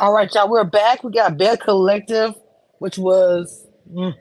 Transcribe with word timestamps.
All 0.00 0.14
right, 0.14 0.34
y'all. 0.34 0.48
We're 0.48 0.64
back. 0.64 1.04
We 1.04 1.12
got 1.12 1.36
Belle 1.36 1.58
Collective, 1.58 2.34
which 2.78 2.96
was 2.96 3.66
mm, 3.86 4.14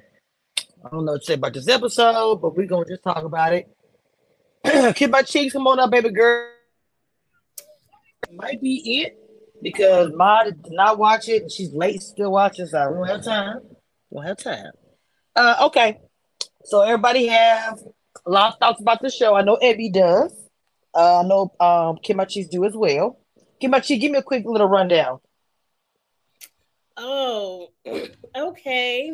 I 0.59 0.89
don't 0.91 1.05
know 1.05 1.13
what 1.13 1.21
to 1.21 1.25
say 1.25 1.35
about 1.35 1.53
this 1.53 1.69
episode, 1.69 2.41
but 2.41 2.53
we're 2.53 2.67
gonna 2.67 2.83
just 2.85 3.01
talk 3.01 3.23
about 3.23 3.53
it. 3.53 3.69
Keep 4.97 5.11
my 5.11 5.21
cheeks, 5.21 5.53
come 5.53 5.65
on 5.67 5.79
up, 5.79 5.89
baby 5.89 6.09
girl. 6.09 6.49
Might 8.33 8.61
be 8.61 9.03
it 9.03 9.17
because 9.63 10.11
Ma 10.13 10.43
did 10.43 10.57
not 10.67 10.99
watch 10.99 11.29
it, 11.29 11.43
and 11.43 11.51
she's 11.51 11.71
late 11.71 12.01
still 12.01 12.33
watching, 12.33 12.65
so 12.65 12.77
I 12.77 12.83
don't 12.83 13.07
have 13.07 13.23
time. 13.23 13.59
Don't 14.11 14.25
have 14.25 14.37
time. 14.37 14.71
Uh, 15.33 15.55
okay. 15.67 15.97
So 16.65 16.81
everybody 16.81 17.27
have 17.27 17.79
a 18.25 18.29
lot 18.29 18.51
of 18.51 18.59
thoughts 18.59 18.81
about 18.81 19.01
the 19.01 19.09
show. 19.09 19.33
I 19.33 19.43
know 19.43 19.57
Ebby 19.63 19.93
does. 19.93 20.33
Uh, 20.93 21.21
I 21.21 21.23
know 21.23 21.53
um 21.61 21.99
Kimachi's 22.05 22.49
do 22.49 22.65
as 22.65 22.75
well. 22.75 23.17
Kimachi, 23.63 23.97
give 23.97 24.11
me 24.11 24.17
a 24.17 24.23
quick 24.23 24.43
little 24.45 24.67
rundown. 24.67 25.21
Oh, 26.99 27.69
okay. 28.35 29.13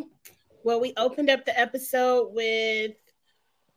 Well, 0.63 0.81
we 0.81 0.93
opened 0.97 1.29
up 1.29 1.45
the 1.45 1.57
episode 1.57 2.33
with 2.33 2.93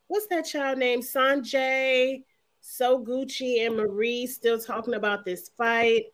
what's 0.07 0.27
that 0.29 0.47
child 0.47 0.79
name? 0.79 1.01
Sanjay, 1.01 2.25
So 2.61 3.05
Gucci, 3.05 3.67
and 3.67 3.77
Marie 3.77 4.27
still 4.27 4.59
talking 4.59 4.95
about 4.95 5.27
this 5.27 5.51
fight. 5.59 6.07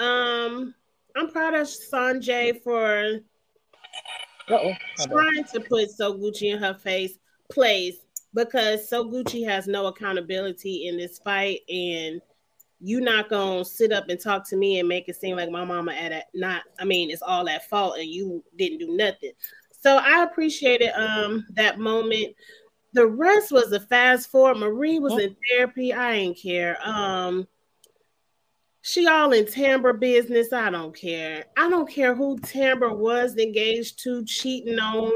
Um, 0.00 0.74
I'm 1.16 1.30
proud 1.30 1.54
of 1.54 1.68
Sanjay 1.68 2.60
for 2.62 3.20
Uh-oh. 4.50 4.72
trying 5.06 5.44
to 5.44 5.60
put 5.60 5.88
So 5.90 6.14
Gucci 6.14 6.52
in 6.52 6.58
her 6.58 6.74
face 6.74 7.18
place 7.48 7.98
because 8.34 8.88
So 8.88 9.04
Gucci 9.04 9.46
has 9.46 9.68
no 9.68 9.86
accountability 9.86 10.88
in 10.88 10.96
this 10.96 11.20
fight 11.20 11.60
and 11.68 12.20
you 12.86 13.00
not 13.00 13.28
gonna 13.28 13.64
sit 13.64 13.92
up 13.92 14.08
and 14.08 14.20
talk 14.20 14.48
to 14.48 14.56
me 14.56 14.78
and 14.78 14.88
make 14.88 15.08
it 15.08 15.16
seem 15.16 15.36
like 15.36 15.50
my 15.50 15.64
mama 15.64 15.92
at 15.92 16.12
it 16.12 16.24
not 16.34 16.62
i 16.78 16.84
mean 16.84 17.10
it's 17.10 17.22
all 17.22 17.48
at 17.48 17.68
fault 17.68 17.98
and 17.98 18.08
you 18.08 18.42
didn't 18.56 18.78
do 18.78 18.96
nothing 18.96 19.32
so 19.80 19.96
i 19.96 20.22
appreciated 20.22 20.90
um 20.96 21.44
that 21.50 21.78
moment 21.78 22.34
the 22.92 23.06
rest 23.06 23.50
was 23.50 23.72
a 23.72 23.80
fast 23.80 24.30
forward 24.30 24.58
marie 24.58 25.00
was 25.00 25.18
in 25.18 25.34
therapy 25.50 25.92
i 25.92 26.12
ain't 26.12 26.38
care 26.38 26.78
um 26.84 27.46
she 28.82 29.08
all 29.08 29.32
in 29.32 29.46
Tambra 29.46 29.98
business. 29.98 30.52
I 30.52 30.70
don't 30.70 30.94
care. 30.94 31.46
I 31.56 31.68
don't 31.68 31.90
care 31.90 32.14
who 32.14 32.38
Tambra 32.38 32.96
was 32.96 33.36
engaged 33.36 33.98
to, 34.04 34.24
cheating 34.24 34.78
on, 34.78 35.10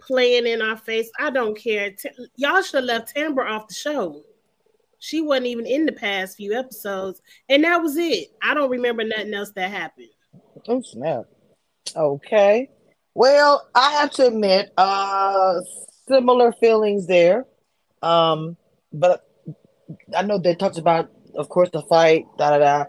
playing 0.00 0.48
in 0.48 0.60
our 0.60 0.76
face. 0.76 1.08
I 1.20 1.30
don't 1.30 1.56
care. 1.56 1.92
T- 1.92 2.10
y'all 2.34 2.62
should 2.62 2.78
have 2.78 2.84
left 2.84 3.14
Tambra 3.14 3.48
off 3.48 3.68
the 3.68 3.74
show. 3.74 4.24
She 5.02 5.20
wasn't 5.20 5.48
even 5.48 5.66
in 5.66 5.84
the 5.84 5.90
past 5.90 6.36
few 6.36 6.52
episodes, 6.52 7.20
and 7.48 7.64
that 7.64 7.82
was 7.82 7.96
it. 7.96 8.28
I 8.40 8.54
don't 8.54 8.70
remember 8.70 9.02
nothing 9.02 9.34
else 9.34 9.50
that 9.56 9.68
happened. 9.68 10.10
Oh 10.68 10.80
snap! 10.80 11.24
Okay, 11.96 12.68
well, 13.12 13.68
I 13.74 13.94
have 13.94 14.12
to 14.12 14.28
admit, 14.28 14.70
uh, 14.76 15.54
similar 16.06 16.52
feelings 16.52 17.08
there. 17.08 17.46
Um, 18.00 18.56
but 18.92 19.28
I 20.16 20.22
know 20.22 20.38
they 20.38 20.54
talked 20.54 20.78
about, 20.78 21.10
of 21.34 21.48
course, 21.48 21.70
the 21.72 21.82
fight. 21.82 22.26
Da 22.38 22.50
da 22.50 22.58
da. 22.58 22.84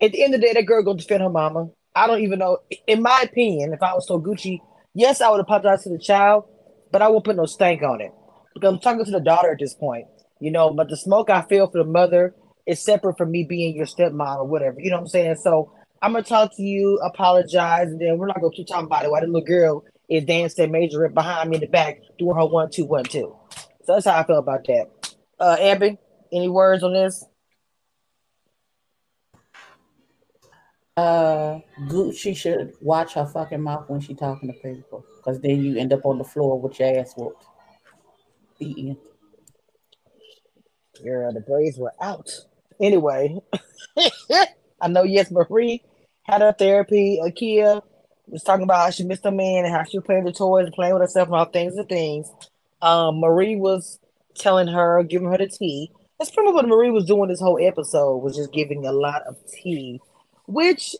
At 0.00 0.10
the 0.10 0.24
end 0.24 0.34
of 0.34 0.40
the 0.40 0.48
day, 0.48 0.54
that 0.54 0.66
girl 0.66 0.82
gonna 0.82 0.98
defend 0.98 1.22
her 1.22 1.30
mama. 1.30 1.68
I 1.94 2.08
don't 2.08 2.22
even 2.22 2.40
know. 2.40 2.58
In 2.88 3.02
my 3.02 3.20
opinion, 3.22 3.72
if 3.72 3.84
I 3.84 3.94
was 3.94 4.08
so 4.08 4.20
Gucci, 4.20 4.58
yes, 4.94 5.20
I 5.20 5.30
would 5.30 5.38
apologize 5.38 5.84
to 5.84 5.90
the 5.90 5.98
child, 5.98 6.42
but 6.90 7.02
I 7.02 7.08
won't 7.08 7.24
put 7.24 7.36
no 7.36 7.46
stank 7.46 7.84
on 7.84 8.00
it 8.00 8.10
because 8.52 8.74
I'm 8.74 8.80
talking 8.80 9.04
to 9.04 9.10
the 9.12 9.20
daughter 9.20 9.52
at 9.52 9.60
this 9.60 9.74
point 9.74 10.08
you 10.42 10.50
know, 10.50 10.70
but 10.70 10.88
the 10.88 10.96
smoke 10.96 11.30
I 11.30 11.42
feel 11.42 11.68
for 11.68 11.78
the 11.78 11.84
mother 11.88 12.34
is 12.66 12.82
separate 12.82 13.16
from 13.16 13.30
me 13.30 13.44
being 13.44 13.76
your 13.76 13.86
stepmom 13.86 14.38
or 14.38 14.44
whatever. 14.44 14.80
You 14.80 14.90
know 14.90 14.96
what 14.96 15.02
I'm 15.02 15.08
saying? 15.08 15.36
So 15.36 15.72
I'm 16.02 16.12
gonna 16.12 16.24
talk 16.24 16.56
to 16.56 16.62
you, 16.62 16.98
apologize, 16.98 17.88
and 17.88 18.00
then 18.00 18.18
we're 18.18 18.26
not 18.26 18.40
gonna 18.40 18.52
keep 18.52 18.66
talking 18.66 18.86
about 18.86 19.04
it 19.04 19.10
while 19.12 19.20
the 19.20 19.28
little 19.28 19.46
girl 19.46 19.84
is 20.08 20.24
dancing 20.24 20.72
major 20.72 21.08
behind 21.08 21.48
me 21.48 21.56
in 21.56 21.60
the 21.60 21.68
back 21.68 22.00
doing 22.18 22.34
her 22.34 22.44
one 22.44 22.72
two 22.72 22.84
one 22.84 23.04
two. 23.04 23.36
So 23.84 23.94
that's 23.94 24.06
how 24.06 24.18
I 24.18 24.24
feel 24.24 24.38
about 24.38 24.64
that. 24.66 24.86
Uh 25.38 25.56
Abby, 25.60 25.96
any 26.32 26.48
words 26.48 26.82
on 26.82 26.92
this? 26.92 27.24
Uh 30.96 31.60
Gucci 31.82 32.36
should 32.36 32.72
watch 32.80 33.14
her 33.14 33.26
fucking 33.26 33.62
mouth 33.62 33.88
when 33.88 34.00
she 34.00 34.14
talking 34.14 34.52
to 34.52 34.54
people. 34.54 35.04
Cause 35.24 35.40
then 35.40 35.62
you 35.62 35.76
end 35.76 35.92
up 35.92 36.04
on 36.04 36.18
the 36.18 36.24
floor 36.24 36.60
with 36.60 36.80
your 36.80 36.98
ass 36.98 37.14
whooped. 37.16 37.44
The 38.58 38.88
end. 38.90 38.96
Girl, 41.02 41.32
the 41.32 41.40
braids 41.40 41.78
were 41.78 41.92
out. 42.00 42.30
Anyway, 42.80 43.38
I 44.80 44.88
know, 44.88 45.02
yes, 45.02 45.30
Marie 45.30 45.82
had 46.22 46.40
her 46.40 46.54
therapy. 46.56 47.20
Akia 47.22 47.82
was 48.26 48.42
talking 48.42 48.64
about 48.64 48.84
how 48.84 48.90
she 48.90 49.04
missed 49.04 49.24
her 49.24 49.30
man 49.30 49.64
and 49.64 49.74
how 49.74 49.84
she 49.84 49.98
was 49.98 50.06
playing 50.06 50.24
the 50.24 50.32
toys 50.32 50.66
and 50.66 50.74
playing 50.74 50.94
with 50.94 51.02
herself 51.02 51.28
and 51.28 51.36
all 51.36 51.44
things 51.44 51.76
and 51.76 51.88
things. 51.88 52.30
Um, 52.80 53.20
Marie 53.20 53.56
was 53.56 53.98
telling 54.34 54.68
her, 54.68 55.02
giving 55.02 55.28
her 55.30 55.38
the 55.38 55.48
tea. 55.48 55.90
That's 56.18 56.30
pretty 56.30 56.46
much 56.46 56.54
what 56.54 56.68
Marie 56.68 56.90
was 56.90 57.04
doing 57.04 57.28
this 57.28 57.40
whole 57.40 57.58
episode, 57.60 58.18
was 58.18 58.36
just 58.36 58.52
giving 58.52 58.86
a 58.86 58.92
lot 58.92 59.22
of 59.22 59.36
tea. 59.50 60.00
Which, 60.46 60.94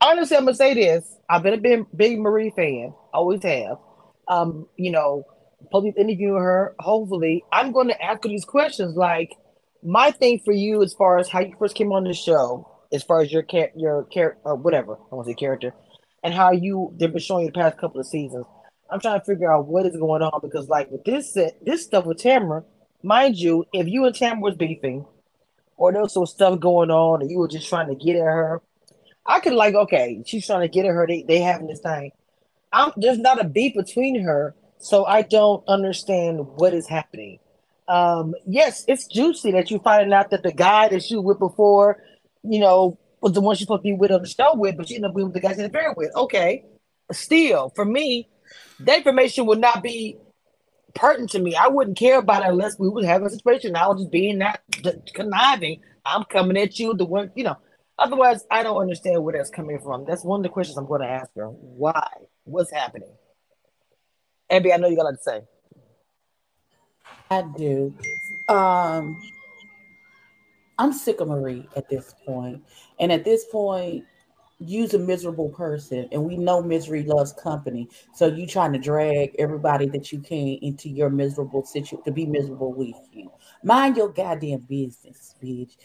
honestly, 0.00 0.36
I'm 0.36 0.44
gonna 0.44 0.54
say 0.54 0.74
this: 0.74 1.16
I've 1.28 1.42
been 1.42 1.54
a 1.54 1.58
big, 1.58 1.86
big 1.94 2.18
Marie 2.18 2.50
fan, 2.50 2.94
always 3.12 3.42
have. 3.42 3.78
Um, 4.28 4.66
you 4.76 4.90
know, 4.90 5.24
police 5.70 5.94
interviewing 5.96 6.42
her. 6.42 6.74
Hopefully, 6.78 7.44
I'm 7.52 7.72
going 7.72 7.88
to 7.88 8.02
ask 8.02 8.22
her 8.22 8.28
these 8.28 8.44
questions. 8.44 8.96
Like, 8.96 9.36
my 9.86 10.10
thing 10.10 10.40
for 10.44 10.52
you, 10.52 10.82
as 10.82 10.92
far 10.92 11.18
as 11.18 11.28
how 11.28 11.40
you 11.40 11.54
first 11.58 11.76
came 11.76 11.92
on 11.92 12.04
the 12.04 12.12
show, 12.12 12.68
as 12.92 13.02
far 13.02 13.20
as 13.20 13.32
your 13.32 13.42
car- 13.42 13.70
your 13.74 14.04
character 14.04 14.40
or 14.44 14.52
uh, 14.52 14.56
whatever, 14.56 14.94
I 14.94 15.14
want 15.14 15.26
to 15.26 15.32
say 15.32 15.34
character, 15.34 15.74
and 16.22 16.34
how 16.34 16.52
you 16.52 16.92
they've 16.96 17.12
been 17.12 17.20
showing 17.20 17.46
you 17.46 17.52
the 17.52 17.58
past 17.58 17.78
couple 17.78 18.00
of 18.00 18.06
seasons. 18.06 18.44
I'm 18.90 19.00
trying 19.00 19.18
to 19.18 19.24
figure 19.24 19.50
out 19.50 19.66
what 19.66 19.86
is 19.86 19.96
going 19.96 20.22
on 20.22 20.40
because, 20.42 20.68
like, 20.68 20.90
with 20.90 21.04
this 21.04 21.36
this 21.62 21.84
stuff 21.84 22.04
with 22.04 22.18
Tamara, 22.18 22.64
mind 23.02 23.36
you, 23.36 23.64
if 23.72 23.86
you 23.86 24.04
and 24.04 24.14
Tamara 24.14 24.40
was 24.40 24.56
beefing, 24.56 25.06
or 25.76 25.92
there 25.92 26.02
was 26.02 26.12
some 26.12 26.26
stuff 26.26 26.60
going 26.60 26.90
on, 26.90 27.22
and 27.22 27.30
you 27.30 27.38
were 27.38 27.48
just 27.48 27.68
trying 27.68 27.88
to 27.88 27.94
get 27.94 28.16
at 28.16 28.22
her, 28.22 28.62
I 29.24 29.40
could 29.40 29.54
like, 29.54 29.74
okay, 29.74 30.22
she's 30.26 30.46
trying 30.46 30.62
to 30.62 30.68
get 30.68 30.86
at 30.86 30.92
her. 30.92 31.06
They 31.06 31.22
they 31.22 31.40
having 31.40 31.68
this 31.68 31.80
thing. 31.80 32.12
I'm 32.72 32.92
there's 32.96 33.18
not 33.18 33.40
a 33.40 33.44
beef 33.44 33.74
between 33.74 34.22
her 34.22 34.54
so 34.78 35.04
I 35.04 35.22
don't 35.22 35.66
understand 35.68 36.46
what 36.56 36.74
is 36.74 36.86
happening. 36.86 37.38
Um, 37.88 38.34
yes, 38.46 38.84
it's 38.88 39.06
juicy 39.06 39.52
that 39.52 39.70
you 39.70 39.78
finding 39.78 40.12
out 40.12 40.30
that 40.30 40.42
the 40.42 40.52
guy 40.52 40.88
that 40.88 41.10
you 41.10 41.20
with 41.20 41.38
before, 41.38 42.02
you 42.42 42.60
know, 42.60 42.98
was 43.20 43.32
the 43.32 43.40
one 43.40 43.56
she 43.56 43.64
supposed 43.64 43.80
to 43.80 43.84
be 43.84 43.92
with 43.92 44.10
on 44.10 44.22
the 44.22 44.28
show 44.28 44.54
with, 44.54 44.76
but 44.76 44.88
she 44.88 44.96
ended 44.96 45.10
up 45.10 45.16
being 45.16 45.26
with 45.26 45.34
the 45.34 45.40
guy 45.40 45.50
she's 45.50 45.60
affair 45.60 45.94
with. 45.96 46.14
Okay. 46.14 46.64
Still, 47.12 47.72
for 47.74 47.84
me, 47.84 48.28
that 48.80 48.98
information 48.98 49.46
would 49.46 49.60
not 49.60 49.82
be 49.82 50.18
pertinent 50.94 51.30
to 51.30 51.38
me. 51.38 51.54
I 51.54 51.68
wouldn't 51.68 51.96
care 51.96 52.18
about 52.18 52.42
it 52.42 52.48
unless 52.48 52.78
we 52.78 52.88
would 52.88 53.04
have 53.04 53.22
a 53.22 53.30
situation. 53.30 53.76
I 53.76 53.86
was 53.86 54.00
just 54.00 54.10
being 54.10 54.38
that 54.40 54.62
conniving. 55.14 55.80
I'm 56.04 56.24
coming 56.24 56.56
at 56.56 56.78
you, 56.78 56.94
the 56.94 57.04
one, 57.04 57.30
you 57.34 57.44
know. 57.44 57.56
Otherwise, 57.98 58.44
I 58.50 58.62
don't 58.62 58.80
understand 58.80 59.22
where 59.24 59.36
that's 59.36 59.50
coming 59.50 59.78
from. 59.78 60.04
That's 60.04 60.24
one 60.24 60.40
of 60.40 60.42
the 60.42 60.50
questions 60.50 60.76
I'm 60.76 60.86
going 60.86 61.00
to 61.00 61.08
ask 61.08 61.30
her. 61.36 61.46
Why? 61.46 62.08
What's 62.44 62.70
happening? 62.70 63.12
Abby, 64.50 64.72
I 64.72 64.76
know 64.76 64.88
you 64.88 64.96
got 64.96 65.02
a 65.02 65.10
lot 65.10 65.12
to 65.12 65.22
say. 65.22 65.40
I 67.30 67.42
do. 67.56 67.94
Um, 68.48 69.20
I'm 70.78 70.92
sick 70.92 71.20
of 71.20 71.28
Marie 71.28 71.68
at 71.76 71.88
this 71.88 72.14
point. 72.24 72.62
And 73.00 73.10
at 73.10 73.24
this 73.24 73.46
point, 73.46 74.04
use 74.58 74.94
a 74.94 74.98
miserable 74.98 75.50
person. 75.50 76.08
And 76.12 76.24
we 76.24 76.36
know 76.36 76.62
misery 76.62 77.02
loves 77.02 77.32
company. 77.32 77.88
So 78.14 78.26
you 78.26 78.46
trying 78.46 78.72
to 78.72 78.78
drag 78.78 79.34
everybody 79.38 79.86
that 79.88 80.12
you 80.12 80.20
can 80.20 80.58
into 80.62 80.88
your 80.88 81.10
miserable 81.10 81.64
situation 81.64 82.04
to 82.04 82.12
be 82.12 82.26
miserable 82.26 82.72
with 82.72 82.96
you. 83.12 83.30
Mind 83.62 83.96
your 83.96 84.08
goddamn 84.08 84.60
business, 84.60 85.34
bitch. 85.42 85.76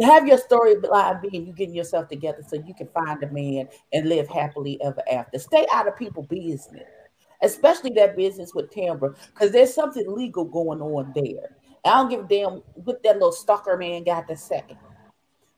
Have 0.00 0.26
your 0.26 0.38
story 0.38 0.76
line 0.76 1.20
being 1.20 1.46
you 1.46 1.52
getting 1.52 1.74
yourself 1.74 2.08
together 2.08 2.42
so 2.46 2.56
you 2.56 2.74
can 2.74 2.88
find 2.88 3.22
a 3.22 3.30
man 3.30 3.68
and 3.92 4.08
live 4.08 4.28
happily 4.28 4.80
ever 4.82 5.02
after. 5.12 5.38
Stay 5.38 5.66
out 5.72 5.86
of 5.86 5.96
people's 5.96 6.26
business 6.26 6.88
especially 7.42 7.90
that 7.90 8.16
business 8.16 8.54
with 8.54 8.70
Tambra, 8.70 9.16
because 9.34 9.52
there's 9.52 9.74
something 9.74 10.04
legal 10.08 10.44
going 10.44 10.80
on 10.80 11.12
there. 11.14 11.56
I 11.84 11.90
don't 11.96 12.10
give 12.10 12.20
a 12.20 12.28
damn 12.28 12.62
what 12.74 13.02
that 13.02 13.14
little 13.14 13.32
stalker 13.32 13.76
man 13.76 14.04
got 14.04 14.28
to 14.28 14.36
say. 14.36 14.64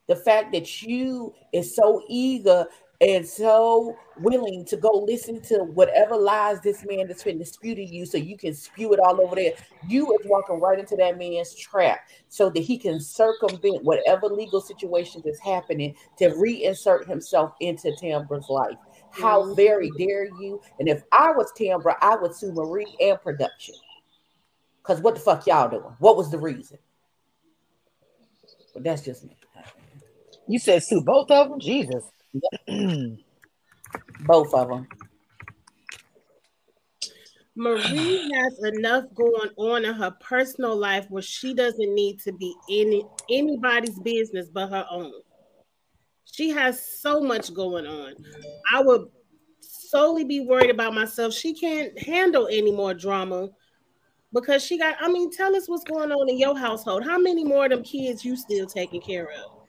The 0.07 0.17
fact 0.17 0.53
that 0.53 0.83
you 0.83 1.35
is 1.53 1.75
so 1.75 2.03
eager 2.09 2.67
and 3.01 3.27
so 3.27 3.97
willing 4.19 4.65
to 4.67 4.77
go 4.77 4.91
listen 4.93 5.41
to 5.41 5.59
whatever 5.59 6.17
lies 6.17 6.61
this 6.61 6.85
man 6.85 7.09
that's 7.09 7.23
been 7.23 7.39
disputing 7.39 7.89
you 7.89 8.05
so 8.05 8.19
you 8.19 8.37
can 8.37 8.53
spew 8.53 8.93
it 8.93 9.01
all 9.01 9.21
over 9.23 9.37
there. 9.37 9.53
You 9.89 10.13
is 10.19 10.27
walking 10.27 10.61
right 10.61 10.79
into 10.79 10.97
that 10.97 11.17
man's 11.17 11.55
trap 11.55 12.01
so 12.29 12.51
that 12.51 12.61
he 12.61 12.77
can 12.77 13.01
circumvent 13.01 13.85
whatever 13.85 14.27
legal 14.27 14.61
situations 14.61 15.25
is 15.25 15.39
happening 15.39 15.95
to 16.19 16.31
reinsert 16.31 17.07
himself 17.07 17.55
into 17.61 17.91
Tambra's 17.93 18.51
life. 18.51 18.77
How 19.13 19.55
very 19.55 19.91
dare 19.99 20.27
you? 20.41 20.61
And 20.79 20.89
if 20.89 21.03
I 21.13 21.33
was 21.33 21.53
Tambra, 21.53 21.97
I 22.01 22.17
would 22.17 22.35
sue 22.35 22.53
Marie 22.53 22.87
and 23.01 23.21
production. 23.21 23.75
Because 24.83 25.01
what 25.03 25.15
the 25.15 25.21
fuck 25.21 25.47
y'all 25.47 25.69
doing? 25.69 25.95
What 25.99 26.17
was 26.17 26.31
the 26.31 26.39
reason? 26.39 26.79
But 28.73 28.85
that's 28.85 29.03
just 29.03 29.25
me. 29.25 29.37
You 30.47 30.59
said 30.59 30.83
sue 30.83 31.03
both 31.03 31.31
of 31.31 31.49
them? 31.49 31.61
Jesus. 31.61 32.05
Both 34.21 34.55
of 34.55 34.69
them. 34.69 34.89
Marie 37.57 38.31
has 38.35 38.73
enough 38.75 39.05
going 39.15 39.51
on 39.57 39.85
in 39.85 39.95
her 39.95 40.13
personal 40.21 40.77
life 40.77 41.07
where 41.09 41.23
she 41.23 41.55
doesn't 41.55 41.95
need 41.95 42.21
to 42.21 42.33
be 42.33 42.55
any 42.71 43.05
anybody's 43.29 43.99
business 44.01 44.49
but 44.49 44.71
her 44.71 44.87
own. 44.91 45.13
She 46.33 46.51
has 46.51 46.85
so 47.01 47.21
much 47.21 47.53
going 47.55 47.87
on. 47.87 48.15
I 48.73 48.83
would 48.83 49.09
solely 49.61 50.25
be 50.25 50.41
worried 50.41 50.71
about 50.71 50.95
myself. 50.95 51.35
She 51.35 51.55
can't 51.55 51.99
handle 51.99 52.49
any 52.51 52.73
more 52.73 52.95
drama 52.95 53.49
because 54.33 54.65
she 54.65 54.79
got. 54.79 54.97
I 55.01 55.09
mean, 55.09 55.31
tell 55.31 55.55
us 55.57 55.69
what's 55.69 55.85
going 55.85 56.13
on 56.13 56.29
in 56.29 56.39
your 56.39 56.57
household. 56.57 57.05
How 57.05 57.19
many 57.19 57.45
more 57.45 57.65
of 57.65 57.71
them 57.71 57.83
kids 57.83 58.25
you 58.25 58.37
still 58.37 58.67
taking 58.67 59.01
care 59.01 59.31
of? 59.31 59.61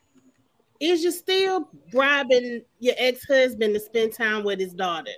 Is 0.79 1.03
you 1.03 1.11
still 1.11 1.69
bribing 1.91 2.63
your 2.79 2.95
ex 2.97 3.25
husband 3.27 3.73
to 3.73 3.79
spend 3.79 4.13
time 4.13 4.43
with 4.43 4.59
his 4.59 4.73
daughter? 4.73 5.11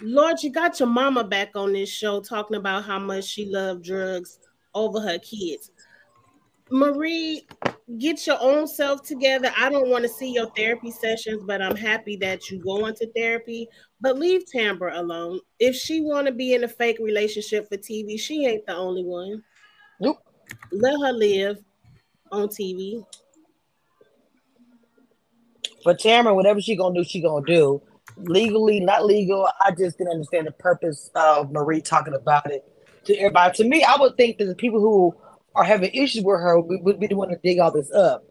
Lord, 0.00 0.42
you 0.42 0.50
got 0.50 0.80
your 0.80 0.88
mama 0.88 1.24
back 1.24 1.50
on 1.54 1.72
this 1.72 1.90
show 1.90 2.20
talking 2.20 2.56
about 2.56 2.84
how 2.84 2.98
much 2.98 3.24
she 3.24 3.46
loved 3.46 3.84
drugs 3.84 4.38
over 4.74 5.00
her 5.00 5.18
kids. 5.18 5.70
Marie, 6.70 7.46
get 7.98 8.26
your 8.26 8.38
own 8.40 8.66
self 8.66 9.02
together. 9.02 9.52
I 9.56 9.68
don't 9.70 9.88
want 9.88 10.02
to 10.04 10.08
see 10.08 10.32
your 10.32 10.50
therapy 10.50 10.90
sessions, 10.90 11.42
but 11.44 11.60
I'm 11.60 11.76
happy 11.76 12.16
that 12.16 12.48
you 12.50 12.62
go 12.62 12.86
into 12.86 13.10
therapy. 13.16 13.68
But 14.00 14.18
leave 14.18 14.44
Tambra 14.54 14.96
alone. 14.96 15.40
If 15.58 15.74
she 15.74 16.00
want 16.00 16.26
to 16.26 16.32
be 16.32 16.54
in 16.54 16.64
a 16.64 16.68
fake 16.68 16.98
relationship 17.00 17.68
for 17.68 17.76
TV, 17.76 18.18
she 18.18 18.46
ain't 18.46 18.66
the 18.66 18.76
only 18.76 19.04
one. 19.04 19.42
Nope. 20.00 20.18
Let 20.72 21.00
her 21.00 21.12
live 21.12 21.58
on 22.30 22.48
TV. 22.48 23.04
But 25.84 25.98
Tamara, 25.98 26.34
whatever 26.34 26.60
she 26.60 26.76
gonna 26.76 26.94
do, 26.94 27.04
she 27.04 27.20
gonna 27.20 27.44
do. 27.44 27.82
Legally, 28.16 28.80
not 28.80 29.04
legal. 29.04 29.48
I 29.60 29.70
just 29.70 29.98
didn't 29.98 30.12
understand 30.12 30.46
the 30.46 30.52
purpose 30.52 31.10
of 31.14 31.50
Marie 31.50 31.80
talking 31.80 32.14
about 32.14 32.50
it 32.50 32.64
to 33.04 33.16
everybody. 33.16 33.56
To 33.56 33.64
me, 33.64 33.82
I 33.82 33.96
would 33.98 34.16
think 34.16 34.38
that 34.38 34.44
the 34.44 34.54
people 34.54 34.80
who 34.80 35.16
are 35.54 35.64
having 35.64 35.90
issues 35.92 36.24
with 36.24 36.40
her 36.40 36.60
we, 36.60 36.78
would 36.82 37.00
be 37.00 37.06
the 37.06 37.16
one 37.16 37.28
to 37.28 37.36
dig 37.42 37.58
all 37.58 37.72
this 37.72 37.90
up. 37.92 38.24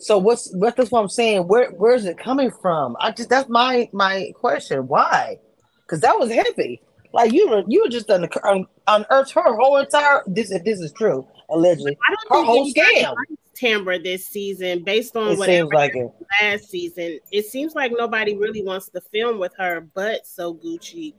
So 0.00 0.18
what's 0.18 0.54
what 0.54 0.76
that's 0.76 0.90
what 0.90 1.00
I'm 1.00 1.08
saying. 1.08 1.46
Where 1.46 1.70
where 1.70 1.94
is 1.94 2.04
it 2.04 2.18
coming 2.18 2.50
from? 2.50 2.96
I 3.00 3.10
just 3.12 3.28
that's 3.28 3.48
my 3.48 3.88
my 3.92 4.32
question. 4.34 4.88
Why? 4.88 5.38
Because 5.82 6.00
that 6.00 6.18
was 6.18 6.30
heavy. 6.30 6.82
Like 7.12 7.32
you 7.32 7.48
were 7.48 7.62
you 7.68 7.82
were 7.82 7.88
just 7.88 8.10
un, 8.10 8.28
un, 8.42 8.66
unearthed 8.88 9.32
her 9.32 9.56
whole 9.56 9.76
entire 9.76 10.22
this 10.26 10.50
if 10.50 10.64
this 10.64 10.80
is 10.80 10.92
true 10.92 11.26
allegedly 11.50 11.96
I 12.08 12.14
don't 12.28 12.44
whole 12.44 12.64
think 12.64 12.78
anybody 12.78 13.04
scam. 13.04 13.36
Tambra 13.54 14.02
this 14.02 14.26
season 14.26 14.82
based 14.82 15.16
on 15.16 15.38
what 15.38 15.48
It 15.48 15.64
whatever 15.64 15.68
seems 15.68 15.72
like 15.72 15.94
last 16.42 16.70
season. 16.70 17.20
It 17.30 17.46
seems 17.46 17.76
like 17.76 17.92
nobody 17.96 18.36
really 18.36 18.64
wants 18.64 18.88
to 18.88 19.00
film 19.00 19.38
with 19.38 19.52
her, 19.58 19.88
but 19.94 20.26
so 20.26 20.54
Gucci. 20.54 21.14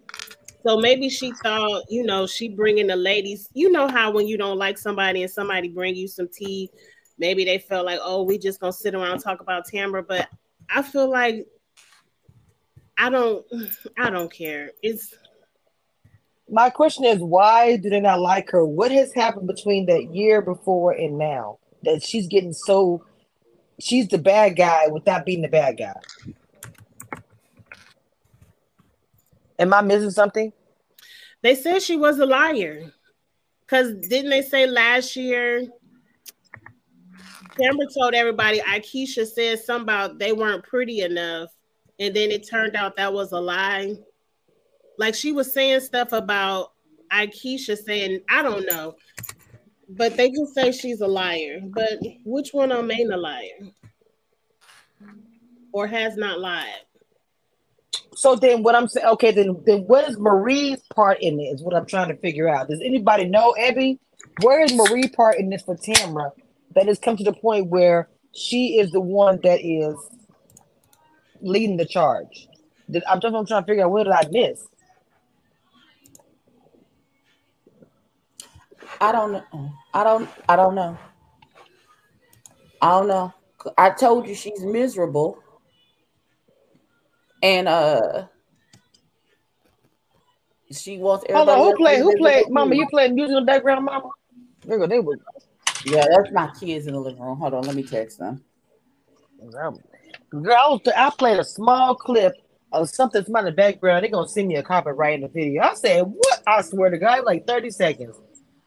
So 0.65 0.77
maybe 0.77 1.09
she 1.09 1.31
thought, 1.43 1.83
you 1.89 2.03
know, 2.03 2.25
she 2.25 2.49
bringing 2.49 2.87
the 2.87 2.95
ladies. 2.95 3.47
You 3.53 3.71
know 3.71 3.87
how 3.87 4.09
when 4.09 4.27
you 4.27 4.35
don't 4.35 4.57
like 4.57 4.79
somebody 4.79 5.21
and 5.21 5.31
somebody 5.31 5.67
bring 5.69 5.95
you 5.95 6.07
some 6.07 6.27
tea, 6.27 6.71
maybe 7.19 7.45
they 7.45 7.59
felt 7.59 7.85
like, 7.85 7.99
oh, 8.01 8.23
we 8.23 8.39
just 8.39 8.59
gonna 8.59 8.73
sit 8.73 8.95
around 8.95 9.11
and 9.11 9.23
talk 9.23 9.41
about 9.41 9.67
Tambra. 9.67 10.03
But 10.07 10.27
I 10.67 10.81
feel 10.81 11.07
like 11.07 11.45
I 12.97 13.11
don't, 13.11 13.45
I 13.99 14.09
don't 14.09 14.33
care. 14.33 14.71
It's 14.81 15.13
My 16.49 16.71
question 16.71 17.05
is, 17.05 17.19
why 17.19 17.77
do 17.77 17.91
they 17.91 17.99
not 17.99 18.19
like 18.19 18.49
her? 18.49 18.65
What 18.65 18.91
has 18.91 19.13
happened 19.13 19.45
between 19.45 19.85
that 19.85 20.15
year 20.15 20.41
before 20.41 20.93
and 20.93 21.19
now 21.19 21.59
that 21.83 22.01
she's 22.01 22.25
getting 22.27 22.53
so? 22.53 23.05
She's 23.79 24.07
the 24.07 24.17
bad 24.17 24.55
guy 24.55 24.87
without 24.87 25.27
being 25.27 25.43
the 25.43 25.47
bad 25.47 25.77
guy. 25.77 25.99
Am 29.59 29.73
I 29.73 29.81
missing 29.81 30.11
something? 30.11 30.51
they 31.45 31.53
said 31.53 31.79
she 31.79 31.95
was 31.95 32.17
a 32.17 32.25
liar. 32.25 32.91
Cause 33.67 33.93
didn't 34.09 34.31
they 34.31 34.41
say 34.41 34.65
last 34.65 35.15
year? 35.15 35.67
Tambra 37.51 37.85
told 37.93 38.15
everybody 38.15 38.59
Aikisha 38.61 39.27
said 39.27 39.59
something 39.59 39.83
about 39.83 40.17
they 40.17 40.33
weren't 40.33 40.63
pretty 40.63 41.01
enough, 41.01 41.49
and 41.99 42.15
then 42.15 42.31
it 42.31 42.49
turned 42.49 42.75
out 42.75 42.97
that 42.97 43.13
was 43.13 43.31
a 43.31 43.39
lie. 43.39 43.93
Like 44.97 45.13
she 45.13 45.31
was 45.33 45.53
saying 45.53 45.81
stuff 45.81 46.13
about 46.13 46.71
Aikisha 47.11 47.77
saying, 47.77 48.21
I 48.27 48.41
don't 48.41 48.65
know, 48.65 48.95
but 49.87 50.17
they 50.17 50.31
just 50.31 50.55
say 50.55 50.71
she's 50.71 51.01
a 51.01 51.07
liar. 51.07 51.59
But 51.63 51.99
which 52.23 52.53
one 52.53 52.71
of 52.71 52.77
them 52.77 52.91
ain't 52.91 53.13
a 53.13 53.17
liar? 53.17 53.69
Or 55.71 55.85
has 55.85 56.17
not 56.17 56.39
lied? 56.39 56.85
So 58.15 58.35
then, 58.35 58.63
what 58.63 58.75
I'm 58.75 58.87
saying, 58.87 59.05
okay, 59.07 59.31
then 59.31 59.61
then 59.65 59.81
what 59.81 60.09
is 60.09 60.17
Marie's 60.17 60.81
part 60.95 61.17
in 61.21 61.39
it? 61.39 61.43
Is 61.43 61.61
what 61.61 61.75
I'm 61.75 61.85
trying 61.85 62.09
to 62.09 62.17
figure 62.17 62.47
out. 62.47 62.69
Does 62.69 62.81
anybody 62.81 63.25
know, 63.25 63.55
Abby? 63.59 63.99
Where 64.41 64.63
is 64.63 64.73
Marie 64.73 65.09
part 65.09 65.37
in 65.37 65.49
this 65.49 65.61
for 65.61 65.75
Tambra? 65.75 66.31
That 66.75 66.87
has 66.87 66.99
come 66.99 67.17
to 67.17 67.23
the 67.23 67.33
point 67.33 67.67
where 67.67 68.09
she 68.33 68.79
is 68.79 68.91
the 68.91 69.01
one 69.01 69.39
that 69.43 69.59
is 69.61 69.95
leading 71.41 71.77
the 71.77 71.85
charge. 71.85 72.47
I'm 73.07 73.19
just 73.19 73.35
I'm 73.35 73.45
trying 73.45 73.63
to 73.63 73.67
figure 73.67 73.85
out 73.85 73.91
what 73.91 74.03
did 74.03 74.13
I 74.13 74.27
miss? 74.31 74.65
I 79.01 79.11
don't 79.11 79.31
know. 79.33 79.71
I 79.93 80.03
don't. 80.03 80.29
I 80.47 80.55
don't 80.55 80.75
know. 80.75 80.97
I 82.81 82.89
don't 82.89 83.07
know. 83.07 83.33
I 83.77 83.89
told 83.89 84.27
you 84.27 84.35
she's 84.35 84.61
miserable, 84.63 85.39
and 87.45 87.67
uh, 87.67 88.25
she 90.71 90.97
wants. 90.97 91.25
Hold 91.31 91.49
on, 91.49 91.59
who 91.59 91.75
played? 91.75 91.99
Who 91.99 92.17
played? 92.17 92.49
Mama, 92.49 92.75
you. 92.75 92.87
playing 92.89 93.13
music 93.13 93.37
in 93.37 93.45
the 93.45 93.45
background, 93.45 93.85
Mama? 93.85 94.09
There 94.65 94.79
go, 94.79 94.87
they 94.87 94.99
were. 94.99 95.19
Yeah, 95.83 96.05
that's 96.09 96.31
my 96.33 96.49
kids 96.59 96.87
in 96.87 96.93
the 96.93 96.99
living 96.99 97.21
room. 97.21 97.37
Hold 97.37 97.53
on, 97.53 97.63
let 97.65 97.75
me 97.75 97.83
text 97.83 98.17
them. 98.17 98.43
Girl, 100.31 100.81
I, 100.87 100.91
I 100.97 101.09
played 101.11 101.39
a 101.39 101.43
small 101.43 101.93
clip 101.93 102.33
of 102.71 102.89
something 102.89 103.23
from 103.23 103.35
in 103.35 103.45
the 103.45 103.51
background. 103.51 104.03
They're 104.03 104.11
gonna 104.11 104.27
send 104.27 104.47
me 104.47 104.55
a 104.55 104.63
copyright 104.63 105.15
in 105.15 105.21
the 105.21 105.27
video. 105.27 105.61
I 105.61 105.75
said, 105.75 106.01
"What?" 106.01 106.41
I 106.47 106.61
swear 106.63 106.89
to 106.89 106.97
God, 106.97 107.25
like 107.25 107.45
30 107.45 107.69
seconds. 107.69 108.19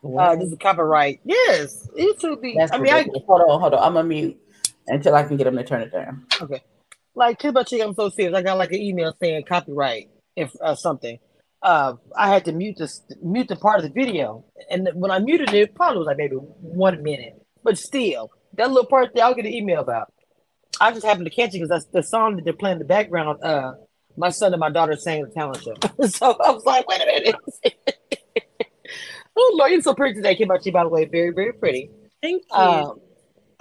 Uh, 0.05 0.37
this 0.37 0.53
is 0.53 0.59
copyright. 0.61 1.21
Yes, 1.25 1.89
it 1.97 2.21
should 2.21 2.41
be. 2.41 2.55
That's 2.57 2.73
I 2.73 2.79
mean, 2.79 2.93
I 2.93 3.05
hold 3.27 3.41
on, 3.41 3.61
hold 3.61 3.75
on. 3.75 3.83
I'm 3.83 3.95
gonna 3.95 4.09
mute 4.09 4.41
until 4.87 5.17
I 5.17 5.25
can 5.25 5.37
get 5.37 5.45
them 5.45 5.57
to 5.57 5.65
turn 5.65 5.83
it 5.83 5.91
down. 5.91 6.27
okay. 6.41 6.63
Like, 7.19 7.41
Kid 7.41 7.57
Chick, 7.67 7.83
I'm 7.83 7.95
so 7.95 8.11
serious. 8.11 8.33
I 8.37 8.43
got 8.43 8.59
like 8.59 8.71
an 8.71 8.81
email 8.81 9.13
saying 9.21 9.43
copyright 9.49 10.09
if 10.37 10.53
uh, 10.63 10.77
something. 10.77 11.19
Uh, 11.61 11.95
I 12.17 12.29
had 12.29 12.45
to 12.45 12.53
mute 12.53 12.77
this, 12.79 13.03
mute 13.21 13.49
the 13.49 13.57
part 13.57 13.81
of 13.81 13.83
the 13.83 13.91
video, 13.91 14.45
and 14.71 14.89
when 14.95 15.11
I 15.11 15.19
muted 15.19 15.49
it, 15.49 15.57
it 15.57 15.75
probably 15.75 15.99
was 15.99 16.07
like 16.07 16.17
maybe 16.17 16.37
one 16.37 17.03
minute. 17.03 17.35
But 17.65 17.77
still, 17.77 18.31
that 18.55 18.69
little 18.69 18.87
part 18.87 19.11
there, 19.17 19.25
I'll 19.25 19.35
get 19.35 19.47
an 19.47 19.53
email 19.53 19.81
about. 19.81 20.13
I 20.81 20.93
just 20.93 21.05
happened 21.05 21.27
to 21.27 21.33
catch 21.33 21.49
it 21.49 21.53
because 21.55 21.71
that's 21.71 21.87
the 21.87 22.05
song 22.05 22.37
that 22.37 22.45
they're 22.45 22.53
playing 22.53 22.75
in 22.75 22.79
the 22.79 22.85
background. 22.85 23.43
Uh, 23.43 23.73
my 24.17 24.29
son 24.29 24.55
and 24.55 24.61
my 24.61 24.71
daughter 24.71 24.95
sang 24.95 25.25
the 25.25 25.31
talent 25.31 25.61
show, 25.61 25.75
so 26.07 26.37
I 26.41 26.53
was 26.53 26.65
like, 26.65 26.87
wait 26.87 27.03
a 27.03 27.07
minute. 27.07 27.35
oh 29.37 29.57
Lord, 29.59 29.73
you're 29.73 29.83
so 29.83 29.93
pretty 29.93 30.15
today, 30.15 30.37
Kim 30.37 30.47
Chi. 30.47 30.71
By 30.71 30.85
the 30.85 30.89
way, 30.89 31.05
very 31.07 31.31
very 31.31 31.53
pretty. 31.53 31.91
Thank 32.23 32.45
you. 32.49 32.57
Um, 32.57 33.01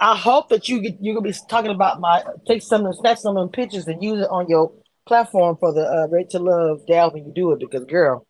I 0.00 0.16
hope 0.16 0.48
that 0.50 0.68
you 0.68 0.80
get, 0.80 0.96
you're 1.00 1.14
gonna 1.14 1.28
be 1.28 1.36
talking 1.48 1.70
about 1.72 2.00
my 2.00 2.22
take 2.46 2.62
some 2.62 2.86
of 2.86 2.94
snatch 2.96 3.18
some 3.18 3.36
of 3.36 3.42
them 3.42 3.50
pictures 3.50 3.86
and 3.88 4.02
use 4.02 4.20
it 4.22 4.28
on 4.30 4.48
your 4.48 4.72
platform 5.06 5.56
for 5.58 5.72
the 5.72 5.80
uh, 5.86 6.06
Ready 6.08 6.26
to 6.30 6.38
Love 6.38 6.86
Dal 6.86 7.10
when 7.10 7.26
you 7.26 7.32
do 7.34 7.52
it 7.52 7.60
because 7.60 7.84
girl, 7.86 8.26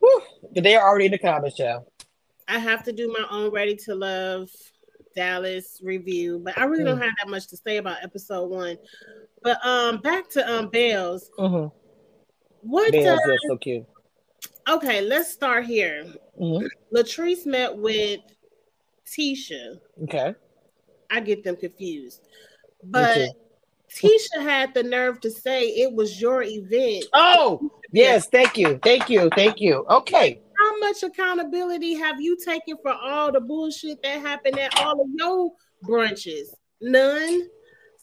whew, 0.00 0.22
they're 0.54 0.82
already 0.82 1.06
in 1.06 1.12
the 1.12 1.18
comments, 1.18 1.56
child. 1.56 1.84
I 2.46 2.58
have 2.58 2.84
to 2.84 2.92
do 2.92 3.08
my 3.08 3.26
own 3.30 3.50
Ready 3.52 3.74
to 3.86 3.94
Love 3.94 4.48
Dallas 5.16 5.80
review, 5.82 6.40
but 6.44 6.56
I 6.56 6.64
really 6.64 6.84
don't 6.84 6.98
Mm. 6.98 7.02
have 7.02 7.12
that 7.22 7.30
much 7.30 7.48
to 7.48 7.56
say 7.56 7.78
about 7.78 7.98
episode 8.02 8.48
one. 8.48 8.76
But 9.42 9.58
um, 9.66 9.98
back 9.98 10.28
to 10.30 10.48
um 10.52 10.68
Bells. 10.68 11.28
Mm-hmm. 11.38 11.68
What? 12.62 12.92
Bells, 12.92 13.20
that's 13.26 13.42
so 13.48 13.56
cute. 13.56 13.84
okay, 14.68 15.00
let's 15.00 15.32
start 15.32 15.64
here. 15.66 16.06
Mhm. 16.40 16.68
Latrice 16.94 17.44
met 17.44 17.76
with 17.76 18.20
Tisha. 19.06 19.78
Okay, 20.04 20.34
I 21.12 21.20
get 21.20 21.44
them 21.44 21.56
confused, 21.56 22.22
but. 22.82 23.28
Tisha 23.94 24.40
had 24.40 24.72
the 24.72 24.82
nerve 24.82 25.20
to 25.20 25.30
say 25.30 25.64
it 25.68 25.92
was 25.92 26.18
your 26.18 26.42
event. 26.42 27.04
Oh 27.12 27.70
yes, 27.92 28.26
thank 28.26 28.56
you, 28.56 28.78
thank 28.82 29.10
you, 29.10 29.28
thank 29.36 29.60
you. 29.60 29.84
Okay, 29.90 30.40
How 30.58 30.78
much 30.78 31.02
accountability 31.02 31.94
have 31.96 32.18
you 32.18 32.38
taken 32.42 32.78
for 32.82 32.94
all 32.94 33.30
the 33.30 33.40
bullshit 33.40 34.02
that 34.02 34.22
happened 34.22 34.58
at 34.58 34.78
all 34.80 34.98
of 34.98 35.08
your 35.14 35.52
brunches? 35.84 36.54
None. 36.80 37.48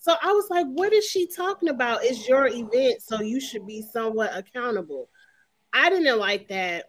So 0.01 0.15
I 0.21 0.31
was 0.31 0.45
like, 0.49 0.67
what 0.67 0.93
is 0.93 1.05
she 1.05 1.27
talking 1.27 1.69
about? 1.69 2.03
It's 2.03 2.27
your 2.27 2.47
event, 2.47 3.01
so 3.01 3.21
you 3.21 3.41
should 3.41 3.65
be 3.65 3.81
somewhat 3.81 4.37
accountable. 4.37 5.09
I 5.73 5.89
didn't 5.89 6.19
like 6.19 6.47
that. 6.49 6.85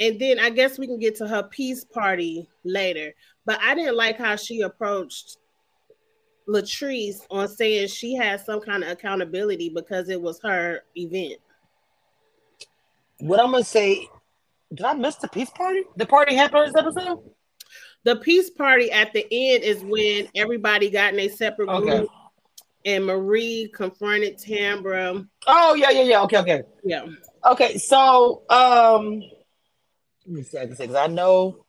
And 0.00 0.20
then 0.20 0.38
I 0.40 0.50
guess 0.50 0.78
we 0.78 0.86
can 0.86 0.98
get 0.98 1.16
to 1.16 1.28
her 1.28 1.44
peace 1.44 1.84
party 1.84 2.48
later. 2.64 3.14
But 3.46 3.60
I 3.62 3.74
didn't 3.74 3.96
like 3.96 4.18
how 4.18 4.36
she 4.36 4.62
approached 4.62 5.38
Latrice 6.48 7.20
on 7.30 7.48
saying 7.48 7.88
she 7.88 8.14
has 8.14 8.44
some 8.44 8.60
kind 8.60 8.82
of 8.82 8.90
accountability 8.90 9.70
because 9.70 10.08
it 10.08 10.20
was 10.20 10.40
her 10.42 10.82
event. 10.96 11.40
What 13.20 13.40
I'm 13.40 13.52
gonna 13.52 13.64
say, 13.64 14.08
did 14.72 14.84
I 14.84 14.94
miss 14.94 15.16
the 15.16 15.28
peace 15.28 15.50
party? 15.50 15.82
The 15.96 16.06
party 16.06 16.34
happened 16.34 16.60
on 16.60 16.66
this 16.66 16.76
episode? 16.76 17.30
The 18.04 18.16
peace 18.16 18.50
party 18.50 18.90
at 18.90 19.12
the 19.12 19.22
end 19.30 19.64
is 19.64 19.82
when 19.82 20.28
everybody 20.34 20.90
got 20.90 21.14
in 21.14 21.20
a 21.20 21.28
separate 21.28 21.68
group 21.68 21.88
okay. 21.88 22.06
and 22.84 23.06
Marie 23.06 23.70
confronted 23.74 24.38
Tambra. 24.38 25.26
Oh 25.46 25.74
yeah, 25.74 25.90
yeah, 25.90 26.02
yeah. 26.02 26.22
Okay, 26.22 26.38
okay. 26.38 26.62
Yeah. 26.84 27.06
Okay, 27.46 27.78
so 27.78 28.42
um 28.50 29.22
let 29.22 29.22
me 29.22 29.22
see, 29.22 29.22
I 29.22 29.22
can 29.22 29.22
say 29.22 30.13
because 30.32 30.94
I 30.94 31.06
know 31.06 31.64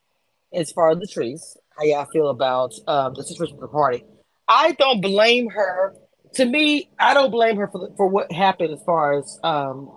as 0.54 0.72
far 0.72 0.92
as 0.92 1.00
the 1.00 1.08
trees, 1.08 1.58
how 1.78 1.84
y'all 1.86 2.06
feel 2.06 2.30
about 2.30 2.74
um 2.88 3.14
the 3.16 3.24
situation 3.24 3.58
with 3.58 3.64
the 3.64 3.74
party. 3.74 4.04
I 4.48 4.74
don't 4.74 5.02
blame 5.02 5.50
her. 5.50 5.94
To 6.36 6.46
me, 6.46 6.90
I 7.00 7.14
don't 7.14 7.32
blame 7.32 7.58
her 7.58 7.68
for 7.68 7.90
for 7.98 8.08
what 8.08 8.32
happened 8.32 8.74
as 8.74 8.84
far 8.86 9.20
as 9.20 9.40
um 9.44 9.92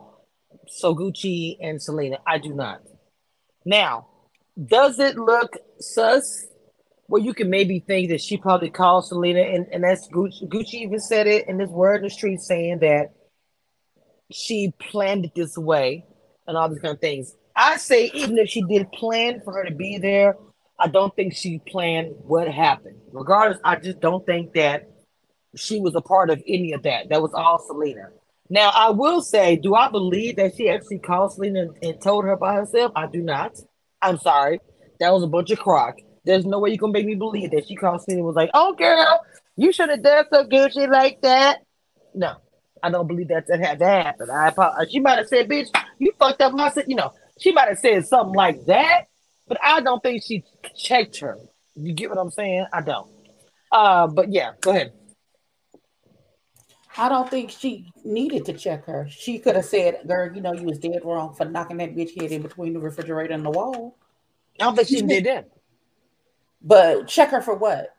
So 0.69 0.95
Gucci 0.95 1.57
and 1.61 1.81
Selena. 1.83 2.19
I 2.27 2.38
do 2.38 2.55
not. 2.55 2.83
Now, 3.65 4.07
does 4.67 4.99
it 4.99 5.17
look 5.17 5.57
sus? 5.81 6.47
Well, 7.09 7.23
you 7.23 7.33
can 7.33 7.49
maybe 7.49 7.81
think 7.81 8.11
that 8.11 8.21
she 8.21 8.37
probably 8.37 8.69
called 8.71 9.07
Selena, 9.07 9.41
and, 9.41 9.67
and 9.73 9.83
that's 9.83 10.09
Gucci, 10.09 10.47
Gucci 10.47 10.75
even 10.75 11.00
said 11.00 11.27
it 11.27 11.49
in 11.49 11.57
this 11.57 11.71
word 11.71 11.97
in 11.97 12.03
the 12.03 12.11
street 12.11 12.41
saying 12.41 12.81
that 12.81 13.15
she 14.31 14.75
planned 14.79 15.25
it 15.25 15.35
this 15.35 15.57
way 15.57 16.05
and 16.47 16.57
all 16.57 16.69
these 16.69 16.81
kind 16.81 16.95
of 16.95 17.00
things. 17.00 17.35
I 17.59 17.77
say, 17.77 18.11
even 18.15 18.38
if 18.38 18.49
she 18.49 18.62
did 18.62 18.91
plan 18.93 19.41
for 19.45 19.53
her 19.53 19.65
to 19.65 19.75
be 19.75 19.99
there, 19.99 20.37
I 20.79 20.87
don't 20.87 21.15
think 21.17 21.35
she 21.35 21.59
planned 21.67 22.15
what 22.19 22.49
happened. 22.49 23.00
Regardless, 23.12 23.59
I 23.65 23.77
just 23.77 23.99
don't 23.99 24.25
think 24.25 24.55
that 24.55 24.88
she 25.57 25.81
was 25.81 25.97
a 25.97 26.00
part 26.00 26.31
of 26.31 26.41
any 26.47 26.73
of 26.73 26.85
that. 26.85 27.09
That 27.09 27.21
was 27.21 27.35
all 27.35 27.59
Selena. 27.59 28.11
Now, 28.49 28.71
I 28.73 28.91
will 28.91 29.21
say, 29.21 29.57
do 29.57 29.75
I 29.75 29.91
believe 29.91 30.37
that 30.37 30.55
she 30.57 30.69
actually 30.69 31.00
called 31.00 31.33
Selena 31.33 31.62
and, 31.62 31.77
and 31.83 32.00
told 32.00 32.25
her 32.25 32.37
by 32.37 32.55
herself? 32.55 32.93
I 32.95 33.09
do 33.09 33.21
not. 33.21 33.59
I'm 34.00 34.19
sorry. 34.19 34.61
That 35.00 35.12
was 35.12 35.25
a 35.25 35.27
bunch 35.27 35.50
of 35.50 35.59
crock. 35.59 35.97
There's 36.25 36.47
no 36.47 36.61
way 36.61 36.71
you 36.71 36.79
can 36.79 36.93
make 36.93 37.07
me 37.07 37.17
believe 37.17 37.50
that 37.50 37.67
she 37.67 37.75
called 37.75 38.03
Selena 38.03 38.21
and 38.21 38.27
was 38.27 38.37
like, 38.37 38.50
oh, 38.55 38.73
girl, 38.75 39.21
you 39.57 39.73
should 39.73 39.88
have 39.88 40.05
done 40.05 40.27
so 40.33 40.45
Gucci 40.45 40.88
like 40.88 41.21
that. 41.23 41.59
No, 42.15 42.37
I 42.83 42.91
don't 42.91 43.09
believe 43.09 43.29
that 43.29 43.49
that 43.49 43.59
had 43.59 43.81
to 43.81 43.87
happen. 43.87 44.31
I 44.31 44.49
apologize. 44.49 44.93
She 44.93 45.00
might 45.00 45.19
have 45.19 45.27
said, 45.27 45.49
bitch, 45.49 45.69
you 45.99 46.12
fucked 46.19 46.41
up 46.41 46.53
my, 46.53 46.73
you 46.87 46.95
know, 46.95 47.12
she 47.38 47.52
might 47.52 47.68
have 47.68 47.78
said 47.78 48.07
something 48.07 48.35
like 48.35 48.64
that, 48.66 49.07
but 49.47 49.59
I 49.62 49.80
don't 49.80 50.02
think 50.02 50.23
she 50.25 50.45
checked 50.76 51.21
her. 51.21 51.38
You 51.75 51.92
get 51.92 52.11
what 52.11 52.18
I'm 52.18 52.30
saying? 52.30 52.66
I 52.73 52.80
don't. 52.80 53.09
Uh, 53.71 54.07
but 54.07 54.33
yeah, 54.33 54.52
go 54.61 54.71
ahead. 54.71 54.92
I 56.97 57.09
don't 57.09 57.30
think 57.30 57.50
she 57.50 57.92
needed 58.04 58.45
to 58.47 58.52
check 58.54 58.87
her. 58.87 59.07
She 59.09 59.38
could 59.38 59.54
have 59.54 59.64
said, 59.64 60.00
"Girl, 60.07 60.35
you 60.35 60.40
know 60.40 60.52
you 60.52 60.64
was 60.64 60.78
dead 60.78 61.02
wrong 61.04 61.35
for 61.35 61.45
knocking 61.45 61.76
that 61.76 61.95
bitch 61.95 62.21
head 62.21 62.33
in 62.33 62.42
between 62.42 62.73
the 62.73 62.80
refrigerator 62.80 63.35
and 63.35 63.45
the 63.45 63.50
wall." 63.50 63.97
I 64.61 64.64
don't 64.64 64.75
think 64.75 64.88
she 64.88 65.02
did 65.02 65.25
that. 65.26 65.49
But 66.61 67.07
check 67.07 67.30
her 67.30 67.40
for 67.40 67.54
what? 67.54 67.95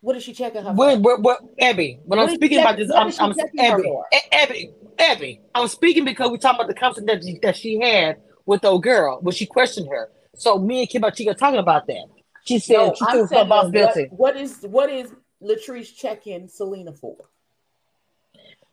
What 0.00 0.16
is 0.16 0.24
she 0.24 0.32
checking 0.32 0.64
her 0.64 0.72
what, 0.72 1.00
what, 1.00 1.20
what, 1.22 1.38
Abby, 1.60 2.00
when 2.04 2.18
what 2.18 2.28
I'm 2.28 2.34
speaking 2.34 2.58
check, 2.58 2.66
about 2.66 2.76
this, 2.76 2.90
I'm, 2.90 3.12
I'm 3.20 3.34
Abby, 3.56 3.92
Abby, 4.32 4.70
Abby, 4.98 5.40
I'm 5.54 5.68
speaking 5.68 6.04
because 6.04 6.28
we're 6.28 6.38
talking 6.38 6.58
about 6.58 6.66
the 6.66 6.74
conversation 6.74 7.06
that 7.06 7.22
she, 7.22 7.38
that 7.42 7.56
she 7.56 7.78
had 7.78 8.16
with 8.46 8.64
old 8.64 8.82
girl 8.82 9.18
when 9.20 9.34
she 9.34 9.46
questioned 9.46 9.88
her. 9.88 10.10
So 10.34 10.58
me 10.58 10.80
and 10.80 10.88
Kim 10.88 11.04
Chica 11.14 11.34
talking 11.34 11.60
about 11.60 11.86
that. 11.86 12.06
She 12.44 12.58
said 12.58 12.76
no, 12.76 12.94
she. 12.94 13.04
What, 13.04 14.10
what 14.10 14.36
is 14.36 14.62
what 14.62 14.90
is 14.90 15.12
Latrice 15.42 15.94
checking 15.94 16.48
Selena 16.48 16.92
for? 16.92 17.16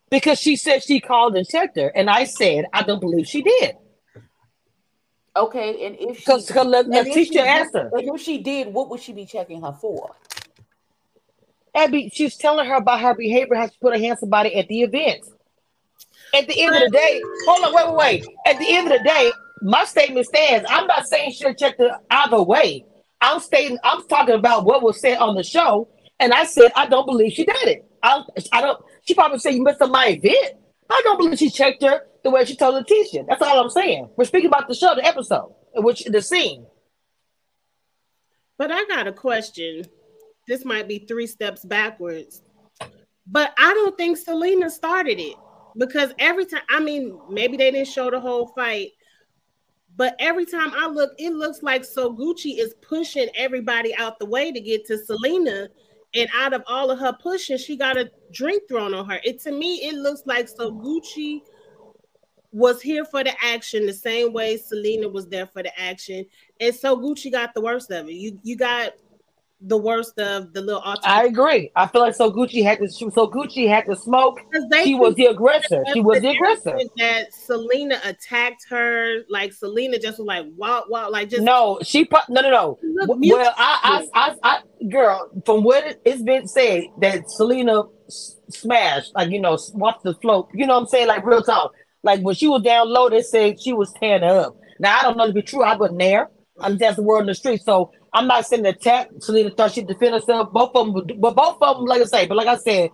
because 0.09 0.39
she 0.39 0.55
said 0.55 0.83
she 0.83 0.99
called 0.99 1.35
and 1.35 1.47
checked 1.47 1.77
her, 1.77 1.87
and 1.87 2.09
I 2.09 2.25
said 2.25 2.65
I 2.73 2.83
don't 2.83 2.99
believe 2.99 3.27
she 3.27 3.41
did. 3.41 3.75
Okay, 5.35 5.85
and 5.85 5.95
if 5.99 6.17
she, 6.17 6.23
because 6.25 6.49
Letitia 6.49 7.45
asked 7.45 7.75
her, 7.75 7.91
if 7.93 8.21
she 8.21 8.39
did, 8.39 8.73
what 8.73 8.89
would 8.89 8.99
she 8.99 9.13
be 9.13 9.25
checking 9.25 9.61
her 9.61 9.73
for? 9.73 10.15
Abby, 11.75 12.09
she's 12.13 12.35
telling 12.35 12.67
her 12.67 12.75
about 12.75 12.99
her 12.99 13.13
behavior, 13.13 13.55
how 13.55 13.67
she 13.67 13.77
put 13.79 13.93
her 13.93 13.99
hands 13.99 14.19
somebody 14.19 14.55
at 14.55 14.67
the 14.67 14.81
event. 14.81 15.23
At 16.33 16.47
the 16.47 16.61
end 16.61 16.75
of 16.75 16.81
the 16.81 16.89
day, 16.89 17.21
hold 17.45 17.65
on, 17.65 17.73
wait, 17.73 17.87
wait, 17.87 18.25
wait. 18.25 18.37
At 18.47 18.59
the 18.59 18.75
end 18.75 18.91
of 18.91 18.97
the 18.97 19.03
day, 19.03 19.31
my 19.61 19.85
statement 19.85 20.25
stands. 20.27 20.69
I'm 20.69 20.87
not 20.87 21.07
saying 21.07 21.31
she 21.31 21.53
checked 21.53 21.77
the 21.77 21.99
either 22.09 22.41
way. 22.41 22.85
I'm 23.21 23.39
stating, 23.39 23.77
I'm 23.83 24.07
talking 24.07 24.35
about 24.35 24.65
what 24.65 24.81
was 24.81 24.99
said 24.99 25.17
on 25.17 25.35
the 25.35 25.43
show, 25.43 25.89
and 26.19 26.33
I 26.33 26.45
said 26.45 26.71
I 26.75 26.85
don't 26.85 27.05
believe 27.05 27.33
she 27.33 27.45
did 27.45 27.67
it. 27.67 27.85
I, 28.01 28.23
I 28.51 28.61
don't. 28.61 28.81
She 29.03 29.13
probably 29.13 29.39
said 29.39 29.55
you 29.55 29.63
missed 29.63 29.81
my 29.81 30.07
event. 30.07 30.55
I 30.89 31.01
don't 31.03 31.17
believe 31.17 31.37
she 31.37 31.49
checked 31.49 31.83
her 31.83 32.01
the 32.23 32.29
way 32.29 32.45
she 32.45 32.55
told 32.55 32.75
Letitia. 32.75 33.25
That's 33.27 33.41
all 33.41 33.61
I'm 33.61 33.69
saying. 33.69 34.09
We're 34.15 34.25
speaking 34.25 34.47
about 34.47 34.67
the 34.67 34.75
show, 34.75 34.95
the 34.95 35.05
episode, 35.05 35.53
which 35.75 36.05
the 36.05 36.21
scene. 36.21 36.65
But 38.57 38.71
I 38.71 38.85
got 38.85 39.07
a 39.07 39.13
question. 39.13 39.85
This 40.47 40.65
might 40.65 40.87
be 40.87 40.99
three 40.99 41.27
steps 41.27 41.63
backwards. 41.63 42.41
But 43.27 43.53
I 43.57 43.73
don't 43.73 43.95
think 43.97 44.17
Selena 44.17 44.69
started 44.69 45.19
it 45.19 45.35
because 45.77 46.13
every 46.17 46.45
time, 46.45 46.63
I 46.69 46.79
mean, 46.79 47.19
maybe 47.29 47.55
they 47.55 47.71
didn't 47.71 47.87
show 47.87 48.09
the 48.09 48.19
whole 48.19 48.47
fight, 48.47 48.89
but 49.97 50.15
every 50.19 50.45
time 50.45 50.71
I 50.75 50.87
look, 50.87 51.11
it 51.17 51.33
looks 51.33 51.61
like 51.63 51.83
so 51.83 52.13
Gucci 52.13 52.59
is 52.59 52.73
pushing 52.81 53.27
everybody 53.35 53.93
out 53.95 54.19
the 54.19 54.25
way 54.25 54.51
to 54.51 54.59
get 54.59 54.85
to 54.87 54.97
Selena 54.97 55.69
and 56.15 56.29
out 56.35 56.53
of 56.53 56.63
all 56.67 56.89
of 56.89 56.99
her 56.99 57.13
pushing, 57.13 57.57
she 57.57 57.75
got 57.75 57.97
a 57.97 58.09
drink 58.31 58.63
thrown 58.67 58.93
on 58.93 59.07
her. 59.09 59.19
It 59.23 59.41
to 59.41 59.51
me, 59.51 59.75
it 59.87 59.95
looks 59.95 60.23
like 60.25 60.49
so 60.49 60.71
Gucci 60.71 61.41
was 62.51 62.81
here 62.81 63.05
for 63.05 63.23
the 63.23 63.33
action 63.43 63.85
the 63.85 63.93
same 63.93 64.33
way 64.33 64.57
Selena 64.57 65.07
was 65.07 65.27
there 65.27 65.45
for 65.45 65.61
the 65.61 65.79
action, 65.79 66.25
and 66.59 66.73
so 66.73 66.97
Gucci 66.97 67.31
got 67.31 67.53
the 67.53 67.61
worst 67.61 67.91
of 67.91 68.09
it. 68.09 68.13
You 68.13 68.39
you 68.43 68.55
got 68.55 68.93
the 69.61 69.77
worst 69.77 70.17
of 70.19 70.53
the 70.53 70.61
little. 70.61 70.81
I 71.03 71.25
agree. 71.25 71.71
I 71.75 71.87
feel 71.87 72.01
like 72.01 72.15
so 72.15 72.31
Gucci 72.31 72.63
had 72.63 72.79
to. 72.79 72.87
So 72.89 73.27
Gucci 73.27 73.67
had 73.67 73.85
to 73.87 73.95
smoke. 73.95 74.39
She 74.83 74.95
was 74.95 75.15
the 75.15 75.25
aggressor. 75.25 75.83
She 75.93 75.99
was 76.01 76.21
the 76.21 76.29
aggressor. 76.29 76.79
That 76.97 77.33
Selena 77.33 77.99
attacked 78.03 78.65
her. 78.69 79.23
Like 79.29 79.51
Selena 79.53 79.99
just 79.99 80.19
was 80.19 80.27
like 80.27 80.45
wow, 80.55 80.85
wow, 80.87 81.09
like 81.09 81.29
just 81.29 81.43
no. 81.43 81.79
She 81.83 82.07
no, 82.29 82.41
no, 82.41 82.49
no. 82.49 82.79
Well, 82.81 83.53
I, 83.57 84.07
I, 84.13 84.29
I, 84.29 84.35
I, 84.43 84.85
girl, 84.87 85.29
from 85.45 85.63
what 85.63 85.99
it's 86.05 86.21
been 86.21 86.47
said 86.47 86.83
that 86.99 87.29
Selena 87.29 87.83
smashed, 88.07 89.13
like 89.15 89.29
you 89.29 89.41
know, 89.41 89.57
swapped 89.57 90.03
the 90.03 90.13
float. 90.15 90.49
You 90.53 90.67
know 90.67 90.75
what 90.75 90.81
I'm 90.81 90.87
saying? 90.87 91.07
Like 91.07 91.25
real 91.25 91.43
talk. 91.43 91.73
Like 92.01 92.21
when 92.21 92.35
she 92.35 92.47
was 92.47 92.61
down 92.61 92.89
low, 92.89 93.09
they 93.09 93.21
said 93.21 93.61
she 93.61 93.73
was 93.73 93.91
tearing 93.99 94.23
up. 94.23 94.55
Now 94.79 94.99
I 94.99 95.03
don't 95.03 95.17
know 95.17 95.27
to 95.27 95.33
be 95.33 95.41
true. 95.41 95.63
I 95.63 95.75
wasn't 95.75 95.99
there. 95.99 96.29
I'm 96.61 96.77
just 96.77 96.97
the 96.97 97.03
word 97.03 97.21
in 97.21 97.25
the 97.27 97.35
street. 97.35 97.61
So 97.63 97.91
I'm 98.13 98.27
not 98.27 98.45
saying 98.45 98.65
attack 98.65 99.09
Selena 99.19 99.51
thought 99.51 99.71
she'd 99.71 99.87
defend 99.87 100.13
herself. 100.13 100.51
Both 100.51 100.75
of 100.75 100.93
them, 100.93 101.19
but 101.19 101.35
both 101.35 101.57
of 101.61 101.77
them, 101.77 101.85
like 101.85 102.01
I 102.01 102.05
say, 102.05 102.27
but 102.27 102.37
like 102.37 102.47
I 102.47 102.57
said, 102.57 102.89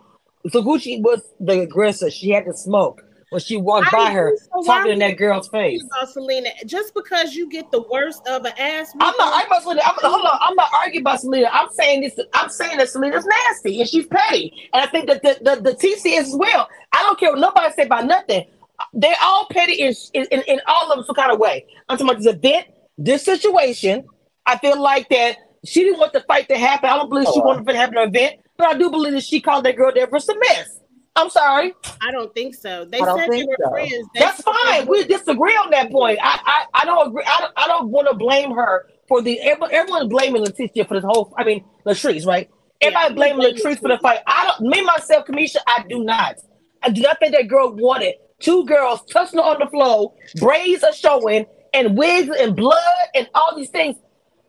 so 0.50 0.62
Gucci 0.62 1.02
was 1.02 1.22
the 1.40 1.62
aggressor. 1.62 2.12
She 2.12 2.30
had 2.30 2.46
to 2.46 2.54
smoke 2.54 3.02
when 3.30 3.42
she 3.42 3.58
walked 3.58 3.88
I 3.88 3.92
by 3.92 4.12
her, 4.12 4.38
so 4.54 4.64
talking 4.64 4.94
in 4.94 5.00
that 5.00 5.18
girl's 5.18 5.48
face. 5.48 5.84
About 5.84 6.10
Selena, 6.10 6.50
just 6.66 6.94
because 6.94 7.34
you 7.34 7.50
get 7.50 7.72
the 7.72 7.82
worst 7.92 8.28
of 8.28 8.46
an 8.46 8.54
ass. 8.58 8.92
I'm 9.00 9.14
not. 9.18 9.46
I'm 9.50 9.50
not. 9.50 9.78
I'm, 9.86 9.96
hold 10.02 10.26
on. 10.26 10.38
I'm 10.42 10.56
not 10.56 10.70
arguing 10.74 11.02
about 11.02 11.22
Selena. 11.22 11.50
I'm 11.52 11.70
saying 11.72 12.02
this. 12.02 12.20
I'm 12.34 12.50
saying 12.50 12.78
that 12.78 12.90
Selena's 12.90 13.26
nasty 13.26 13.80
and 13.80 13.90
she's 13.90 14.08
petty, 14.08 14.70
and 14.74 14.84
I 14.84 14.88
think 14.88 15.08
that 15.08 15.24
the 15.24 15.38
the, 15.42 15.62
the 15.62 15.72
TC 15.72 16.18
is 16.20 16.30
as 16.30 16.36
well. 16.36 16.70
I 16.94 17.02
don't 17.04 17.20
care 17.20 17.32
what 17.32 17.40
nobody 17.40 17.74
say 17.74 17.84
about 17.84 18.06
nothing. 18.06 18.46
They're 18.94 19.16
all 19.22 19.48
petty 19.52 19.82
in, 19.82 19.94
in, 20.14 20.42
in 20.48 20.60
all 20.68 20.92
of 20.92 20.98
them 20.98 21.06
some 21.06 21.16
kind 21.16 21.32
of 21.32 21.40
way. 21.40 21.66
I'm 21.88 21.98
talking 21.98 22.10
about 22.10 22.22
this 22.22 22.34
event, 22.34 22.68
this 22.98 23.24
situation, 23.24 24.06
I 24.46 24.58
feel 24.58 24.82
like 24.82 25.10
that 25.10 25.38
she 25.64 25.84
didn't 25.84 26.00
want 26.00 26.14
the 26.14 26.22
fight 26.22 26.48
to 26.50 26.58
happen. 26.58 26.90
I 26.90 26.98
don't 26.98 27.10
believe 27.10 27.28
she 27.34 27.40
wanted 27.40 27.68
it 27.68 27.74
to 27.74 27.78
happen 27.78 27.98
an 27.98 28.10
event, 28.10 28.36
but 28.58 28.68
I 28.68 28.78
do 28.78 28.90
believe 28.90 29.14
that 29.14 29.24
she 29.24 29.42
called 29.42 29.66
that 29.66 29.76
girl 29.76 29.92
there 29.94 30.08
for 30.08 30.20
some 30.20 30.40
mess. 30.40 30.80
I'm 31.18 31.30
sorry. 31.30 31.74
I 32.02 32.12
don't 32.12 32.34
think 32.34 32.56
so. 32.56 32.86
They 32.86 33.00
said 33.00 33.30
they 33.30 33.46
were 33.46 33.56
so. 33.58 33.70
friends. 33.72 34.08
They 34.14 34.20
That's 34.20 34.42
fine. 34.42 34.86
We 34.86 35.06
disagree 35.06 35.54
on 35.54 35.72
that 35.72 35.90
point. 35.90 36.20
I 36.22 36.40
I, 36.46 36.82
I 36.82 36.86
don't 36.86 37.08
agree. 37.08 37.24
I 37.26 37.40
don't, 37.40 37.54
I 37.56 37.68
don't 37.68 37.90
want 37.90 38.08
to 38.10 38.16
blame 38.16 38.52
her 38.52 38.90
for 39.08 39.22
the. 39.22 39.40
Everyone's 39.40 40.10
blaming 40.10 40.42
Letitia 40.42 40.86
for 40.86 40.96
this 40.96 41.06
whole. 41.06 41.34
I 41.38 41.46
mean, 41.46 41.64
Latrice, 41.86 42.26
right? 42.26 42.50
Everybody 42.82 43.08
yeah, 43.08 43.16
blaming 43.16 43.48
Latrice 43.48 43.80
for 43.80 43.88
the 43.88 43.98
fight. 44.00 44.20
I 44.28 44.46
don't. 44.46 44.70
Me 44.70 44.82
myself, 44.82 45.26
Kamisha, 45.26 45.58
I 45.66 45.86
do 45.88 46.04
not. 46.04 46.36
I 46.84 46.90
do 46.90 47.02
not 47.02 47.18
think 47.20 47.34
that 47.34 47.48
girl 47.48 47.74
wanted 47.74 48.16
two 48.40 48.66
girls 48.66 49.02
touching 49.10 49.40
on 49.40 49.60
the 49.60 49.68
floor, 49.68 50.14
braids 50.38 50.84
are 50.84 50.94
showing, 50.94 51.46
and 51.74 51.98
wigs 51.98 52.30
and 52.38 52.56
blood 52.56 52.78
and 53.16 53.28
all 53.34 53.56
these 53.56 53.70
things. 53.70 53.96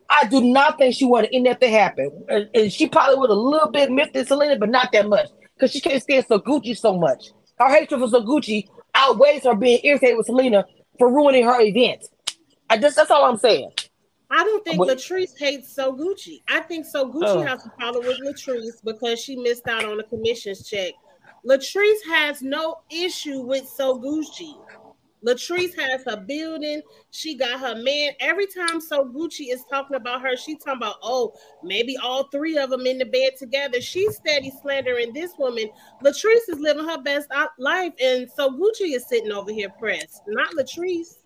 I 0.09 0.27
do 0.27 0.41
not 0.41 0.79
think 0.79 0.95
she 0.95 1.05
wanted 1.05 1.31
any 1.33 1.49
of 1.49 1.59
that 1.59 1.67
to 1.67 1.71
happen. 1.71 2.25
And, 2.29 2.49
and 2.55 2.73
she 2.73 2.89
probably 2.89 3.17
would 3.17 3.31
a 3.31 3.35
little 3.35 3.71
bit 3.71 3.91
miffed 3.91 4.17
at 4.17 4.29
Selena, 4.29 4.59
but 4.59 4.71
not 4.71 4.93
that 4.93 5.09
much. 5.09 5.29
Because 5.55 5.73
she 5.73 5.81
can't 5.81 6.03
stand 6.03 6.27
so 6.29 6.39
Gucci 6.39 6.77
so 6.77 6.97
much. 6.97 7.31
Her 7.59 7.69
hatred 7.69 8.01
for 8.01 8.09
So 8.09 8.23
Gucci 8.23 8.69
outweighs 8.95 9.45
her 9.45 9.55
being 9.55 9.81
irritated 9.83 10.17
with 10.17 10.27
Selena 10.27 10.65
for 10.99 11.13
ruining 11.13 11.45
her 11.45 11.61
event. 11.61 12.05
I 12.69 12.79
just 12.79 12.97
that's 12.97 13.11
all 13.11 13.25
I'm 13.25 13.39
saying. 13.39 13.71
I 14.31 14.43
don't 14.43 14.65
think 14.65 14.79
what? 14.79 14.89
Latrice 14.89 15.39
hates 15.39 15.73
So 15.73 15.95
Gucci. 15.95 16.43
I 16.49 16.61
think 16.61 16.85
So 16.85 17.11
Gucci 17.11 17.25
oh. 17.27 17.43
has 17.43 17.65
a 17.65 17.71
problem 17.71 18.07
with 18.07 18.21
Latrice 18.21 18.83
because 18.85 19.21
she 19.21 19.37
missed 19.37 19.67
out 19.69 19.85
on 19.85 20.01
a 20.01 20.03
commissions 20.03 20.69
check. 20.69 20.93
Latrice 21.47 22.05
has 22.09 22.43
no 22.43 22.79
issue 22.91 23.41
with 23.41 23.69
So 23.69 23.99
Gucci. 23.99 24.55
Latrice 25.27 25.75
has 25.77 26.05
her 26.05 26.17
building. 26.17 26.81
She 27.11 27.37
got 27.37 27.59
her 27.59 27.75
man. 27.75 28.13
Every 28.21 28.47
time 28.47 28.81
So 28.81 29.05
Gucci 29.05 29.53
is 29.53 29.65
talking 29.69 29.97
about 29.97 30.23
her, 30.23 30.37
she 30.37 30.57
talking 30.57 30.77
about, 30.77 30.97
oh, 31.03 31.33
maybe 31.65 31.97
all 31.97 32.29
three 32.29 32.57
of 32.57 32.71
them 32.71 32.87
in 32.87 32.99
the 32.99 33.05
bed 33.05 33.33
together. 33.37 33.81
She's 33.81 34.17
steady 34.17 34.53
slandering 34.63 35.13
this 35.13 35.33
woman. 35.39 35.69
Latrice 36.05 36.49
is 36.49 36.61
living 36.61 36.85
her 36.85 37.03
best 37.03 37.29
life, 37.59 37.93
and 38.01 38.31
So 38.37 38.51
Gucci 38.51 38.95
is 38.95 39.07
sitting 39.09 39.33
over 39.33 39.51
here 39.51 39.71
pressed, 39.79 40.23
not 40.29 40.51
Latrice. 40.55 41.17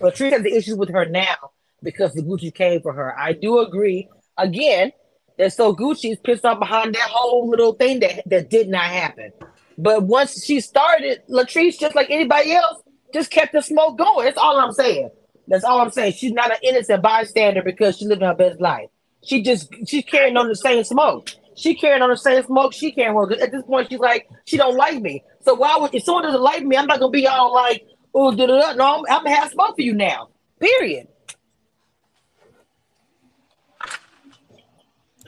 Latrice 0.00 0.32
has 0.32 0.42
the 0.42 0.54
issues 0.54 0.76
with 0.76 0.90
her 0.90 1.06
now 1.06 1.36
because 1.82 2.12
the 2.14 2.22
Gucci 2.22 2.54
came 2.54 2.80
for 2.80 2.92
her. 2.92 3.18
I 3.18 3.32
do 3.32 3.58
agree. 3.58 4.08
Again, 4.38 4.92
that 5.38 5.52
So 5.52 5.74
Gucci 5.74 6.12
is 6.12 6.18
pissed 6.20 6.44
off 6.44 6.60
behind 6.60 6.94
that 6.94 7.08
whole 7.10 7.48
little 7.48 7.72
thing 7.72 8.00
that, 8.00 8.22
that 8.26 8.50
did 8.50 8.68
not 8.68 8.84
happen. 8.84 9.32
But 9.78 10.04
once 10.04 10.44
she 10.44 10.60
started, 10.60 11.22
Latrice, 11.28 11.78
just 11.78 11.94
like 11.94 12.10
anybody 12.10 12.52
else, 12.52 12.82
just 13.12 13.30
kept 13.30 13.52
the 13.52 13.62
smoke 13.62 13.98
going. 13.98 14.26
That's 14.26 14.38
all 14.38 14.58
I'm 14.58 14.72
saying. 14.72 15.10
That's 15.48 15.64
all 15.64 15.80
I'm 15.80 15.90
saying. 15.90 16.14
She's 16.14 16.32
not 16.32 16.50
an 16.50 16.58
innocent 16.62 17.02
bystander 17.02 17.62
because 17.62 17.96
she 17.98 18.06
lived 18.06 18.22
her 18.22 18.34
best 18.34 18.60
life. 18.60 18.88
She 19.24 19.42
just 19.42 19.72
she's 19.86 20.04
carrying 20.04 20.36
on 20.36 20.48
the 20.48 20.56
same 20.56 20.84
smoke. 20.84 21.30
She 21.56 21.74
carrying 21.74 22.02
on 22.02 22.10
the 22.10 22.16
same 22.16 22.42
smoke. 22.44 22.72
She 22.72 22.92
carrying 22.92 23.16
on. 23.16 23.32
At 23.40 23.50
this 23.50 23.62
point, 23.62 23.88
she's 23.88 23.98
like, 23.98 24.28
she 24.44 24.56
don't 24.56 24.76
like 24.76 25.00
me. 25.00 25.24
So 25.40 25.54
why 25.54 25.76
would 25.78 25.94
if 25.94 26.04
someone 26.04 26.24
doesn't 26.24 26.42
like 26.42 26.64
me, 26.64 26.76
I'm 26.76 26.86
not 26.86 27.00
gonna 27.00 27.10
be 27.10 27.26
all 27.26 27.52
like, 27.54 27.86
oh, 28.14 28.34
da 28.34 28.46
da 28.46 28.60
da. 28.60 28.72
No, 28.74 28.98
I'm, 28.98 29.04
I'm 29.08 29.24
gonna 29.24 29.36
have 29.36 29.50
smoke 29.50 29.76
for 29.76 29.82
you 29.82 29.94
now. 29.94 30.28
Period. 30.60 31.08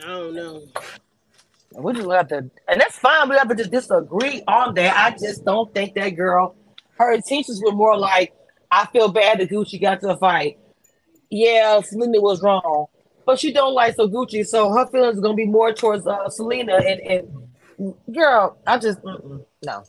I 0.01 0.07
don't 0.07 0.33
know. 0.33 0.63
We 1.77 1.93
just 1.93 2.09
have 2.09 2.27
to, 2.29 2.37
and 2.37 2.81
that's 2.81 2.97
fine. 2.97 3.29
We 3.29 3.35
have 3.37 3.47
to 3.49 3.55
just 3.55 3.71
disagree 3.71 4.41
on 4.47 4.73
that. 4.75 4.95
I 4.97 5.17
just 5.17 5.45
don't 5.45 5.73
think 5.73 5.93
that 5.95 6.09
girl 6.09 6.55
her 6.99 7.13
intentions 7.13 7.61
were 7.63 7.71
more 7.71 7.97
like, 7.97 8.33
I 8.69 8.85
feel 8.87 9.07
bad 9.07 9.39
that 9.39 9.49
Gucci 9.49 9.81
got 9.81 10.01
to 10.01 10.09
a 10.09 10.17
fight. 10.17 10.59
Yeah, 11.31 11.81
Selena 11.81 12.21
was 12.21 12.41
wrong, 12.43 12.87
but 13.25 13.39
she 13.39 13.51
don't 13.53 13.73
like 13.73 13.95
so 13.95 14.07
Gucci, 14.07 14.45
so 14.45 14.71
her 14.73 14.85
feelings 14.87 15.17
are 15.17 15.21
gonna 15.21 15.33
be 15.33 15.45
more 15.45 15.73
towards 15.73 16.05
uh, 16.05 16.29
Selena. 16.29 16.75
And, 16.75 16.99
and 17.01 17.93
girl, 18.13 18.57
I 18.67 18.77
just 18.77 18.99
no. 19.03 19.83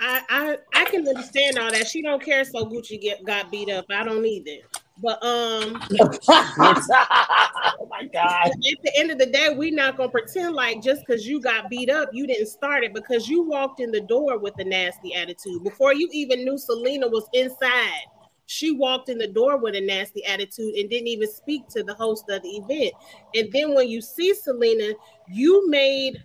I, 0.00 0.22
I 0.28 0.56
I 0.74 0.84
can 0.84 1.08
understand 1.08 1.58
all 1.58 1.70
that. 1.70 1.88
She 1.88 2.02
don't 2.02 2.22
care. 2.22 2.44
So 2.44 2.66
Gucci 2.66 3.00
get 3.00 3.24
got 3.24 3.50
beat 3.50 3.70
up. 3.70 3.86
I 3.90 4.04
don't 4.04 4.24
either. 4.24 4.62
But 5.00 5.22
um, 5.24 5.80
oh 6.28 7.88
my 7.88 8.04
god! 8.12 8.46
At 8.46 8.82
the 8.82 8.92
end 8.96 9.10
of 9.12 9.18
the 9.18 9.26
day, 9.26 9.54
we're 9.54 9.74
not 9.74 9.96
gonna 9.96 10.10
pretend 10.10 10.54
like 10.54 10.82
just 10.82 11.02
because 11.06 11.26
you 11.26 11.40
got 11.40 11.70
beat 11.70 11.88
up, 11.88 12.08
you 12.12 12.26
didn't 12.26 12.48
start 12.48 12.82
it 12.82 12.92
because 12.94 13.28
you 13.28 13.42
walked 13.42 13.80
in 13.80 13.92
the 13.92 14.00
door 14.00 14.38
with 14.38 14.54
a 14.58 14.64
nasty 14.64 15.14
attitude 15.14 15.62
before 15.62 15.94
you 15.94 16.08
even 16.12 16.44
knew 16.44 16.58
Selena 16.58 17.06
was 17.06 17.28
inside. 17.32 18.06
She 18.46 18.70
walked 18.70 19.10
in 19.10 19.18
the 19.18 19.28
door 19.28 19.58
with 19.58 19.74
a 19.74 19.80
nasty 19.80 20.24
attitude 20.24 20.74
and 20.74 20.88
didn't 20.88 21.08
even 21.08 21.30
speak 21.30 21.68
to 21.68 21.82
the 21.82 21.94
host 21.94 22.24
of 22.30 22.42
the 22.42 22.48
event. 22.48 22.94
And 23.34 23.52
then 23.52 23.74
when 23.74 23.88
you 23.88 24.00
see 24.00 24.34
Selena, 24.34 24.94
you 25.28 25.68
made 25.68 26.24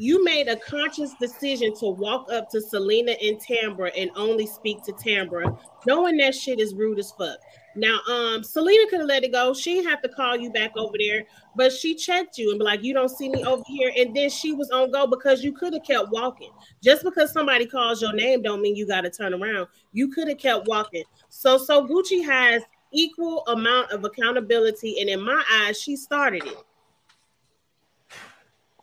you 0.00 0.24
made 0.24 0.48
a 0.48 0.56
conscious 0.56 1.12
decision 1.20 1.74
to 1.74 1.84
walk 1.84 2.32
up 2.32 2.48
to 2.48 2.58
Selena 2.58 3.12
and 3.22 3.38
Tambra 3.38 3.90
and 3.94 4.10
only 4.16 4.46
speak 4.46 4.82
to 4.84 4.92
Tambra, 4.92 5.58
knowing 5.86 6.16
that 6.16 6.34
shit 6.34 6.58
is 6.58 6.74
rude 6.74 6.98
as 6.98 7.12
fuck. 7.12 7.36
Now, 7.76 7.98
um, 8.08 8.42
Selena 8.42 8.88
could 8.88 9.00
have 9.00 9.08
let 9.10 9.24
it 9.24 9.32
go. 9.32 9.52
She 9.52 9.84
have 9.84 10.00
to 10.00 10.08
call 10.08 10.38
you 10.38 10.50
back 10.50 10.74
over 10.74 10.94
there, 10.98 11.26
but 11.54 11.70
she 11.70 11.94
checked 11.94 12.38
you 12.38 12.48
and 12.48 12.58
be 12.58 12.64
like, 12.64 12.82
"You 12.82 12.94
don't 12.94 13.10
see 13.10 13.28
me 13.28 13.44
over 13.44 13.62
here." 13.66 13.92
And 13.94 14.16
then 14.16 14.30
she 14.30 14.54
was 14.54 14.70
on 14.70 14.90
go 14.90 15.06
because 15.06 15.44
you 15.44 15.52
could 15.52 15.74
have 15.74 15.84
kept 15.84 16.08
walking. 16.08 16.50
Just 16.82 17.04
because 17.04 17.30
somebody 17.30 17.66
calls 17.66 18.00
your 18.00 18.14
name, 18.14 18.40
don't 18.40 18.62
mean 18.62 18.76
you 18.76 18.86
got 18.86 19.02
to 19.02 19.10
turn 19.10 19.34
around. 19.34 19.68
You 19.92 20.08
could 20.08 20.28
have 20.28 20.38
kept 20.38 20.66
walking. 20.66 21.04
So, 21.28 21.58
so 21.58 21.86
Gucci 21.86 22.24
has 22.24 22.62
equal 22.90 23.46
amount 23.48 23.92
of 23.92 24.02
accountability, 24.06 24.98
and 24.98 25.10
in 25.10 25.20
my 25.20 25.44
eyes, 25.60 25.78
she 25.78 25.94
started 25.94 26.46
it 26.46 26.56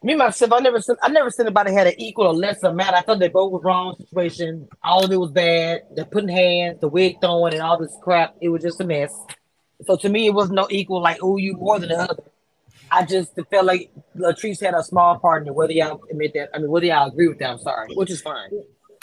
me 0.03 0.15
myself, 0.15 0.51
I 0.51 0.59
never, 0.59 0.81
said 0.81 0.97
I 1.01 1.09
never 1.09 1.29
said 1.29 1.45
anybody 1.45 1.73
had 1.73 1.87
an 1.87 1.93
equal 1.97 2.27
or 2.27 2.33
lesser 2.33 2.67
amount. 2.67 2.95
I 2.95 3.01
thought 3.01 3.19
they 3.19 3.29
both 3.29 3.51
were 3.51 3.59
wrong 3.59 3.95
situation. 3.97 4.67
All 4.83 5.03
of 5.03 5.11
it 5.11 5.17
was 5.17 5.31
bad. 5.31 5.83
The 5.95 6.05
putting 6.05 6.29
hands, 6.29 6.79
the 6.81 6.87
wig 6.87 7.17
throwing, 7.21 7.53
and 7.53 7.61
all 7.61 7.77
this 7.77 7.95
crap. 8.01 8.35
It 8.41 8.49
was 8.49 8.61
just 8.61 8.79
a 8.81 8.85
mess. 8.85 9.13
So 9.85 9.95
to 9.97 10.09
me, 10.09 10.27
it 10.27 10.33
was 10.33 10.49
no 10.49 10.67
equal. 10.69 11.01
Like, 11.01 11.17
oh, 11.21 11.37
you 11.37 11.53
more 11.53 11.79
than 11.79 11.89
the 11.89 11.97
other. 11.97 12.23
I 12.89 13.05
just 13.05 13.33
felt 13.49 13.65
like 13.65 13.91
Latrice 14.15 14.61
had 14.61 14.73
a 14.73 14.83
small 14.83 15.19
part 15.19 15.41
in 15.41 15.49
it. 15.49 15.55
Whether 15.55 15.73
y'all 15.73 16.01
admit 16.09 16.33
that, 16.35 16.49
I 16.53 16.59
mean, 16.59 16.69
whether 16.69 16.85
y'all 16.85 17.09
agree 17.09 17.27
with 17.27 17.39
that, 17.39 17.49
I'm 17.49 17.59
sorry, 17.59 17.93
which 17.95 18.11
is 18.11 18.21
fine. 18.21 18.49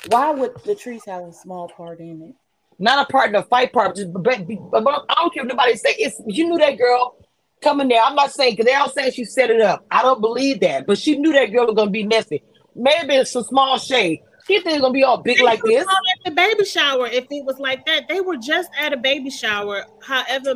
Why 0.08 0.30
would 0.30 0.54
Latrice 0.54 1.06
have 1.06 1.24
a 1.24 1.32
small 1.32 1.68
part 1.68 2.00
in 2.00 2.22
it? 2.22 2.34
Not 2.78 3.08
a 3.08 3.12
part 3.12 3.26
in 3.26 3.32
the 3.32 3.42
fight 3.42 3.72
part, 3.72 3.96
just 3.96 4.12
but, 4.12 4.22
but, 4.24 4.70
but 4.70 5.04
I 5.08 5.14
don't 5.16 5.34
care 5.34 5.42
if 5.42 5.48
nobody 5.48 5.76
say 5.76 5.94
it's. 5.98 6.20
You 6.26 6.48
knew 6.48 6.58
that 6.58 6.78
girl 6.78 7.16
coming 7.64 7.88
there. 7.88 8.00
I'm 8.02 8.14
not 8.14 8.30
saying 8.30 8.52
because 8.52 8.66
they 8.66 8.74
all 8.74 8.90
saying 8.90 9.12
she 9.12 9.24
set 9.24 9.50
it 9.50 9.60
up. 9.60 9.84
I 9.90 10.02
don't 10.02 10.20
believe 10.20 10.60
that, 10.60 10.86
but 10.86 10.98
she 10.98 11.16
knew 11.16 11.32
that 11.32 11.46
girl 11.46 11.66
was 11.66 11.74
gonna 11.74 11.90
be 11.90 12.04
messy. 12.04 12.42
Maybe 12.76 13.14
it's 13.14 13.34
a 13.34 13.42
small 13.42 13.78
shade. 13.78 14.20
She 14.46 14.60
think 14.60 14.74
it's 14.74 14.80
gonna 14.82 14.92
be 14.92 15.02
all 15.02 15.18
big 15.18 15.38
they 15.38 15.42
like 15.42 15.62
this. 15.64 15.82
At 15.82 16.24
the 16.24 16.30
baby 16.30 16.64
shower, 16.64 17.06
if 17.06 17.24
it 17.30 17.44
was 17.44 17.58
like 17.58 17.84
that, 17.86 18.08
they 18.08 18.20
were 18.20 18.36
just 18.36 18.70
at 18.78 18.92
a 18.92 18.96
baby 18.96 19.30
shower. 19.30 19.84
However, 20.02 20.54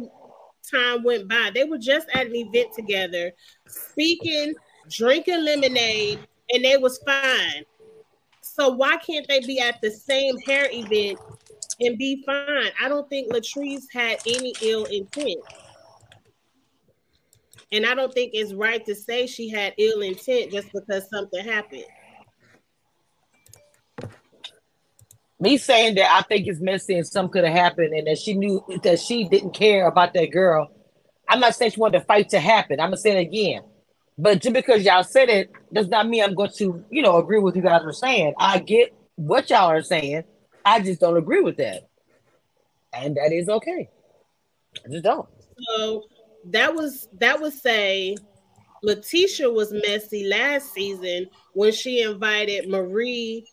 time 0.71 1.03
went 1.03 1.29
by, 1.29 1.51
they 1.55 1.65
were 1.65 1.79
just 1.79 2.07
at 2.15 2.27
an 2.27 2.37
event 2.37 2.73
together, 2.75 3.33
speaking, 3.67 4.55
drinking 4.91 5.45
lemonade, 5.45 6.19
and 6.51 6.65
they 6.65 6.77
was 6.77 6.99
fine. 7.07 7.65
So 8.43 8.69
why 8.71 8.97
can't 8.99 9.27
they 9.29 9.41
be 9.41 9.61
at 9.61 9.81
the 9.81 9.91
same 9.91 10.37
hair 10.39 10.69
event 10.71 11.19
and 11.81 11.97
be 11.97 12.23
fine? 12.27 12.71
I 12.83 12.89
don't 12.89 13.09
think 13.09 13.33
Latrice 13.33 13.85
had 13.93 14.19
any 14.27 14.53
ill 14.63 14.85
intent. 14.85 15.39
And 17.71 17.85
I 17.85 17.95
don't 17.95 18.13
think 18.13 18.31
it's 18.35 18.55
right 18.55 18.85
to 18.87 18.95
say 18.95 19.27
she 19.27 19.49
had 19.49 19.75
ill 19.79 20.01
intent 20.01 20.53
just 20.53 20.73
because 20.73 21.09
something 21.11 21.45
happened. 21.45 21.85
Me 25.41 25.57
saying 25.57 25.95
that 25.97 26.11
I 26.11 26.23
think 26.23 26.49
it's 26.49 26.61
messy 26.61 26.95
and 26.95 27.07
something 27.07 27.33
could 27.33 27.45
have 27.45 27.57
happened 27.57 27.95
and 27.95 28.07
that 28.07 28.19
she 28.19 28.35
knew 28.35 28.65
that 28.83 28.99
she 28.99 29.29
didn't 29.29 29.53
care 29.53 29.87
about 29.87 30.15
that 30.15 30.33
girl. 30.33 30.71
I'm 31.29 31.41
not 31.41 31.55
saying 31.55 31.73
she 31.73 31.81
wanted 31.81 32.01
the 32.01 32.07
fight 32.07 32.31
to 32.31 32.41
happen. 32.41 32.81
I'm 32.81 32.89
gonna 32.89 32.97
say 32.97 33.17
it 33.17 33.21
again. 33.21 33.63
But 34.17 34.41
just 34.41 34.53
because 34.53 34.85
y'all 34.85 35.05
said 35.05 35.29
it 35.29 35.53
does 35.73 35.89
not 35.89 36.09
mean 36.09 36.25
I'm 36.25 36.35
going 36.35 36.51
to, 36.57 36.85
you 36.91 37.03
know, 37.03 37.19
agree 37.19 37.39
with 37.39 37.55
you 37.55 37.63
guys 37.63 37.83
are 37.85 37.93
saying. 37.93 38.35
I 38.37 38.59
get 38.59 38.93
what 39.15 39.49
y'all 39.51 39.71
are 39.71 39.83
saying. 39.83 40.25
I 40.65 40.81
just 40.81 41.01
don't 41.01 41.17
agree 41.17 41.41
with 41.41 41.59
that. 41.59 41.89
And 42.93 43.17
that 43.17 43.31
is 43.33 43.49
okay. 43.49 43.89
I 44.85 44.91
just 44.91 45.05
don't. 45.05 45.29
So 45.69 46.05
that 46.53 46.75
was 46.75 47.09
that 47.19 47.41
would 47.41 47.53
say 47.53 48.17
LaTisha 48.85 49.53
was 49.53 49.73
messy 49.73 50.27
last 50.27 50.73
season 50.73 51.27
when 51.55 51.73
she 51.73 52.03
invited 52.03 52.69
Marie 52.69 53.47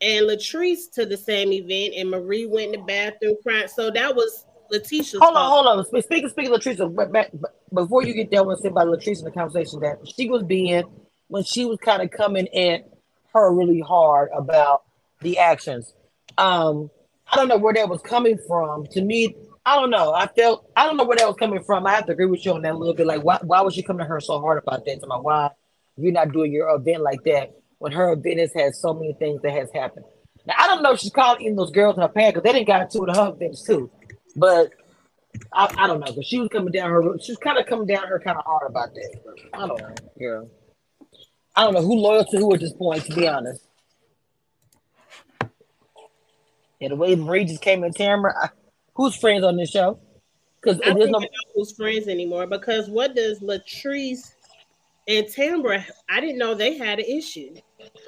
and 0.00 0.26
Latrice 0.26 0.90
to 0.94 1.06
the 1.06 1.16
same 1.16 1.52
event, 1.52 1.94
and 1.96 2.10
Marie 2.10 2.46
went 2.46 2.74
in 2.74 2.80
the 2.80 2.86
bathroom 2.86 3.36
crying. 3.42 3.68
So 3.68 3.90
that 3.90 4.14
was 4.14 4.44
LaTisha's. 4.72 5.18
Hold 5.20 5.34
fault. 5.34 5.66
on, 5.66 5.66
hold 5.66 5.86
on. 5.94 6.02
Speaking 6.02 6.28
speaking 6.28 6.52
of 6.52 6.60
Latrice, 6.60 6.94
but, 6.94 7.12
but, 7.12 7.30
before 7.72 8.04
you 8.04 8.14
get 8.14 8.30
done 8.30 8.46
with 8.46 8.60
say 8.60 8.68
about 8.68 8.88
Latrice 8.88 9.18
in 9.18 9.24
the 9.24 9.30
conversation 9.30 9.80
that 9.80 9.98
she 10.06 10.28
was 10.28 10.42
being 10.42 10.84
when 11.28 11.42
she 11.42 11.64
was 11.64 11.78
kind 11.78 12.02
of 12.02 12.10
coming 12.10 12.48
at 12.54 12.88
her 13.32 13.52
really 13.52 13.80
hard 13.80 14.30
about 14.34 14.84
the 15.20 15.38
actions. 15.38 15.94
Um, 16.38 16.90
I 17.32 17.36
don't 17.36 17.48
know 17.48 17.56
where 17.56 17.74
that 17.74 17.88
was 17.88 18.00
coming 18.02 18.38
from. 18.46 18.86
To 18.88 19.02
me, 19.02 19.34
I 19.66 19.74
don't 19.74 19.90
know. 19.90 20.12
I 20.12 20.28
felt 20.28 20.70
I 20.76 20.86
don't 20.86 20.96
know 20.96 21.04
where 21.04 21.16
that 21.16 21.26
was 21.26 21.36
coming 21.36 21.60
from. 21.64 21.88
I 21.88 21.96
have 21.96 22.06
to 22.06 22.12
agree 22.12 22.26
with 22.26 22.46
you 22.46 22.52
on 22.52 22.62
that 22.62 22.74
a 22.74 22.78
little 22.78 22.94
bit. 22.94 23.04
Like, 23.04 23.24
why 23.24 23.40
why 23.42 23.62
was 23.62 23.74
she 23.74 23.82
coming 23.82 24.04
to 24.04 24.08
her 24.08 24.20
so 24.20 24.40
hard 24.40 24.62
about 24.62 24.84
that? 24.84 25.00
To 25.00 25.06
my 25.08 25.16
why 25.16 25.50
you're 25.96 26.12
not 26.12 26.32
doing 26.32 26.52
your 26.52 26.72
event 26.72 27.02
like 27.02 27.24
that 27.24 27.52
when 27.78 27.90
her 27.90 28.12
event 28.12 28.38
has 28.38 28.54
had 28.54 28.76
so 28.76 28.94
many 28.94 29.12
things 29.14 29.42
that 29.42 29.50
has 29.50 29.68
happened. 29.74 30.06
Now 30.46 30.54
I 30.56 30.68
don't 30.68 30.84
know 30.84 30.92
if 30.92 31.00
she's 31.00 31.10
calling 31.10 31.44
in 31.44 31.56
those 31.56 31.72
girls 31.72 31.96
in 31.96 32.02
her 32.02 32.08
past 32.08 32.34
because 32.34 32.44
they 32.44 32.52
didn't 32.52 32.68
got 32.68 32.88
two 32.92 33.04
of 33.04 33.16
her 33.16 33.32
events 33.32 33.64
too. 33.64 33.90
But 34.36 34.70
I, 35.52 35.74
I 35.76 35.86
don't 35.88 35.98
know. 35.98 36.12
But 36.14 36.24
she 36.24 36.38
was 36.38 36.48
coming 36.48 36.70
down 36.70 36.88
her. 36.90 37.02
She 37.18 37.32
was 37.32 37.38
kind 37.38 37.58
of 37.58 37.66
coming 37.66 37.88
down 37.88 38.06
her 38.06 38.20
kind 38.20 38.38
of 38.38 38.44
hard 38.44 38.70
about 38.70 38.94
that. 38.94 39.20
I 39.52 39.66
don't 39.66 39.80
know. 39.80 39.94
Yeah. 40.16 40.40
I 41.56 41.64
don't 41.64 41.74
know 41.74 41.82
who 41.82 41.96
loyal 41.96 42.24
to 42.24 42.38
who 42.38 42.54
at 42.54 42.60
this 42.60 42.72
point. 42.72 43.04
To 43.06 43.14
be 43.16 43.26
honest. 43.26 43.66
Yeah, 46.78 46.90
the 46.90 46.96
way 46.96 47.16
Marie 47.16 47.46
just 47.46 47.62
came 47.62 47.82
in, 47.82 47.92
camera, 47.94 48.34
I, 48.40 48.48
who's 48.96 49.14
friends 49.14 49.44
on 49.44 49.56
this 49.56 49.70
show? 49.70 49.98
Because 50.60 50.80
I 50.84 50.92
don't 50.92 51.10
no... 51.10 51.20
who's 51.54 51.76
friends 51.76 52.08
anymore. 52.08 52.46
Because 52.46 52.88
what 52.88 53.14
does 53.14 53.40
Latrice 53.40 54.32
and 55.06 55.26
Tambra? 55.26 55.84
I 56.08 56.20
didn't 56.20 56.38
know 56.38 56.54
they 56.54 56.76
had 56.76 56.98
an 56.98 57.04
issue. 57.04 57.54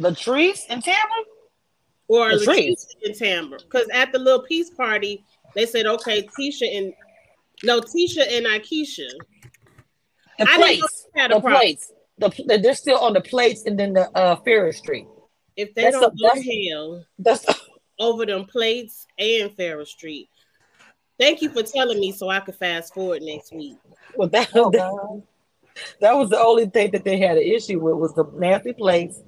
Latrice 0.00 0.62
and 0.68 0.82
Tambra, 0.82 1.22
or 2.08 2.30
Latrice, 2.30 2.46
Latrice 2.46 2.86
and 3.04 3.14
Tambra? 3.14 3.58
Because 3.58 3.86
at 3.92 4.10
the 4.12 4.18
little 4.18 4.42
peace 4.42 4.70
party, 4.70 5.24
they 5.54 5.66
said, 5.66 5.86
okay, 5.86 6.28
Tisha 6.38 6.76
and 6.76 6.92
No, 7.62 7.80
Tisha 7.80 8.26
and 8.30 8.46
Aikisha. 8.46 9.08
The 10.38 10.46
plates. 10.46 11.06
The 11.14 11.40
plates. 11.40 11.92
The, 12.18 12.58
they're 12.60 12.74
still 12.74 12.98
on 12.98 13.12
the 13.12 13.20
plates 13.20 13.64
and 13.66 13.78
then 13.78 13.92
the 13.92 14.10
uh 14.16 14.36
Ferris 14.36 14.78
Street. 14.78 15.06
If 15.56 15.74
they 15.74 15.82
that's 15.84 16.00
don't 16.00 16.12
a, 16.12 16.16
go 16.16 16.42
hell 16.42 17.04
that's 17.18 17.44
over 18.00 18.26
them 18.26 18.44
plates 18.44 19.06
and 19.18 19.52
Ferris 19.56 19.90
Street. 19.90 20.28
Thank 21.18 21.42
you 21.42 21.50
for 21.50 21.62
telling 21.62 21.98
me 21.98 22.12
so 22.12 22.28
I 22.28 22.40
could 22.40 22.54
fast 22.54 22.94
forward 22.94 23.22
next 23.22 23.52
week. 23.52 23.76
Well, 24.14 24.28
that, 24.28 24.50
oh, 24.54 24.70
that, 24.70 25.22
that 26.00 26.12
was 26.16 26.30
the 26.30 26.38
only 26.38 26.66
thing 26.66 26.92
that 26.92 27.04
they 27.04 27.18
had 27.18 27.36
an 27.36 27.42
issue 27.42 27.80
with 27.80 27.96
was 27.96 28.14
the 28.14 28.24
nasty 28.36 28.72
plates. 28.72 29.20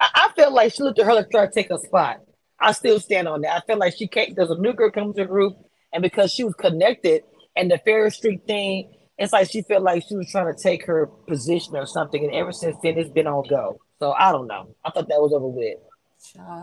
I, 0.00 0.08
I 0.14 0.28
felt 0.34 0.52
like 0.52 0.72
she 0.74 0.82
looked 0.82 0.98
at 0.98 1.06
her 1.06 1.22
to 1.22 1.28
try 1.28 1.46
to 1.46 1.52
take 1.52 1.70
a 1.70 1.78
spot. 1.78 2.20
I 2.60 2.72
still 2.72 2.98
stand 2.98 3.28
on 3.28 3.42
that. 3.42 3.56
I 3.56 3.60
feel 3.66 3.78
like 3.78 3.96
she 3.96 4.08
can't. 4.08 4.34
There's 4.34 4.50
a 4.50 4.58
new 4.58 4.72
girl 4.72 4.90
coming 4.90 5.14
to 5.14 5.22
the 5.22 5.28
group, 5.28 5.56
and 5.92 6.02
because 6.02 6.32
she 6.32 6.42
was 6.42 6.54
connected 6.54 7.22
and 7.54 7.70
the 7.70 7.78
Ferris 7.78 8.16
Street 8.16 8.42
thing, 8.46 8.92
it's 9.16 9.32
like 9.32 9.50
she 9.50 9.62
felt 9.62 9.82
like 9.82 10.04
she 10.08 10.16
was 10.16 10.30
trying 10.30 10.52
to 10.52 10.60
take 10.60 10.84
her 10.86 11.06
position 11.06 11.76
or 11.76 11.86
something. 11.86 12.24
And 12.24 12.34
ever 12.34 12.52
since 12.52 12.76
then, 12.82 12.98
it's 12.98 13.10
been 13.10 13.26
on 13.26 13.44
go. 13.48 13.78
So 13.98 14.12
I 14.12 14.32
don't 14.32 14.46
know. 14.46 14.74
I 14.84 14.90
thought 14.90 15.08
that 15.08 15.20
was 15.20 15.32
over 15.32 15.48
with. 15.48 15.78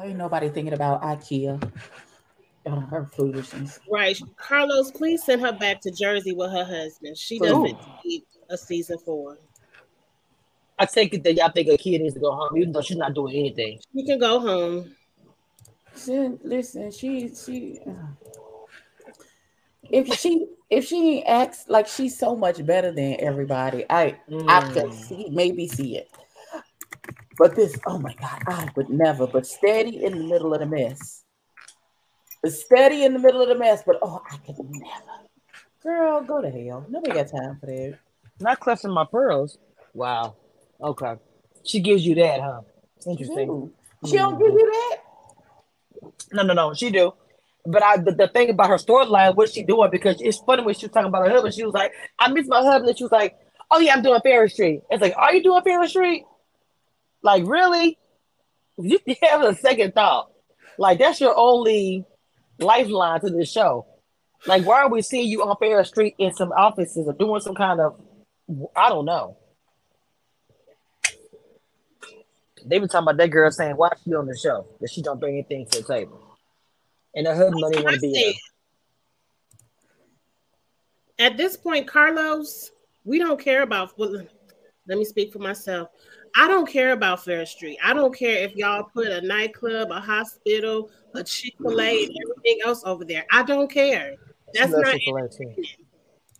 ain't 0.03 0.17
nobody 0.17 0.49
thinking 0.49 0.73
about 0.73 1.01
IKEA. 1.01 1.71
Oh, 2.67 2.79
her 2.79 3.05
foolishness. 3.05 3.79
Right. 3.91 4.19
Carlos, 4.37 4.91
please 4.91 5.23
send 5.23 5.41
her 5.41 5.51
back 5.51 5.81
to 5.81 5.91
Jersey 5.91 6.33
with 6.33 6.51
her 6.51 6.65
husband. 6.65 7.17
She 7.17 7.39
doesn't 7.39 7.77
need 8.03 8.23
a 8.49 8.57
season 8.57 8.97
four. 9.05 9.37
I 10.77 10.85
take 10.85 11.13
it 11.13 11.23
that 11.23 11.35
y'all 11.35 11.51
think 11.51 11.69
a 11.69 11.77
kid 11.77 12.01
needs 12.01 12.15
to 12.15 12.19
go 12.19 12.31
home, 12.31 12.57
even 12.57 12.71
though 12.71 12.81
she's 12.81 12.97
not 12.97 13.13
doing 13.13 13.35
anything. 13.35 13.79
She 13.95 14.05
can 14.05 14.19
go 14.19 14.39
home. 14.39 14.95
Listen, 15.93 16.39
listen 16.43 16.91
she 16.91 17.33
she 17.33 17.79
if 19.89 20.13
she 20.13 20.47
if 20.69 20.85
she 20.85 21.23
acts 21.23 21.65
like 21.69 21.87
she's 21.87 22.17
so 22.17 22.35
much 22.35 22.65
better 22.65 22.91
than 22.91 23.15
everybody, 23.19 23.85
I 23.89 24.17
mm. 24.29 24.49
I 24.49 24.73
could 24.73 24.93
see 24.93 25.29
maybe 25.31 25.67
see 25.67 25.97
it. 25.97 26.09
But 27.37 27.55
this, 27.55 27.77
oh 27.85 27.97
my 27.97 28.13
god, 28.15 28.43
I 28.47 28.69
would 28.75 28.89
never. 28.89 29.27
But 29.27 29.45
steady 29.45 30.03
in 30.03 30.17
the 30.17 30.23
middle 30.23 30.53
of 30.53 30.59
the 30.59 30.65
mess. 30.65 31.24
Steady 32.49 33.03
in 33.03 33.13
the 33.13 33.19
middle 33.19 33.41
of 33.41 33.49
the 33.49 33.55
mess. 33.55 33.83
But 33.85 33.97
oh, 34.01 34.21
I 34.29 34.37
could 34.37 34.57
never. 34.59 35.25
Girl, 35.81 36.21
go 36.21 36.41
to 36.41 36.49
hell. 36.49 36.85
Nobody 36.89 37.13
got 37.13 37.27
time 37.27 37.57
for 37.59 37.67
that. 37.67 37.99
Not 38.39 38.59
clutching 38.59 38.91
my 38.91 39.05
pearls. 39.05 39.57
Wow. 39.93 40.35
Okay. 40.81 41.15
She 41.63 41.79
gives 41.79 42.05
you 42.05 42.15
that, 42.15 42.41
huh? 42.41 42.61
Interesting. 43.07 43.71
She 44.05 44.17
don't 44.17 44.37
give 44.37 44.51
you 44.51 44.71
that. 44.71 44.97
No, 46.33 46.43
no, 46.43 46.53
no. 46.53 46.73
She 46.73 46.89
do. 46.89 47.13
But 47.65 47.83
I, 47.83 47.97
the, 47.97 48.11
the 48.11 48.27
thing 48.27 48.49
about 48.49 48.69
her 48.69 48.77
storyline, 48.77 49.35
what 49.35 49.51
she 49.51 49.63
doing? 49.63 49.89
Because 49.91 50.21
it's 50.21 50.37
funny 50.39 50.63
when 50.63 50.75
she 50.75 50.85
was 50.85 50.93
talking 50.93 51.07
about 51.07 51.25
her 51.25 51.31
husband. 51.31 51.55
She 51.55 51.63
was 51.63 51.73
like, 51.73 51.93
"I 52.19 52.31
miss 52.31 52.47
my 52.47 52.61
husband." 52.61 52.89
And 52.89 52.97
she 52.97 53.03
was 53.03 53.11
like, 53.11 53.35
"Oh 53.71 53.79
yeah, 53.79 53.93
I'm 53.93 54.03
doing 54.03 54.21
Ferris 54.21 54.53
Street." 54.53 54.81
It's 54.91 55.01
like, 55.01 55.15
"Are 55.17 55.33
you 55.33 55.41
doing 55.41 55.63
Ferris 55.63 55.89
Street?" 55.89 56.25
Like, 57.23 57.43
really? 57.47 57.97
You 58.77 58.99
have 59.23 59.41
a 59.41 59.55
second 59.55 59.95
thought. 59.95 60.29
Like, 60.77 60.99
that's 60.99 61.19
your 61.19 61.35
only 61.35 62.05
lifeline 62.59 63.21
to 63.21 63.29
this 63.29 63.51
show. 63.51 63.85
Like, 64.47 64.65
why 64.65 64.81
are 64.81 64.89
we 64.89 65.01
seeing 65.01 65.27
you 65.27 65.43
on 65.43 65.55
Fair 65.57 65.83
Street 65.83 66.15
in 66.17 66.33
some 66.33 66.51
offices 66.51 67.07
or 67.07 67.13
doing 67.13 67.41
some 67.41 67.55
kind 67.55 67.79
of, 67.79 67.99
I 68.75 68.89
don't 68.89 69.05
know. 69.05 69.37
They 72.67 72.79
been 72.79 72.87
talking 72.87 73.03
about 73.03 73.17
that 73.17 73.29
girl 73.29 73.51
saying 73.51 73.75
why 73.75 73.89
she 74.03 74.13
on 74.15 74.25
the 74.25 74.35
show 74.35 74.65
that 74.81 74.89
she 74.89 75.01
don't 75.01 75.19
bring 75.19 75.33
anything 75.35 75.67
to 75.67 75.81
the 75.81 75.87
table, 75.87 76.19
and 77.13 77.27
her 77.27 77.35
husband 77.35 77.61
don't 77.61 77.83
want 77.83 77.95
to 77.95 78.01
be. 78.01 78.39
At 81.19 81.37
this 81.37 81.55
point, 81.55 81.87
Carlos, 81.87 82.71
we 83.03 83.19
don't 83.19 83.39
care 83.39 83.61
about. 83.61 83.97
Well, 83.99 84.25
let 84.87 84.97
me 84.97 85.05
speak 85.05 85.31
for 85.31 85.37
myself. 85.37 85.89
I 86.35 86.47
don't 86.47 86.67
care 86.67 86.93
about 86.93 87.23
Fair 87.23 87.45
Street. 87.45 87.77
I 87.83 87.93
don't 87.93 88.17
care 88.17 88.43
if 88.43 88.55
y'all 88.55 88.83
put 88.83 89.07
a 89.07 89.21
nightclub, 89.21 89.91
a 89.91 89.99
hospital, 89.99 90.89
a 91.17 91.23
Chick 91.23 91.53
Fil 91.61 91.79
A, 91.79 92.05
and 92.05 92.15
everything 92.23 92.59
else 92.65 92.83
over 92.85 93.05
there. 93.05 93.25
I 93.31 93.43
don't 93.43 93.71
care. 93.71 94.15
That's 94.53 94.71
not. 94.71 94.95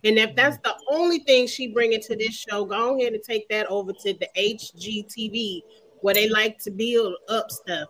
And 0.05 0.19
if 0.19 0.35
that's 0.35 0.57
the 0.63 0.75
only 0.91 1.19
thing 1.19 1.47
she 1.47 1.67
bringing 1.67 1.99
to 2.01 2.15
this 2.15 2.35
show, 2.35 2.63
go 2.63 2.99
ahead 2.99 3.13
and 3.13 3.23
take 3.23 3.49
that 3.49 3.65
over 3.67 3.91
to 3.91 4.13
the 4.13 4.29
HGTV 4.37 5.61
where 6.01 6.13
they 6.13 6.29
like 6.29 6.59
to 6.59 6.71
build 6.71 7.15
up 7.27 7.49
stuff. 7.49 7.89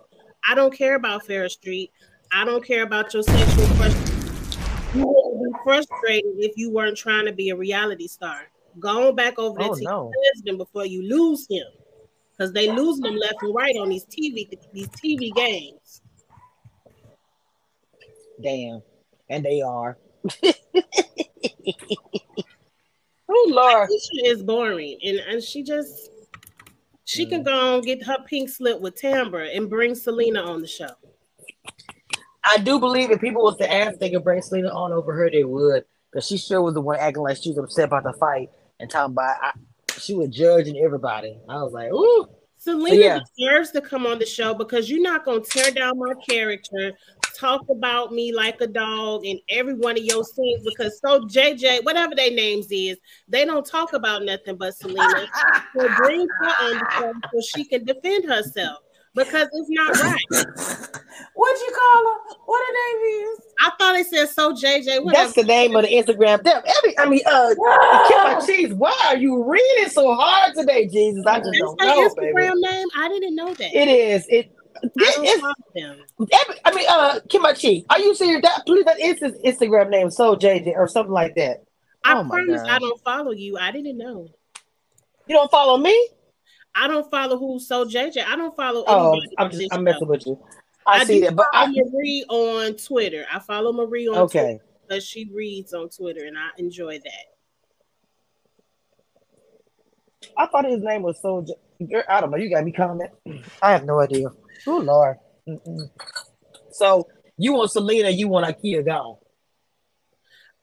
I 0.50 0.56
don't 0.56 0.74
care 0.74 0.96
about 0.96 1.26
Fair 1.26 1.50
Street. 1.50 1.92
I 2.32 2.46
don't 2.46 2.64
care 2.66 2.84
about 2.84 3.14
your 3.14 3.24
sexual 3.24 3.66
frustration. 3.76 4.16
You 4.96 5.06
would 5.08 5.52
be 5.52 5.60
frustrated 5.64 6.36
if 6.38 6.54
you 6.56 6.72
weren't 6.72 6.98
trying 6.98 7.26
to 7.26 7.34
be 7.34 7.50
a 7.50 7.56
reality 7.56 8.08
star. 8.08 8.44
Go 8.80 9.10
on 9.10 9.16
back 9.16 9.38
over 9.38 9.60
there 9.60 9.70
oh, 9.72 9.76
to 9.76 9.84
no. 9.84 10.12
your 10.14 10.34
husband 10.34 10.58
before 10.58 10.86
you 10.86 11.04
lose 11.04 11.46
him. 11.50 11.66
Because 12.32 12.54
they 12.54 12.72
lose 12.72 13.00
them 13.00 13.16
left 13.16 13.42
and 13.42 13.54
right 13.54 13.76
on 13.78 13.90
these 13.90 14.06
TV 14.06 14.50
these 14.74 14.90
TV 14.90 15.34
games. 15.34 16.02
Damn. 18.42 18.82
And 19.30 19.44
they 19.44 19.62
are. 19.62 19.98
oh 23.30 23.48
Lord. 23.48 23.90
She 23.90 24.28
is 24.28 24.44
boring. 24.44 24.98
And, 25.04 25.20
and 25.20 25.44
she 25.44 25.64
just 25.64 26.10
she 27.06 27.26
can 27.28 27.42
mm. 27.42 27.46
go 27.46 27.76
and 27.76 27.86
get 27.86 28.04
her 28.04 28.18
pink 28.26 28.50
slip 28.50 28.82
with 28.82 29.00
Tambra 29.00 29.56
and 29.56 29.70
bring 29.70 29.96
Selena 29.96 30.42
on 30.42 30.62
the 30.62 30.68
show. 30.68 30.90
I 32.44 32.58
do 32.58 32.80
believe 32.80 33.12
if 33.12 33.22
people 33.22 33.44
was 33.44 33.58
to 33.58 33.72
ask, 33.72 34.00
they 34.00 34.12
could 34.12 34.24
bring 34.24 34.42
Selena 34.42 34.70
on 34.70 34.92
over 34.92 35.14
her, 35.14 35.30
they 35.30 35.44
would. 35.44 35.84
Because 36.12 36.28
she 36.28 36.38
sure 36.38 36.62
was 36.62 36.74
the 36.74 36.82
one 36.82 36.98
acting 37.00 37.24
like 37.24 37.38
she 37.38 37.50
was 37.50 37.58
upset 37.58 37.86
about 37.86 38.04
the 38.04 38.14
fight 38.14 38.50
and 38.80 38.90
talking 38.90 39.14
about 39.14 39.36
I, 39.42 39.52
she 40.00 40.14
was 40.14 40.30
judging 40.30 40.78
everybody. 40.78 41.38
I 41.48 41.64
was 41.64 41.74
like, 41.74 41.92
ooh. 41.92 42.28
Selena 42.66 42.96
yeah. 42.96 43.20
deserves 43.38 43.70
to 43.72 43.80
come 43.82 44.08
on 44.08 44.18
the 44.18 44.26
show 44.26 44.56
because 44.56 44.90
you're 44.90 45.00
not 45.00 45.24
gonna 45.24 45.40
tear 45.40 45.70
down 45.70 46.00
my 46.00 46.16
character, 46.28 46.94
talk 47.38 47.62
about 47.70 48.12
me 48.12 48.34
like 48.34 48.60
a 48.60 48.66
dog 48.66 49.24
in 49.24 49.40
every 49.50 49.76
one 49.76 49.96
of 49.96 50.04
your 50.04 50.24
scenes 50.24 50.66
because 50.66 51.00
so 51.00 51.22
JJ, 51.22 51.86
whatever 51.86 52.16
their 52.16 52.32
names 52.32 52.66
is, 52.72 52.98
they 53.28 53.46
don't 53.46 53.68
talk 53.68 53.94
about 53.94 54.24
nothing 54.24 54.58
but 54.58 54.76
Selena. 54.76 55.28
so 55.78 55.88
bring 55.98 56.28
her 56.28 56.48
on 56.64 56.72
the 56.72 56.86
show 56.98 57.14
so 57.34 57.42
she 57.56 57.66
can 57.66 57.86
defend 57.86 58.26
herself 58.26 58.80
because 59.16 59.48
it's 59.52 59.70
not 59.70 59.98
right. 59.98 60.26
What'd 61.34 61.62
you 61.62 61.74
call 61.74 62.04
her? 62.04 62.36
What 62.46 62.62
her 62.66 62.74
name 62.74 63.32
is? 63.32 63.40
I 63.62 63.72
thought 63.78 63.96
it 63.96 64.08
said 64.08 64.30
so 64.30 64.54
JJ. 64.54 65.04
Whatever. 65.04 65.24
That's 65.24 65.34
the 65.34 65.44
name 65.44 65.76
of 65.76 65.84
the 65.84 65.90
Instagram. 65.90 66.44
Them 66.44 66.62
every, 66.78 66.98
I 66.98 67.10
mean, 67.10 67.22
uh, 67.26 67.56
my 67.58 68.42
cheese. 68.46 68.74
Why 68.74 68.96
are 69.08 69.18
you 69.18 69.44
reading 69.44 69.90
so 69.90 70.14
hard 70.16 70.56
today, 70.56 70.88
Jesus? 70.88 71.26
I 71.26 71.40
just 71.40 71.52
That's 71.52 71.60
don't 71.60 71.82
know, 71.82 72.10
Instagram 72.10 72.34
baby. 72.34 72.60
name. 72.62 72.88
I 72.96 73.10
didn't 73.10 73.36
know 73.36 73.54
that. 73.54 73.76
It 73.76 73.88
is. 73.88 74.26
It. 74.30 74.52
I, 75.00 75.48
every, 76.20 76.56
I 76.66 76.76
mean, 76.76 76.86
uh, 76.90 77.20
Kimachi, 77.30 77.86
are 77.90 78.00
you 78.00 78.14
serious? 78.14 78.42
That 78.42 78.66
please, 78.66 78.86
that 78.86 79.00
is 79.00 79.20
his 79.20 79.34
Instagram 79.44 79.90
name, 79.90 80.12
so 80.12 80.36
JJ 80.36 80.76
or 80.76 80.88
something 80.88 81.14
like 81.14 81.36
that. 81.36 81.64
I 82.04 82.20
oh 82.20 82.28
promise 82.28 82.62
I 82.68 82.78
don't 82.80 83.02
follow 83.02 83.32
you. 83.32 83.58
I 83.58 83.72
didn't 83.72 83.98
know. 83.98 84.30
You 85.28 85.36
don't 85.36 85.50
follow 85.50 85.78
me? 85.78 86.10
I 86.76 86.88
don't 86.88 87.10
follow 87.10 87.38
who 87.38 87.58
so 87.60 87.86
JJ. 87.86 88.26
I 88.26 88.36
don't 88.36 88.56
follow. 88.56 88.84
Oh, 88.86 89.20
I'm 89.38 89.50
just 89.50 89.74
I'm 89.74 89.84
messing 89.84 90.08
with 90.08 90.28
you. 90.28 90.38
I, 90.86 91.00
I 91.00 91.04
see 91.06 91.22
that, 91.22 91.36
but 91.36 91.48
I 91.54 91.68
Marie 91.68 92.26
on 92.30 92.76
Twitter. 92.76 93.26
I 93.32 93.40
follow 93.40 93.72
Marie 93.72 94.08
on 94.08 94.18
okay. 94.18 94.40
Twitter 94.40 94.66
because 94.88 95.06
she 95.06 95.30
reads 95.34 95.74
on 95.74 95.90
Twitter, 95.90 96.26
and 96.26 96.38
I 96.38 96.50
enjoy 96.58 97.00
that. 97.00 97.26
I 100.38 100.48
thought 100.48 100.66
his 100.66 100.82
name 100.82 101.02
was 101.02 101.22
so. 101.22 101.46
I 102.10 102.22
don't 102.22 102.32
know. 102.32 102.38
You 102.38 102.50
got 102.50 102.64
me 102.64 102.72
comment. 102.72 103.12
I 103.62 103.72
have 103.72 103.86
no 103.86 104.02
idea. 104.02 104.28
Oh 104.68 104.78
Lord. 104.78 105.18
Mm-mm. 105.48 105.90
So 106.72 107.08
you 107.38 107.54
want 107.54 107.72
Selena? 107.72 108.10
You 108.10 108.28
want 108.28 108.46
IKEA 108.46 108.86
gone? 108.86 109.18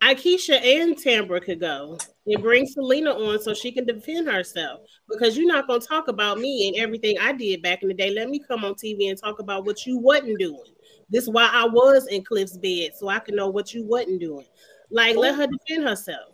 Aikisha 0.03 0.61
and 0.61 0.97
Tambra 0.97 1.43
could 1.43 1.61
go 1.61 1.97
and 2.27 2.43
bring 2.43 2.67
Selena 2.67 3.11
on 3.11 3.41
so 3.41 3.53
she 3.53 3.73
can 3.73 3.85
defend 3.85 4.29
herself 4.29 4.81
because 5.09 5.37
you're 5.37 5.47
not 5.47 5.67
going 5.67 5.81
to 5.81 5.87
talk 5.87 6.09
about 6.09 6.39
me 6.39 6.69
and 6.69 6.77
everything 6.77 7.17
I 7.21 7.33
did 7.33 7.63
back 7.63 7.83
in 7.83 7.89
the 7.89 7.95
day. 7.95 8.11
Let 8.11 8.29
me 8.29 8.41
come 8.47 8.65
on 8.65 8.75
TV 8.75 9.09
and 9.09 9.19
talk 9.19 9.41
about 9.41 9.65
what 9.65 9.87
you 9.87 9.99
wasn't 9.99 10.39
doing. 10.39 10.73
This 11.11 11.25
is 11.25 11.31
why 11.31 11.51
I 11.53 11.67
was 11.67 12.07
in 12.07 12.25
Cliff's 12.25 12.57
bed 12.57 12.93
so 12.97 13.09
I 13.09 13.19
can 13.19 13.35
know 13.35 13.49
what 13.49 13.75
you 13.75 13.85
wasn't 13.85 14.21
doing. 14.21 14.47
Like, 14.91 15.17
let 15.17 15.35
her 15.35 15.47
defend 15.47 15.89
herself. 15.89 16.33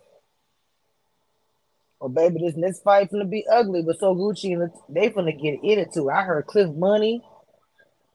Well, 1.99 2.09
baby, 2.09 2.39
this 2.39 2.55
next 2.55 2.83
fight 2.83 3.11
gonna 3.11 3.25
be 3.25 3.45
ugly, 3.51 3.81
but 3.81 3.99
so 3.99 4.15
Gucci 4.15 4.53
and 4.53 4.71
they 4.87 5.09
gonna 5.09 5.33
get 5.33 5.59
in 5.63 5.79
it 5.79 5.91
too. 5.93 6.09
I 6.09 6.21
heard 6.21 6.47
Cliff 6.47 6.69
Money, 6.73 7.21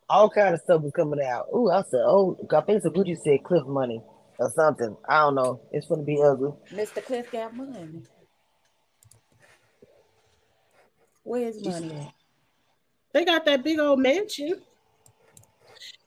all 0.09 0.31
kind 0.31 0.55
of 0.55 0.61
stuff 0.63 0.81
was 0.81 0.93
coming 0.93 1.21
out. 1.23 1.49
Ooh, 1.55 1.71
I 1.71 1.83
said, 1.83 2.01
oh, 2.01 2.39
I 2.51 2.61
think 2.63 2.83
so 2.83 2.89
Gucci 2.89 3.19
said 3.19 3.45
Cliff 3.45 3.67
Money 3.67 4.03
or 4.39 4.51
something. 4.51 4.97
I 5.09 5.21
don't 5.21 5.35
know. 5.35 5.61
It's 5.73 5.87
gonna 5.89 6.03
be 6.03 6.21
ugly. 6.23 6.53
Mr. 6.73 7.05
Cliff 7.05 7.31
got 7.31 7.55
money. 7.55 8.03
Where's 11.23 11.65
money 11.65 11.95
at? 11.95 12.13
They 13.13 13.25
got 13.25 13.45
that 13.45 13.63
big 13.63 13.79
old 13.79 14.01
mansion. 14.01 14.61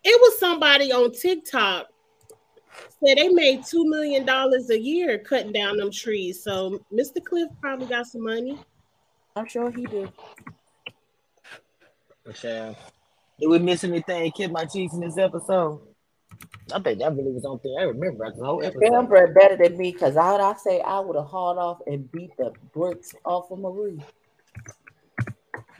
It 0.03 0.21
was 0.21 0.39
somebody 0.39 0.91
on 0.91 1.11
TikTok 1.11 1.87
said 3.03 3.17
they 3.17 3.29
made 3.29 3.65
two 3.65 3.85
million 3.89 4.25
dollars 4.25 4.69
a 4.69 4.79
year 4.79 5.17
cutting 5.19 5.51
down 5.51 5.77
them 5.77 5.91
trees. 5.91 6.43
So 6.43 6.79
Mr. 6.93 7.23
Cliff 7.23 7.49
probably 7.61 7.87
got 7.87 8.07
some 8.07 8.23
money. 8.23 8.59
I'm 9.35 9.47
sure 9.47 9.71
he 9.71 9.85
did. 9.85 10.11
Yeah. 12.43 12.73
Did 13.39 13.47
we 13.47 13.59
miss 13.59 13.83
anything? 13.83 14.31
Kid 14.31 14.51
my 14.51 14.65
cheese 14.65 14.93
in 14.93 14.99
this 14.99 15.17
episode. 15.17 15.81
I 16.73 16.79
think 16.79 16.99
that 16.99 17.15
really 17.15 17.31
was 17.31 17.45
on 17.45 17.59
there. 17.63 17.79
I 17.79 17.83
remember 17.83 18.31
the 18.31 18.45
whole 18.45 18.63
episode. 18.63 18.81
Remember 18.81 19.33
better 19.33 19.55
than 19.55 19.77
me 19.77 19.91
because 19.91 20.17
I 20.17 20.31
would 20.31 20.41
I 20.41 20.53
say 20.55 20.81
I 20.81 20.99
would 20.99 21.15
have 21.15 21.25
hauled 21.25 21.57
off 21.57 21.79
and 21.87 22.11
beat 22.11 22.35
the 22.37 22.51
bricks 22.73 23.13
off 23.23 23.51
of 23.51 23.59
Marie. 23.59 24.01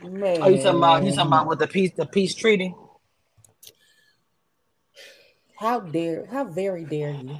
Man. 0.02 0.38
Oh, 0.42 0.48
you 0.48 0.62
talking 0.62 0.78
about 0.78 1.04
you 1.04 1.10
talking 1.10 1.26
about 1.26 1.48
with 1.48 1.58
the 1.58 1.66
peace 1.66 1.92
the 1.94 2.06
peace 2.06 2.34
treaty? 2.34 2.74
How 5.56 5.80
dare 5.80 6.26
how 6.26 6.44
very 6.44 6.84
dare 6.84 7.10
you? 7.10 7.38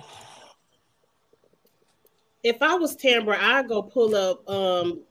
If 2.43 2.61
I 2.61 2.75
was 2.75 2.97
Tambra, 2.97 3.39
I'd 3.39 3.69
go 3.69 3.83
pull 3.83 4.15
up 4.15 4.49
um 4.49 5.03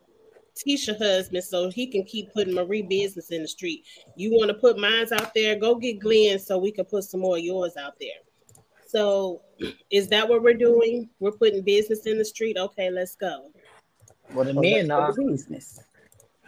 Tisha 0.63 0.97
husband 0.97 1.43
so 1.43 1.69
he 1.69 1.87
can 1.87 2.03
keep 2.03 2.33
putting 2.33 2.53
Marie 2.53 2.81
business 2.81 3.31
in 3.31 3.41
the 3.41 3.47
street. 3.47 3.85
You 4.15 4.31
want 4.31 4.49
to 4.49 4.53
put 4.53 4.77
mines 4.77 5.11
out 5.11 5.33
there? 5.33 5.55
Go 5.55 5.75
get 5.75 5.99
Glenn 5.99 6.39
so 6.39 6.57
we 6.57 6.71
can 6.71 6.85
put 6.85 7.03
some 7.03 7.21
more 7.21 7.37
of 7.37 7.43
yours 7.43 7.75
out 7.77 7.93
there. 7.99 8.09
So, 8.87 9.41
is 9.91 10.07
that 10.09 10.29
what 10.29 10.41
we're 10.41 10.53
doing? 10.53 11.09
We're 11.19 11.31
putting 11.31 11.61
business 11.61 12.05
in 12.05 12.17
the 12.17 12.25
street. 12.25 12.57
Okay, 12.57 12.89
let's 12.89 13.15
go. 13.15 13.51
Well, 14.33 14.45
the 14.45 14.53
men 14.53 14.91
are 14.91 15.13
business. 15.13 15.79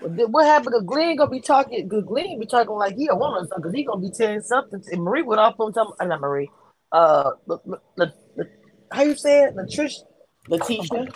What 0.01 0.45
happened? 0.45 0.75
to 0.79 0.85
Glenn 0.85 1.17
gonna 1.17 1.29
be 1.29 1.41
talking. 1.41 1.89
Cause 1.89 2.03
Glenn 2.05 2.39
be 2.39 2.45
talking 2.45 2.73
like 2.73 2.95
he 2.95 3.07
a 3.07 3.15
woman, 3.15 3.47
because 3.53 3.73
he 3.73 3.83
gonna 3.83 4.01
be 4.01 4.11
telling 4.11 4.41
something. 4.41 4.81
And 4.91 5.03
Marie 5.03 5.23
went 5.23 5.41
off 5.41 5.55
on 5.59 5.73
something. 5.73 5.95
Uh, 5.99 6.05
not 6.05 6.21
Marie. 6.21 6.49
Uh, 6.91 7.31
the, 7.47 7.57
the, 7.97 8.13
the, 8.37 8.49
how 8.91 9.03
you 9.03 9.15
say 9.15 9.43
it? 9.43 9.55
Latricia. 9.55 10.03
Letitia. 10.47 11.07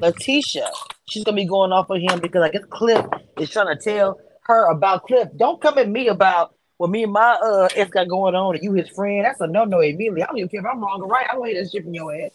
Letitia. 0.00 0.70
She's 1.06 1.24
gonna 1.24 1.36
be 1.36 1.46
going 1.46 1.72
off 1.72 1.90
of 1.90 2.00
him 2.00 2.20
because 2.20 2.42
I 2.42 2.50
guess 2.50 2.64
Cliff 2.70 3.04
is 3.38 3.50
trying 3.50 3.76
to 3.76 3.82
tell 3.82 4.18
her 4.42 4.68
about 4.68 5.06
Cliff. 5.06 5.28
Don't 5.36 5.60
come 5.60 5.78
at 5.78 5.88
me 5.88 6.08
about 6.08 6.54
what 6.76 6.90
me 6.90 7.04
and 7.04 7.12
my 7.12 7.38
uh 7.42 7.68
ex 7.76 7.90
got 7.90 8.08
going 8.08 8.34
on, 8.34 8.54
and 8.54 8.64
you 8.64 8.72
his 8.72 8.88
friend. 8.88 9.24
That's 9.24 9.40
a 9.40 9.46
no 9.46 9.64
no 9.64 9.80
immediately. 9.80 10.22
I 10.22 10.26
don't 10.26 10.38
even 10.38 10.48
care 10.48 10.60
if 10.60 10.66
I'm 10.66 10.80
wrong 10.80 11.00
or 11.02 11.08
right. 11.08 11.26
I 11.30 11.34
don't 11.34 11.46
hate 11.46 11.54
that 11.54 11.70
shit 11.70 11.84
from 11.84 11.94
your 11.94 12.14
ass. 12.14 12.32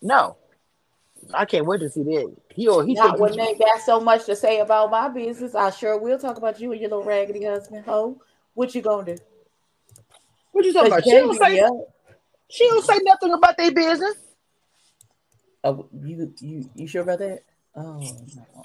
No. 0.00 0.36
I 1.34 1.44
can't 1.44 1.66
wait 1.66 1.80
to 1.80 1.90
see 1.90 2.02
that. 2.04 2.34
He 2.54 2.68
or 2.68 2.84
he 2.86 2.94
Not 2.94 3.18
when 3.18 3.36
they 3.36 3.54
got 3.54 3.82
so 3.82 4.00
much 4.00 4.24
to 4.26 4.36
say 4.36 4.60
about 4.60 4.90
my 4.90 5.08
business. 5.08 5.54
I 5.54 5.70
sure 5.70 5.98
will 5.98 6.18
talk 6.18 6.38
about 6.38 6.60
you 6.60 6.72
and 6.72 6.80
your 6.80 6.90
little 6.90 7.04
raggedy 7.04 7.44
husband. 7.44 7.84
Ho, 7.84 8.20
what 8.54 8.74
you 8.74 8.80
gonna 8.80 9.04
do? 9.04 9.22
What 10.52 10.64
you 10.64 10.72
talking 10.72 10.92
about? 10.92 11.04
She 11.04 11.10
don't, 11.10 11.38
say, 11.38 11.70
she 12.48 12.66
don't 12.68 12.84
say 12.84 12.98
nothing 13.02 13.32
about 13.32 13.56
their 13.56 13.72
business. 13.72 14.14
Oh, 15.64 15.88
you 16.04 16.32
you 16.40 16.70
you 16.74 16.86
sure 16.86 17.02
about 17.02 17.18
that? 17.18 17.42
Oh 17.74 18.00
no. 18.00 18.62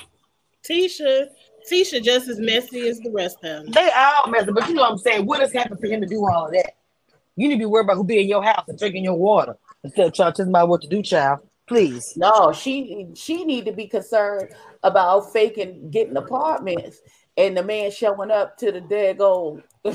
Tisha, 0.68 1.28
Tisha 1.70 2.02
just 2.02 2.30
as 2.30 2.40
messy 2.40 2.88
as 2.88 3.00
the 3.00 3.12
rest 3.12 3.38
of 3.38 3.42
them. 3.42 3.72
They 3.72 3.90
all 3.96 4.28
messy, 4.30 4.52
but 4.52 4.68
you 4.68 4.76
know 4.76 4.84
what 4.84 4.92
I'm 4.92 4.98
saying? 4.98 5.26
What 5.26 5.42
has 5.42 5.52
happened 5.52 5.80
for 5.80 5.88
him 5.88 6.02
to 6.02 6.08
do 6.08 6.26
all 6.26 6.46
of 6.46 6.54
that? 6.54 6.76
You 7.36 7.48
need 7.48 7.56
to 7.56 7.60
be 7.60 7.66
worried 7.66 7.86
about 7.86 7.98
who 7.98 8.04
be 8.04 8.22
in 8.22 8.28
your 8.28 8.44
house 8.44 8.66
and 8.68 8.78
drinking 8.78 9.04
your 9.04 9.16
water 9.16 9.58
instead 9.84 10.08
of 10.08 10.14
trying 10.14 10.32
to 10.32 10.38
tell 10.38 10.46
somebody 10.46 10.68
what 10.68 10.82
to 10.82 10.88
do, 10.88 11.02
child. 11.02 11.40
Please. 11.68 12.14
No, 12.16 12.52
she 12.54 13.08
she 13.16 13.46
need 13.46 13.66
to 13.66 13.72
be 13.72 13.88
concerned 13.88 14.50
about 14.84 15.32
faking 15.34 15.90
getting 15.90 16.18
apartments 16.18 17.00
and 17.38 17.58
the 17.58 17.64
man 17.64 17.90
showing 17.90 18.32
up 18.32 18.58
to 18.58 18.72
the 18.72 18.82
dead 18.82 19.18
gold. 19.18 19.64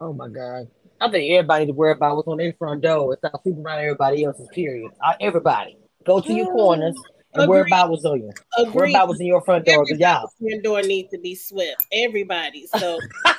oh 0.00 0.12
my 0.12 0.28
god. 0.28 0.68
I 1.00 1.10
think 1.10 1.32
everybody 1.32 1.66
to 1.66 1.72
worry 1.72 1.92
about 1.92 2.16
what's 2.16 2.28
on 2.28 2.36
their 2.36 2.52
front 2.52 2.82
door. 2.82 3.14
It's 3.14 3.22
not 3.22 3.42
sleeping 3.42 3.64
around 3.64 3.78
everybody 3.78 4.24
else's 4.24 4.48
period. 4.52 4.92
Uh, 5.02 5.14
everybody. 5.20 5.78
Go 6.04 6.20
to 6.20 6.32
your 6.32 6.46
corners 6.46 6.94
and 7.32 7.44
Agreed. 7.44 7.48
worry 7.48 7.68
about 7.68 7.90
what's 7.90 8.04
on 8.04 8.20
you. 8.20 8.32
Agreed. 8.58 8.74
Worry 8.74 8.92
about 8.92 9.08
what's 9.08 9.20
in 9.20 9.26
your 9.26 9.40
front 9.40 9.64
door. 9.64 9.84
Y'all. 9.88 10.30
Your 10.40 10.60
door 10.60 10.82
needs 10.82 11.10
to 11.10 11.18
be 11.18 11.34
swept. 11.34 11.86
Everybody. 11.90 12.66
So 12.66 12.98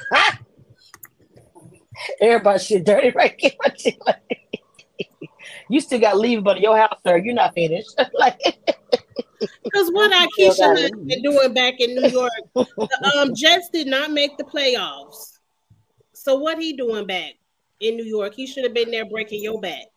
everybody 2.22 2.60
shit 2.60 2.84
dirty 2.84 3.12
right 3.12 3.36
here. 3.38 3.52
you 5.70 5.82
still 5.82 6.00
got 6.00 6.18
leave 6.18 6.44
but 6.44 6.62
your 6.62 6.78
house, 6.78 7.00
sir. 7.06 7.18
You're 7.18 7.36
not 7.36 7.54
finished. 7.54 7.94
like 8.14 8.40
because 9.64 9.90
what 9.92 10.12
Keisha 10.40 10.80
has 10.80 10.92
been 10.92 11.22
doing 11.22 11.54
back 11.54 11.80
in 11.80 11.94
New 11.94 12.10
York, 12.10 12.32
the 12.56 13.14
um, 13.18 13.36
Jets 13.36 13.70
did 13.70 13.88
not 13.88 14.12
make 14.12 14.36
the 14.38 14.44
playoffs. 14.44 15.38
So 16.14 16.38
what 16.38 16.60
he 16.60 16.74
doing 16.74 17.06
back 17.06 17.34
in 17.82 17.98
New 17.98 18.06
York? 18.06 18.34
He 18.34 18.48
should 18.48 18.64
have 18.64 18.74
been 18.74 18.92
there 18.92 19.06
breaking 19.06 19.44
your 19.44 19.60
back. 19.60 19.88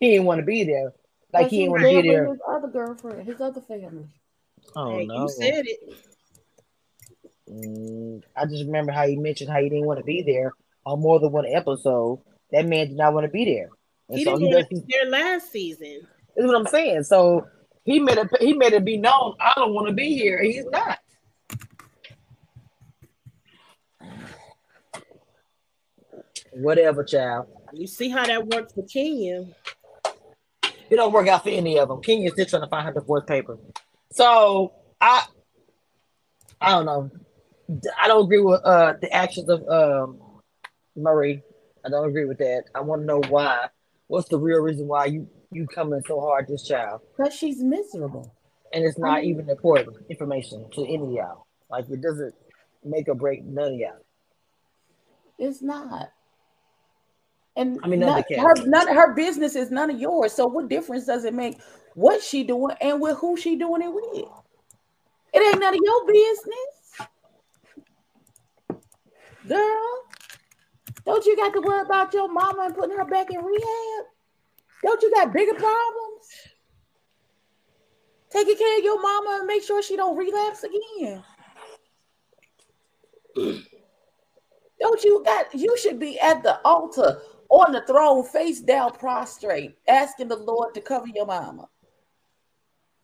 He 0.00 0.10
didn't 0.10 0.26
want 0.26 0.40
to 0.40 0.44
be 0.44 0.64
there. 0.64 0.92
Like 1.32 1.48
he 1.48 1.60
didn't 1.60 1.72
want 1.72 1.82
to 1.82 2.02
be 2.02 2.08
there. 2.08 2.26
His 2.26 2.40
other 2.46 2.68
girlfriend, 2.68 3.26
his 3.26 3.40
other 3.40 3.60
family. 3.60 4.06
Oh 4.76 4.98
hey, 4.98 5.06
no! 5.06 5.22
You 5.22 5.28
said 5.28 5.64
it. 5.66 5.78
Mm, 7.50 8.22
I 8.36 8.44
just 8.46 8.64
remember 8.66 8.92
how 8.92 9.06
he 9.06 9.16
mentioned 9.16 9.50
how 9.50 9.60
he 9.60 9.68
didn't 9.68 9.86
want 9.86 9.98
to 9.98 10.04
be 10.04 10.22
there 10.22 10.52
on 10.84 11.00
more 11.00 11.18
than 11.18 11.32
one 11.32 11.46
episode 11.46 12.20
that 12.52 12.66
man 12.66 12.88
did 12.88 12.96
not 12.96 13.14
want 13.14 13.24
to 13.24 13.30
be 13.30 13.44
there. 13.44 13.70
And 14.08 14.18
he 14.18 14.24
so 14.24 14.38
didn't 14.38 14.46
he 14.46 14.52
does, 14.52 14.66
be 14.68 14.82
there 14.88 15.10
last 15.10 15.52
season. 15.52 16.00
That's 16.36 16.46
what 16.46 16.56
I'm 16.56 16.66
saying. 16.66 17.04
So 17.04 17.46
he 17.84 18.00
made 18.00 18.18
it. 18.18 18.28
He 18.40 18.52
made 18.54 18.72
it 18.72 18.84
be 18.84 18.96
known. 18.96 19.34
I 19.40 19.52
don't 19.56 19.74
want 19.74 19.88
to 19.88 19.94
be 19.94 20.16
here. 20.16 20.42
He's 20.42 20.64
not. 20.66 20.98
Whatever, 26.52 27.04
child. 27.04 27.46
You 27.72 27.86
see 27.86 28.08
how 28.08 28.26
that 28.26 28.46
works 28.46 28.72
for 28.72 28.84
Kenya. 28.84 29.46
It 30.90 30.96
don't 30.96 31.12
work 31.12 31.28
out 31.28 31.42
for 31.42 31.50
any 31.50 31.78
of 31.78 31.88
them. 31.88 32.00
Kenya's 32.00 32.32
still 32.32 32.46
trying 32.46 32.62
to 32.62 32.68
find 32.68 32.86
her 32.86 32.92
divorce 32.92 33.24
paper. 33.26 33.58
So 34.10 34.72
I, 35.00 35.24
I 36.60 36.70
don't 36.70 36.86
know. 36.86 37.10
I 38.00 38.08
don't 38.08 38.24
agree 38.24 38.40
with 38.40 38.62
uh, 38.64 38.94
the 39.00 39.12
actions 39.12 39.50
of 39.50 39.68
um, 39.68 40.18
Murray 40.96 41.42
I 41.84 41.90
don't 41.90 42.08
agree 42.08 42.24
with 42.26 42.38
that. 42.38 42.64
I 42.74 42.80
want 42.80 43.02
to 43.02 43.06
know 43.06 43.22
why. 43.28 43.68
What's 44.08 44.28
the 44.28 44.38
real 44.38 44.60
reason 44.60 44.86
why 44.86 45.06
you 45.06 45.28
you 45.50 45.66
coming 45.66 46.02
so 46.06 46.20
hard 46.20 46.46
this 46.46 46.66
child? 46.66 47.00
Because 47.16 47.34
she's 47.34 47.62
miserable, 47.62 48.34
and 48.72 48.84
it's 48.84 48.98
not 48.98 49.18
I 49.18 49.20
mean, 49.22 49.30
even 49.30 49.50
important 49.50 49.96
information 50.10 50.66
to 50.74 50.82
any 50.82 50.96
of 50.96 51.12
y'all. 51.12 51.46
Like 51.70 51.88
it 51.90 52.02
doesn't 52.02 52.34
make 52.84 53.08
or 53.08 53.14
break 53.14 53.44
none 53.44 53.74
of 53.74 53.78
y'all. 53.78 54.04
It's 55.38 55.62
not. 55.62 56.10
And 57.58 57.80
I 57.82 57.88
mean, 57.88 57.98
none, 57.98 58.22
her 58.36 58.54
none 58.66 58.86
her 58.86 59.14
business 59.14 59.56
is 59.56 59.72
none 59.72 59.90
of 59.90 59.98
yours. 60.00 60.32
So 60.32 60.46
what 60.46 60.68
difference 60.68 61.06
does 61.06 61.24
it 61.24 61.34
make 61.34 61.60
what 61.96 62.22
she 62.22 62.44
doing 62.44 62.76
and 62.80 63.00
with 63.00 63.18
who 63.18 63.36
she 63.36 63.56
doing 63.56 63.82
it 63.82 63.92
with? 63.92 64.28
It 65.34 65.38
ain't 65.42 65.60
none 65.60 65.74
of 65.74 65.80
your 65.82 66.06
business, 66.06 67.08
girl. 69.48 70.04
Don't 71.04 71.26
you 71.26 71.36
got 71.36 71.52
to 71.54 71.60
worry 71.60 71.82
about 71.82 72.14
your 72.14 72.32
mama 72.32 72.66
and 72.66 72.76
putting 72.76 72.96
her 72.96 73.04
back 73.04 73.28
in 73.30 73.40
rehab? 73.40 74.04
Don't 74.84 75.02
you 75.02 75.12
got 75.12 75.32
bigger 75.32 75.54
problems? 75.54 76.28
Taking 78.30 78.56
care 78.56 78.78
of 78.78 78.84
your 78.84 79.02
mama 79.02 79.38
and 79.40 79.48
make 79.48 79.64
sure 79.64 79.82
she 79.82 79.96
don't 79.96 80.16
relapse 80.16 80.62
again. 80.62 81.24
don't 84.80 85.02
you 85.02 85.22
got 85.24 85.52
you 85.54 85.76
should 85.76 85.98
be 85.98 86.18
at 86.20 86.42
the 86.42 86.60
altar 86.64 87.20
on 87.48 87.72
the 87.72 87.82
throne, 87.82 88.24
face 88.24 88.60
down, 88.60 88.92
prostrate, 88.92 89.76
asking 89.86 90.28
the 90.28 90.36
Lord 90.36 90.74
to 90.74 90.80
cover 90.80 91.06
your 91.06 91.26
mama 91.26 91.68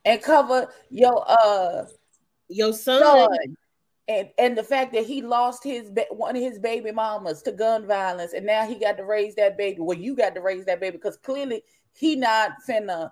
and 0.05 0.23
cover 0.23 0.69
your 0.91 1.25
uh 1.27 1.87
your 2.49 2.73
son, 2.73 3.03
son 3.03 3.57
and 4.09 4.29
and 4.39 4.57
the 4.57 4.63
fact 4.63 4.93
that 4.93 5.05
he 5.05 5.23
lost 5.23 5.65
his 5.65 5.91
one 6.11 6.37
of 6.37 6.43
his 6.43 6.59
baby 6.59 6.93
mamas 6.93 7.43
to 7.43 7.53
gun 7.53 7.87
violence, 7.87 8.33
and 8.35 8.45
now 8.45 8.67
he 8.67 8.79
got 8.79 8.97
to 8.99 9.05
raise 9.05 9.35
that 9.37 9.57
baby. 9.57 9.81
Well, 9.81 9.97
you 9.97 10.15
got 10.15 10.35
to 10.35 10.41
raise 10.41 10.65
that 10.67 10.81
baby 10.81 10.97
because 10.99 11.17
clearly 11.17 11.63
he 11.93 12.17
not 12.17 12.53
finna. 12.69 13.11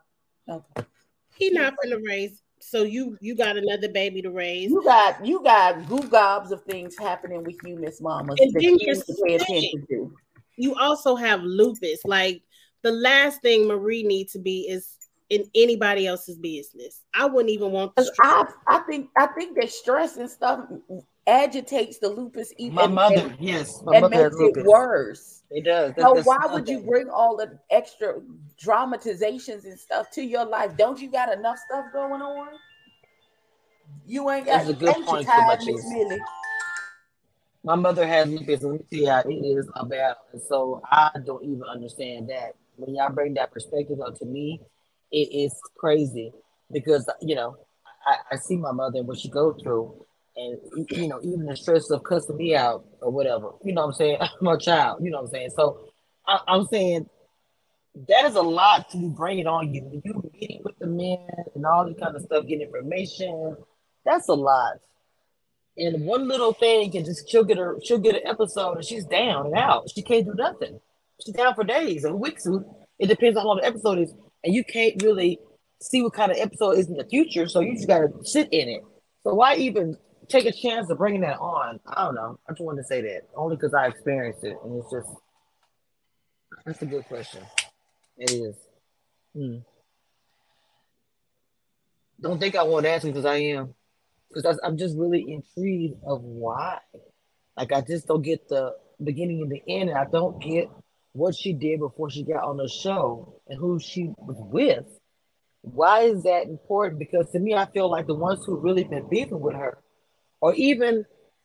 Okay. 0.49 0.87
He 1.35 1.51
not 1.51 1.75
finna 1.85 2.01
raise. 2.07 2.43
So 2.61 2.83
you 2.83 3.17
you 3.21 3.35
got 3.35 3.57
another 3.57 3.89
baby 3.89 4.23
to 4.23 4.31
raise. 4.31 4.71
You 4.71 4.83
got 4.85 5.25
you 5.25 5.43
got 5.43 5.89
goo 5.89 6.07
gobs 6.09 6.53
of 6.53 6.63
things 6.65 6.97
happening 6.99 7.43
with 7.43 7.57
you, 7.65 7.77
Miss 7.77 8.01
Mama. 8.01 8.35
And 8.39 8.53
then 8.53 8.63
you 8.63 9.03
pay 9.27 9.35
attention 9.35 9.87
to. 9.89 10.15
You 10.63 10.77
also 10.77 11.17
have 11.17 11.43
lupus. 11.43 12.05
Like 12.05 12.43
the 12.83 12.93
last 12.93 13.43
thing 13.43 13.67
Marie 13.67 14.05
needs 14.05 14.33
to 14.35 14.39
be 14.39 14.69
is 14.69 14.97
in 15.29 15.51
anybody 15.57 16.07
else's 16.07 16.39
business. 16.39 17.01
I 17.13 17.27
wouldn't 17.27 17.51
even 17.51 17.73
want 17.73 17.97
to. 17.97 18.09
I, 18.23 18.45
I 18.69 18.79
think 18.89 19.09
I 19.19 19.27
think 19.27 19.59
that 19.59 19.73
stress 19.73 20.19
and 20.19 20.31
stuff 20.31 20.61
agitates 21.27 21.99
the 21.99 22.09
lupus 22.09 22.53
even. 22.59 22.77
My 22.77 22.87
mother, 22.87 23.17
and, 23.17 23.37
yes, 23.41 23.83
my 23.83 23.97
and 23.97 24.09
makes 24.09 24.37
it 24.39 24.65
worse. 24.65 25.43
It 25.51 25.65
does. 25.65 25.95
so 25.99 26.15
why 26.23 26.47
would 26.47 26.69
you 26.69 26.81
bring 26.83 27.11
all 27.11 27.37
the 27.37 27.59
extra 27.73 28.21
dramatizations 28.57 29.65
and 29.65 29.77
stuff 29.77 30.13
to 30.13 30.23
your 30.23 30.45
life? 30.45 30.77
Don't 30.77 31.01
you 31.01 31.11
got 31.11 31.37
enough 31.37 31.59
stuff 31.59 31.87
going 31.93 32.23
on? 32.23 32.51
You 34.07 34.31
ain't 34.31 34.47
got. 34.47 34.59
That's 34.59 34.71
a 34.71 34.75
good 34.75 34.95
point, 35.07 35.27
Millie. 35.27 36.21
My 37.65 37.77
mother 37.77 38.07
has 38.07 38.29
lupus. 38.29 38.63
Let 38.63 38.73
me 38.73 39.05
tell 39.05 39.31
you 39.31 39.39
it 39.39 39.59
is 39.59 39.71
a 39.75 39.87
battle, 39.87 40.17
and 40.33 40.43
so 40.43 40.83
I 40.91 41.11
don't 41.25 41.45
even 41.45 41.63
understand 41.63 42.29
that. 42.31 42.55
When 42.77 42.95
y'all 42.95 43.13
bring 43.13 43.35
that 43.35 43.53
perspective 43.53 44.01
up 44.01 44.19
to 44.19 44.25
me, 44.25 44.61
it 45.13 45.29
is 45.33 45.55
crazy 45.77 46.33
because 46.73 47.09
you 47.21 47.37
know 47.37 47.57
I, 48.07 48.17
I 48.33 48.37
see 48.37 48.57
my 48.57 48.73
mother 48.73 48.99
and 48.99 49.07
what 49.07 49.19
she 49.19 49.29
goes 49.29 49.61
through, 49.63 50.05
and 50.37 50.59
you 50.91 51.09
know 51.09 51.21
even 51.23 51.47
the 51.47 51.57
stress 51.57 51.91
of 51.91 52.03
cussing 52.03 52.37
me 52.37 52.57
out 52.57 52.85
or 53.01 53.11
whatever. 53.13 53.51
You 53.65 53.75
know 53.75 53.83
what 53.83 53.89
I'm 53.89 53.95
saying? 53.95 54.19
I'm 54.41 54.47
a 54.47 54.59
child. 54.59 55.05
You 55.05 55.11
know 55.11 55.19
what 55.19 55.27
I'm 55.27 55.31
saying? 55.31 55.51
So 55.57 55.89
I, 56.27 56.41
I'm 56.49 56.67
saying 56.67 57.09
that 58.09 58.25
is 58.25 58.35
a 58.35 58.43
lot 58.43 58.91
to 58.91 58.97
be 58.97 59.09
bringing 59.09 59.47
on 59.47 59.73
you. 59.73 60.03
You 60.05 60.31
meeting 60.33 60.63
with 60.65 60.79
the 60.79 60.87
men 60.87 61.29
and 61.55 61.67
all 61.67 61.87
this 61.87 61.99
kind 62.03 62.17
of 62.17 62.23
stuff, 62.23 62.47
getting 62.47 62.63
information, 62.63 63.57
that's 64.05 64.29
a 64.29 64.35
lot. 64.35 64.79
And 65.77 66.05
one 66.05 66.29
little 66.29 66.53
thing 66.53 66.91
can 66.91 67.05
just 67.05 67.29
she'll 67.31 67.45
get 67.45 67.57
her 67.57 67.79
she'll 67.83 67.99
get 67.99 68.15
an 68.15 68.27
episode 68.27 68.77
and 68.77 68.85
she's 68.85 69.07
down 69.07 69.47
and 69.47 69.55
out. 69.55 69.89
She 69.95 70.03
can't 70.03 70.27
do 70.27 70.35
nothing. 70.35 70.81
She's 71.25 71.35
down 71.35 71.55
for 71.55 71.65
days 71.65 72.05
and 72.05 72.21
weeks. 72.21 72.47
It 72.99 73.07
depends 73.07 73.37
on 73.37 73.43
how 73.43 73.49
long 73.49 73.57
the 73.59 73.67
episode 73.67 73.99
is, 73.99 74.13
and 74.45 74.55
you 74.55 74.65
can't 74.65 75.03
really 75.03 75.39
see 75.81 76.03
what 76.03 76.13
kind 76.13 76.31
of 76.31 76.39
episode 76.39 76.73
is 76.73 76.89
in 76.89 76.97
the 76.97 77.05
future. 77.05 77.49
So 77.49 77.61
you 77.61 77.75
just 77.75 77.89
gotta 77.89 78.09
sit 78.23 78.49
in 78.53 78.69
it. 78.69 78.83
So 79.25 79.35
why 79.35 79.57
even 79.57 79.97
take 80.29 80.47
a 80.47 80.53
chance 80.53 80.91
of 80.91 80.99
bringing 80.99 81.23
that 81.23 81.39
on? 81.39 81.81
I 81.87 82.05
don't 82.05 82.15
know. 82.15 82.39
I 82.49 82.53
just 82.53 82.61
wanted 82.61 82.83
to 82.83 82.89
say 82.89 83.01
that 83.03 83.29
only 83.35 83.57
because 83.57 83.73
I 83.73 83.87
experienced 83.87 84.45
it, 84.45 84.57
and 84.65 84.79
it's 84.79 84.91
just 84.91 85.09
that's 86.65 86.83
a 86.83 86.87
good 86.87 87.05
question. 87.07 87.43
It 88.19 88.31
is. 88.31 88.57
Hmm. 89.35 89.59
Don't 92.21 92.39
think 92.39 92.55
I 92.55 92.63
won't 92.63 92.87
answer 92.87 93.09
because 93.09 93.25
I 93.25 93.37
am. 93.37 93.75
Because 94.33 94.59
I'm 94.63 94.77
just 94.77 94.97
really 94.97 95.25
intrigued 95.29 96.03
of 96.05 96.23
why. 96.23 96.79
Like 97.57 97.73
I 97.73 97.81
just 97.83 98.07
don't 98.07 98.23
get 98.23 98.49
the 98.49 98.75
beginning 99.03 99.43
and 99.43 99.51
the 99.51 99.63
end, 99.69 99.91
and 99.91 99.99
I 99.99 100.05
don't 100.11 100.41
get 100.43 100.69
what 101.13 101.35
she 101.35 101.53
did 101.53 101.81
before 101.81 102.11
she 102.11 102.23
got 102.23 102.45
on 102.45 102.57
the 102.57 102.69
show 102.69 103.41
and 103.49 103.59
who 103.59 103.79
she 103.79 104.13
was 104.17 104.37
with. 104.39 104.87
Why 105.61 106.01
is 106.03 106.23
that 106.25 106.47
important? 106.47 106.99
Because 106.99 107.31
to 107.31 107.39
me, 107.39 107.55
I 107.55 107.67
feel 107.67 107.91
like 107.91 108.07
the 108.07 108.15
ones 108.15 108.45
who 108.45 108.57
really 108.57 108.85
been 108.85 109.09
beefing 109.09 109.41
with 109.41 109.55
her, 109.55 109.79
or 110.41 110.55
even 110.55 111.05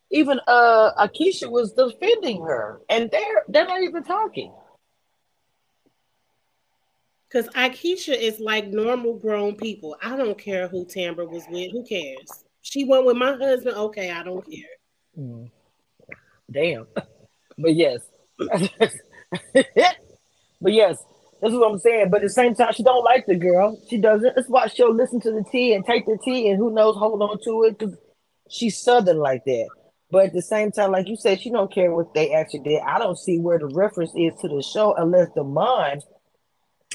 even 0.09 0.39
uh 0.47 0.93
Aikisha 1.05 1.51
was 1.51 1.73
defending 1.73 2.41
her, 2.41 2.81
and 2.89 3.11
they're 3.11 3.43
they're 3.47 3.67
not 3.67 3.83
even 3.83 4.03
talking. 4.03 4.53
Because 7.27 7.49
Aikisha 7.49 8.17
is 8.17 8.39
like 8.39 8.67
normal 8.69 9.19
grown 9.19 9.55
people. 9.55 9.97
I 10.01 10.15
don't 10.15 10.37
care 10.37 10.69
who 10.69 10.85
Tambra 10.85 11.29
was 11.29 11.43
with. 11.49 11.71
Who 11.71 11.83
cares? 11.83 12.45
She 12.69 12.83
went 12.83 13.05
with 13.05 13.17
my 13.17 13.33
husband. 13.33 13.77
Okay, 13.77 14.11
I 14.11 14.23
don't 14.23 14.45
care. 14.45 14.63
Mm. 15.17 15.49
Damn. 16.51 16.87
But 17.59 17.73
yes. 17.73 18.01
but 18.37 18.61
yes, 20.61 21.03
that's 21.41 21.53
what 21.53 21.71
I'm 21.71 21.79
saying. 21.79 22.11
But 22.11 22.17
at 22.17 22.27
the 22.27 22.29
same 22.29 22.53
time, 22.53 22.71
she 22.71 22.83
don't 22.83 23.03
like 23.03 23.25
the 23.25 23.35
girl. 23.35 23.81
She 23.89 23.97
doesn't. 23.97 24.35
That's 24.35 24.47
why 24.47 24.67
she'll 24.67 24.93
listen 24.93 25.19
to 25.21 25.31
the 25.31 25.43
tea 25.51 25.73
and 25.73 25.83
take 25.83 26.05
the 26.05 26.19
tea 26.23 26.49
and 26.49 26.59
who 26.59 26.71
knows, 26.71 26.95
hold 26.95 27.19
on 27.23 27.39
to 27.45 27.63
it 27.63 27.79
because 27.79 27.97
she's 28.47 28.79
southern 28.79 29.17
like 29.17 29.43
that. 29.45 29.69
But 30.11 30.25
at 30.27 30.33
the 30.33 30.41
same 30.43 30.71
time, 30.71 30.91
like 30.91 31.07
you 31.07 31.15
said, 31.17 31.41
she 31.41 31.49
don't 31.49 31.73
care 31.73 31.91
what 31.91 32.13
they 32.13 32.31
actually 32.31 32.59
did. 32.59 32.81
I 32.85 32.99
don't 32.99 33.17
see 33.17 33.39
where 33.39 33.57
the 33.57 33.67
reference 33.67 34.11
is 34.15 34.33
to 34.41 34.47
the 34.47 34.61
show 34.61 34.93
unless 34.95 35.29
the 35.33 35.43
mind 35.43 36.03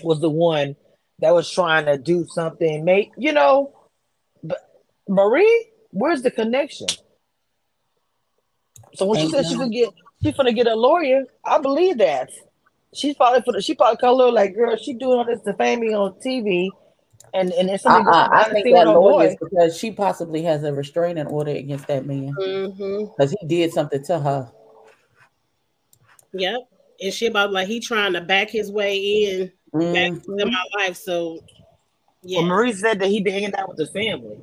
was 0.05 0.21
the 0.21 0.31
one 0.31 0.77
that 1.19 1.35
was 1.35 1.51
trying 1.51 1.87
to 1.87 1.99
do 1.99 2.25
something. 2.29 2.85
Make 2.85 3.11
you 3.19 3.33
know, 3.33 3.73
but 3.73 3.82
Marie, 5.09 5.67
where's 5.91 6.23
the 6.23 6.31
connection? 6.31 6.89
So 8.95 9.07
when 9.07 9.19
she 9.19 9.31
said 9.31 9.47
she 9.47 9.57
could 9.57 9.73
get, 9.73 9.91
she's 10.23 10.37
gonna 10.37 10.53
get 10.53 10.67
a 10.67 10.75
lawyer. 10.75 11.25
I 11.45 11.59
believe 11.59 11.99
that. 11.99 12.31
She's 12.95 13.17
probably 13.17 13.41
for 13.43 13.53
the, 13.53 13.63
she 13.63 13.75
probably 13.75 13.97
called 13.97 14.21
her 14.21 14.31
like, 14.31 14.55
girl, 14.55 14.77
she 14.77 14.93
doing 14.95 15.19
all 15.19 15.25
this 15.25 15.41
to 15.43 15.55
fame 15.55 15.81
me 15.81 15.95
on 15.95 16.13
TV, 16.25 16.69
and 17.33 17.51
and 17.53 17.71
it's 17.71 17.85
something. 17.85 18.07
Uh-uh, 18.07 18.29
I 18.31 18.51
think 18.51 18.75
that 18.75 18.87
lawyer 18.87 19.29
is 19.29 19.37
because 19.41 19.79
she 19.79 19.93
possibly 19.93 20.43
has 20.43 20.63
a 20.65 20.73
restraining 20.75 21.27
order 21.27 21.53
against 21.53 21.87
that 21.87 22.05
man 22.07 22.35
because 22.37 22.69
Mm-hmm. 22.79 23.35
he 23.41 23.47
did 23.47 23.73
something 23.73 24.05
to 24.05 24.19
her. 24.21 24.53
Yep. 26.35 26.61
And 27.01 27.13
she 27.13 27.27
about 27.27 27.53
like 27.53 27.67
he 27.67 27.81
trying 27.81 28.13
to 28.13 28.21
back 28.21 28.51
his 28.51 28.71
way 28.71 28.97
in 28.99 29.47
back 29.73 30.13
Mhm. 30.13 30.39
to 30.39 30.47
my 30.47 30.65
life. 30.77 30.97
So 30.97 31.41
yeah. 32.23 32.41
Well, 32.41 32.49
Marie 32.49 32.73
said 32.75 33.01
that 33.01 33.09
he 33.09 33.21
been 33.23 33.33
hanging 33.33 33.55
out 33.55 33.69
with 33.69 33.79
the 33.79 33.87
family 33.87 34.39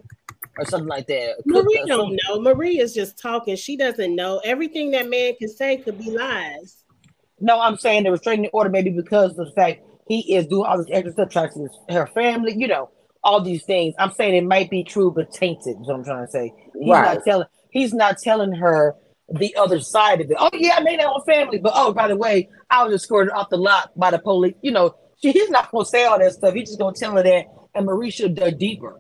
or 0.59 0.65
something 0.65 0.87
like 0.87 1.07
that. 1.07 1.35
Marie 1.45 1.83
don't 1.87 2.19
know. 2.27 2.41
Marie 2.41 2.79
is 2.79 2.93
just 2.93 3.17
talking. 3.19 3.55
She 3.55 3.77
doesn't 3.77 4.15
know. 4.15 4.41
Everything 4.43 4.91
that 4.91 5.09
man 5.09 5.35
can 5.35 5.49
say 5.49 5.77
could 5.77 5.97
be 5.97 6.11
lies. 6.11 6.83
No, 7.39 7.59
I'm 7.59 7.77
saying 7.77 8.03
the 8.03 8.11
restraining 8.11 8.49
order 8.51 8.69
maybe 8.69 8.89
because 8.89 9.31
of 9.37 9.47
the 9.47 9.53
fact 9.53 9.81
he 10.07 10.35
is 10.35 10.47
doing 10.47 10.65
all 10.65 10.77
this 10.77 10.87
extra 10.91 11.13
stuff, 11.13 11.29
trying 11.29 11.49
to 11.51 11.93
her 11.93 12.07
family, 12.07 12.53
you 12.55 12.67
know, 12.67 12.89
all 13.23 13.41
these 13.41 13.63
things. 13.63 13.95
I'm 13.97 14.11
saying 14.11 14.35
it 14.35 14.43
might 14.45 14.69
be 14.69 14.83
true, 14.83 15.11
but 15.11 15.31
tainted. 15.31 15.77
Is 15.79 15.87
what 15.87 15.95
I'm 15.95 16.03
trying 16.03 16.25
to 16.25 16.31
say. 16.31 16.53
He's 16.79 16.89
Right. 16.89 17.15
not 17.15 17.23
telling. 17.23 17.47
He's 17.71 17.93
not 17.93 18.17
telling 18.17 18.53
her 18.53 18.95
the 19.31 19.55
other 19.55 19.79
side 19.79 20.21
of 20.21 20.31
it. 20.31 20.37
Oh 20.39 20.49
yeah, 20.53 20.75
I 20.77 20.81
made 20.81 20.99
that 20.99 21.13
with 21.13 21.25
family, 21.25 21.59
but 21.59 21.73
oh 21.75 21.93
by 21.93 22.07
the 22.07 22.15
way, 22.17 22.49
I 22.69 22.83
was 22.83 22.93
escorted 22.93 23.31
off 23.31 23.49
the 23.49 23.57
lot 23.57 23.91
by 23.97 24.11
the 24.11 24.19
police. 24.19 24.55
You 24.61 24.71
know, 24.71 24.95
she, 25.21 25.31
he's 25.31 25.49
not 25.49 25.71
gonna 25.71 25.85
say 25.85 26.05
all 26.05 26.17
that 26.19 26.33
stuff. 26.33 26.53
He's 26.53 26.69
just 26.69 26.79
gonna 26.79 26.95
tell 26.95 27.15
her 27.15 27.23
that, 27.23 27.45
and 27.75 27.85
Marie 27.85 28.09
should 28.11 28.35
dug 28.35 28.57
deeper. 28.57 28.99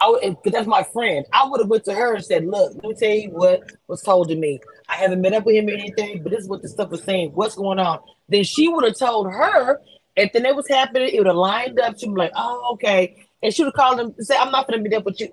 I 0.00 0.36
that's 0.44 0.66
my 0.66 0.82
friend. 0.82 1.26
I 1.32 1.48
would 1.48 1.60
have 1.60 1.68
went 1.68 1.84
to 1.84 1.94
her 1.94 2.14
and 2.14 2.24
said, 2.24 2.46
"Look, 2.46 2.74
let 2.74 2.84
me 2.84 2.94
tell 2.94 3.10
you 3.10 3.30
what 3.30 3.62
was 3.86 4.02
told 4.02 4.28
to 4.28 4.36
me. 4.36 4.60
I 4.88 4.96
haven't 4.96 5.20
met 5.20 5.34
up 5.34 5.44
with 5.44 5.56
him 5.56 5.68
or 5.68 5.72
anything, 5.72 6.22
but 6.22 6.30
this 6.30 6.40
is 6.42 6.48
what 6.48 6.62
the 6.62 6.68
stuff 6.68 6.90
was 6.90 7.02
saying. 7.02 7.32
What's 7.34 7.56
going 7.56 7.78
on?" 7.78 8.00
Then 8.28 8.44
she 8.44 8.68
would 8.68 8.84
have 8.84 8.98
told 8.98 9.30
her, 9.30 9.80
and 10.16 10.30
then 10.32 10.46
it 10.46 10.56
was 10.56 10.68
happening. 10.68 11.10
It 11.12 11.18
would 11.18 11.26
have 11.26 11.36
lined 11.36 11.78
up. 11.80 11.98
She'd 11.98 12.14
be 12.14 12.18
like, 12.18 12.32
"Oh, 12.34 12.70
okay," 12.74 13.16
and 13.42 13.52
she 13.52 13.62
would 13.62 13.74
have 13.74 13.74
called 13.74 14.00
him 14.00 14.14
and 14.16 14.26
say, 14.26 14.36
"I'm 14.36 14.52
not 14.52 14.66
going 14.66 14.82
to 14.82 14.88
meet 14.88 14.96
up 14.96 15.04
with 15.04 15.20
you." 15.20 15.28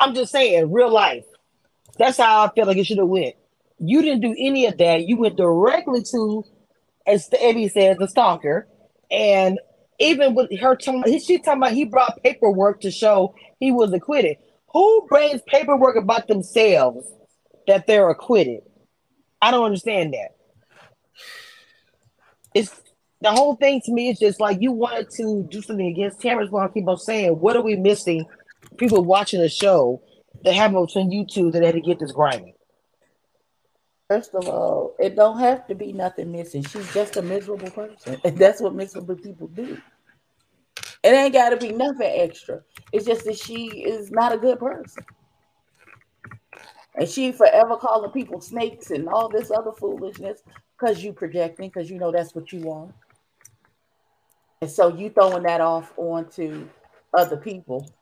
I'm 0.00 0.14
just 0.14 0.32
saying, 0.32 0.70
real 0.70 0.92
life. 0.92 1.24
That's 1.98 2.18
how 2.18 2.44
I 2.44 2.50
feel 2.54 2.66
like 2.66 2.76
it 2.76 2.86
should 2.86 2.98
have 2.98 3.08
went. 3.08 3.34
You 3.80 4.02
didn't 4.02 4.20
do 4.20 4.34
any 4.38 4.66
of 4.66 4.78
that. 4.78 5.06
You 5.06 5.16
went 5.16 5.36
directly 5.36 6.02
to, 6.12 6.44
as 7.06 7.28
Eddie 7.38 7.68
says, 7.68 7.96
the 7.98 8.08
stalker, 8.08 8.68
and 9.10 9.58
even 9.98 10.34
with 10.34 10.56
her, 10.60 10.76
talking- 10.76 11.18
she 11.20 11.38
talking 11.38 11.62
about 11.62 11.72
he 11.72 11.84
brought 11.84 12.22
paperwork 12.22 12.80
to 12.82 12.90
show 12.90 13.34
he 13.58 13.72
was 13.72 13.92
acquitted. 13.92 14.36
Who 14.72 15.06
brings 15.08 15.40
paperwork 15.46 15.96
about 15.96 16.28
themselves 16.28 17.06
that 17.66 17.86
they're 17.86 18.10
acquitted? 18.10 18.60
I 19.40 19.50
don't 19.50 19.64
understand 19.64 20.14
that. 20.14 20.36
It's 22.54 22.80
the 23.20 23.30
whole 23.30 23.56
thing 23.56 23.80
to 23.84 23.92
me 23.92 24.10
is 24.10 24.18
just 24.18 24.40
like 24.40 24.58
you 24.60 24.72
wanted 24.72 25.10
to 25.16 25.46
do 25.50 25.60
something 25.62 25.86
against 25.86 26.20
Terrence. 26.20 26.50
What 26.50 26.64
I 26.64 26.72
keep 26.72 26.86
on 26.86 26.96
saying, 26.98 27.32
what 27.32 27.56
are 27.56 27.62
we 27.62 27.76
missing? 27.76 28.26
People 28.76 29.04
watching 29.04 29.40
the 29.40 29.48
show 29.48 30.02
that 30.44 30.54
have 30.54 30.72
between 30.72 31.10
you 31.10 31.26
two 31.26 31.50
that 31.50 31.62
had 31.62 31.74
to 31.74 31.80
get 31.80 31.98
this 31.98 32.12
grimy. 32.12 32.54
First 34.08 34.34
of 34.34 34.48
all, 34.48 34.94
it 34.98 35.16
don't 35.16 35.38
have 35.38 35.66
to 35.66 35.74
be 35.74 35.92
nothing 35.92 36.32
missing. 36.32 36.64
She's 36.64 36.92
just 36.94 37.16
a 37.16 37.22
miserable 37.22 37.70
person. 37.70 38.18
And 38.24 38.38
that's 38.38 38.60
what 38.60 38.74
miserable 38.74 39.16
people 39.16 39.48
do. 39.48 39.78
It 41.02 41.08
ain't 41.08 41.32
got 41.32 41.50
to 41.50 41.56
be 41.56 41.72
nothing 41.72 42.10
extra. 42.12 42.62
It's 42.92 43.06
just 43.06 43.24
that 43.24 43.38
she 43.38 43.66
is 43.66 44.10
not 44.10 44.32
a 44.32 44.38
good 44.38 44.58
person. 44.58 45.04
And 46.96 47.08
she 47.08 47.30
forever 47.30 47.76
calling 47.76 48.10
people 48.10 48.40
snakes 48.40 48.90
and 48.90 49.08
all 49.08 49.28
this 49.28 49.50
other 49.50 49.72
foolishness 49.72 50.42
because 50.76 51.02
you 51.02 51.12
projecting, 51.12 51.68
because 51.68 51.88
you 51.90 51.98
know 51.98 52.10
that's 52.10 52.34
what 52.34 52.52
you 52.52 52.60
want. 52.60 52.92
And 54.60 54.70
so 54.70 54.88
you 54.88 55.10
throwing 55.10 55.44
that 55.44 55.60
off 55.60 55.92
onto 55.96 56.68
other 57.14 57.36
people. 57.36 57.92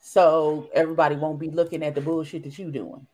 So 0.00 0.70
everybody 0.72 1.16
won't 1.16 1.40
be 1.40 1.50
looking 1.50 1.82
at 1.82 1.96
the 1.96 2.00
bullshit 2.00 2.44
that 2.44 2.56
you 2.58 2.70
doing. 2.70 3.06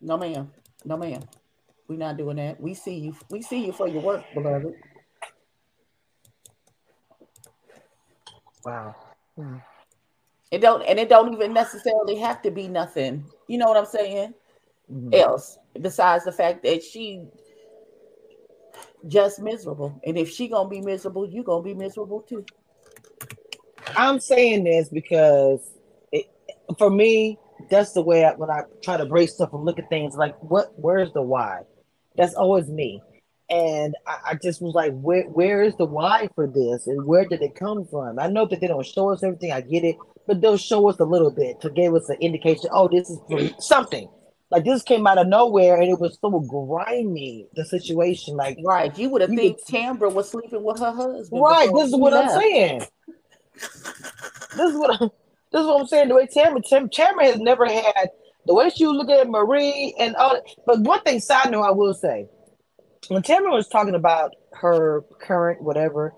No, 0.00 0.16
ma'am. 0.16 0.50
No, 0.84 0.96
ma'am. 0.96 1.22
We're 1.86 1.98
not 1.98 2.16
doing 2.16 2.36
that. 2.36 2.60
We 2.60 2.74
see 2.74 2.98
you. 2.98 3.16
We 3.30 3.42
see 3.42 3.66
you 3.66 3.72
for 3.72 3.88
your 3.88 4.02
work, 4.02 4.24
beloved. 4.34 4.74
Wow. 8.68 8.94
It 10.50 10.60
don't, 10.60 10.82
and 10.82 10.98
it 10.98 11.08
don't 11.08 11.32
even 11.32 11.52
necessarily 11.52 12.16
have 12.16 12.42
to 12.42 12.50
be 12.50 12.68
nothing. 12.68 13.24
You 13.46 13.58
know 13.58 13.66
what 13.66 13.76
I'm 13.76 13.86
saying? 13.86 14.34
Mhm. 14.92 15.14
Else 15.14 15.58
besides 15.80 16.24
the 16.24 16.32
fact 16.32 16.62
that 16.64 16.82
she 16.82 17.26
just 19.06 19.40
miserable, 19.40 19.98
and 20.04 20.18
if 20.18 20.30
she 20.30 20.48
gonna 20.48 20.68
be 20.68 20.80
miserable, 20.80 21.26
you 21.26 21.42
gonna 21.42 21.62
be 21.62 21.74
miserable 21.74 22.22
too. 22.22 22.44
I'm 23.96 24.20
saying 24.20 24.64
this 24.64 24.88
because 24.88 25.60
it, 26.12 26.30
for 26.78 26.90
me, 26.90 27.38
that's 27.70 27.92
the 27.92 28.02
way 28.02 28.24
I, 28.24 28.34
when 28.34 28.50
I 28.50 28.62
try 28.82 28.96
to 28.96 29.06
break 29.06 29.28
stuff 29.28 29.52
and 29.52 29.64
look 29.64 29.78
at 29.78 29.88
things 29.88 30.14
like 30.14 30.34
what, 30.42 30.72
where's 30.78 31.12
the 31.12 31.22
why? 31.22 31.62
That's 32.16 32.34
always 32.34 32.68
me. 32.68 33.02
And 33.50 33.94
I, 34.06 34.18
I 34.26 34.34
just 34.34 34.60
was 34.60 34.74
like, 34.74 34.92
where, 34.92 35.24
where 35.24 35.62
is 35.62 35.74
the 35.76 35.86
why 35.86 36.28
for 36.34 36.46
this, 36.46 36.86
and 36.86 37.06
where 37.06 37.24
did 37.24 37.42
it 37.42 37.54
come 37.54 37.86
from? 37.86 38.18
I 38.18 38.26
know 38.26 38.46
that 38.46 38.60
they 38.60 38.66
don't 38.66 38.84
show 38.84 39.10
us 39.10 39.22
everything. 39.22 39.52
I 39.52 39.62
get 39.62 39.84
it, 39.84 39.96
but 40.26 40.40
they'll 40.40 40.58
show 40.58 40.88
us 40.88 41.00
a 41.00 41.04
little 41.04 41.30
bit 41.30 41.60
to 41.62 41.70
give 41.70 41.94
us 41.94 42.08
an 42.10 42.16
indication. 42.20 42.68
Oh, 42.72 42.88
this 42.88 43.10
is 43.10 43.54
something. 43.58 44.08
Like 44.50 44.64
this 44.64 44.82
came 44.82 45.06
out 45.06 45.18
of 45.18 45.26
nowhere 45.26 45.76
and 45.76 45.90
it 45.90 46.00
was 46.00 46.18
so 46.20 46.40
grimy, 46.40 47.46
the 47.54 47.64
situation. 47.66 48.36
Like 48.36 48.58
right, 48.64 48.96
you 48.98 49.10
would 49.10 49.20
have 49.20 49.30
think 49.30 49.58
Tambra 49.68 50.12
was 50.12 50.30
sleeping 50.30 50.62
with 50.62 50.78
her 50.78 50.92
husband. 50.92 51.42
Right, 51.42 51.70
this 51.72 51.88
is 51.88 51.96
what 51.96 52.14
left. 52.14 52.34
I'm 52.34 52.40
saying. 52.40 52.82
this 53.54 54.70
is 54.70 54.76
what 54.76 55.02
I'm, 55.02 55.10
this 55.52 55.60
is 55.60 55.66
what 55.66 55.80
I'm 55.80 55.86
saying. 55.86 56.08
The 56.08 56.14
way 56.14 56.26
Tamara, 56.26 56.62
Tam, 56.62 56.88
Tamara 56.88 57.26
has 57.26 57.38
never 57.38 57.66
had 57.66 58.08
the 58.46 58.54
way 58.54 58.70
she 58.70 58.86
was 58.86 58.96
looking 58.96 59.16
at 59.16 59.28
Marie 59.28 59.94
and 59.98 60.16
all. 60.16 60.40
But 60.66 60.80
one 60.80 61.02
thing, 61.02 61.20
side 61.20 61.50
note, 61.50 61.62
I 61.62 61.70
will 61.70 61.92
say, 61.92 62.26
when 63.08 63.22
Tamara 63.22 63.52
was 63.52 63.68
talking 63.68 63.94
about 63.94 64.34
her 64.52 65.04
current 65.20 65.62
whatever, 65.62 66.14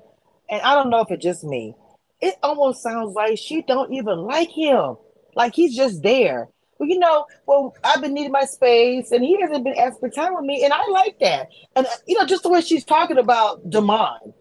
and 0.48 0.60
I 0.62 0.74
don't 0.74 0.90
know 0.90 1.00
if 1.00 1.10
it's 1.10 1.22
just 1.22 1.44
me, 1.44 1.74
it 2.20 2.34
almost 2.42 2.82
sounds 2.82 3.14
like 3.14 3.38
she 3.38 3.62
don't 3.62 3.92
even 3.92 4.18
like 4.18 4.50
him. 4.50 4.96
Like 5.34 5.54
he's 5.54 5.76
just 5.76 6.02
there. 6.02 6.48
Well, 6.78 6.88
you 6.88 6.98
know, 6.98 7.26
well, 7.46 7.74
I've 7.84 8.00
been 8.00 8.14
needing 8.14 8.32
my 8.32 8.44
space, 8.44 9.12
and 9.12 9.22
he 9.22 9.40
hasn't 9.40 9.64
been 9.64 9.76
asking 9.78 10.00
for 10.00 10.08
time 10.08 10.34
with 10.34 10.44
me, 10.44 10.64
and 10.64 10.72
I 10.72 10.86
like 10.88 11.18
that. 11.20 11.48
And 11.76 11.86
uh, 11.86 11.90
you 12.06 12.18
know, 12.18 12.24
just 12.24 12.42
the 12.42 12.48
way 12.48 12.62
she's 12.62 12.84
talking 12.84 13.18
about 13.18 13.68
Demond. 13.68 14.32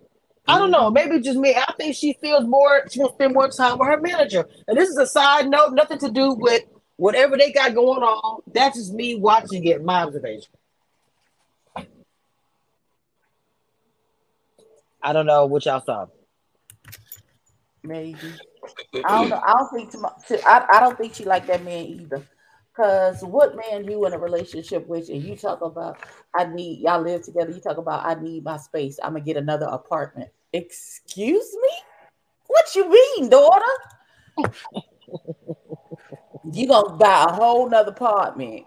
I 0.48 0.58
don't 0.58 0.72
know. 0.72 0.90
Maybe 0.90 1.20
just 1.20 1.38
me. 1.38 1.54
I 1.54 1.74
think 1.78 1.96
she 1.96 2.18
feels 2.22 2.46
more. 2.46 2.84
She 2.90 3.00
will 3.00 3.14
spend 3.14 3.36
more 3.36 3.50
time 3.50 3.78
with 3.78 3.88
her 3.88 4.02
manager. 4.02 4.48
And 4.68 4.76
this 4.76 4.90
is 4.90 4.98
a 4.98 5.06
side 5.06 5.48
note, 5.48 5.74
nothing 5.74 6.00
to 6.00 6.10
do 6.10 6.34
with 6.34 6.64
whatever 6.96 7.38
they 7.38 7.52
got 7.52 7.76
going 7.76 8.02
on. 8.02 8.42
That's 8.52 8.78
just 8.78 8.94
me 8.94 9.16
watching 9.16 9.64
it. 9.66 9.84
My 9.84 10.04
observation. 10.04 10.52
I 15.02 15.14
don't 15.14 15.26
know 15.26 15.46
what 15.46 15.66
y'all 15.66 15.82
saw. 15.82 16.08
Maybe. 17.84 18.18
I 19.06 19.20
don't 19.20 19.30
know. 19.30 19.42
I 19.46 19.54
don't 19.54 19.70
think. 19.72 19.92
To, 19.92 20.50
I, 20.50 20.78
I 20.78 20.80
don't 20.80 20.98
think 20.98 21.16
she 21.16 21.26
like 21.26 21.48
that 21.48 21.64
man 21.64 21.86
either. 21.86 22.24
Cause 22.76 23.24
what 23.24 23.58
man 23.58 23.84
you 23.84 24.06
in 24.06 24.14
a 24.14 24.18
relationship 24.18 24.88
with, 24.88 25.10
and 25.10 25.22
you 25.22 25.36
talk 25.36 25.62
about 25.62 25.98
I 26.34 26.46
need 26.46 26.80
y'all 26.80 27.02
live 27.02 27.24
together. 27.24 27.52
You 27.52 27.60
talk 27.60 27.78
about 27.78 28.06
I 28.06 28.14
need 28.22 28.44
my 28.44 28.56
space. 28.56 28.98
I'm 29.04 29.14
gonna 29.14 29.26
get 29.26 29.36
another 29.36 29.66
apartment. 29.66 30.30
Excuse 30.54 31.58
me? 31.62 31.70
What 32.48 32.76
you 32.76 32.90
mean, 32.90 33.30
daughter? 33.30 33.66
you 36.54 36.68
gonna 36.68 36.96
buy 36.96 37.26
a 37.28 37.34
whole 37.34 37.70
nother 37.70 37.92
apartment. 37.92 38.66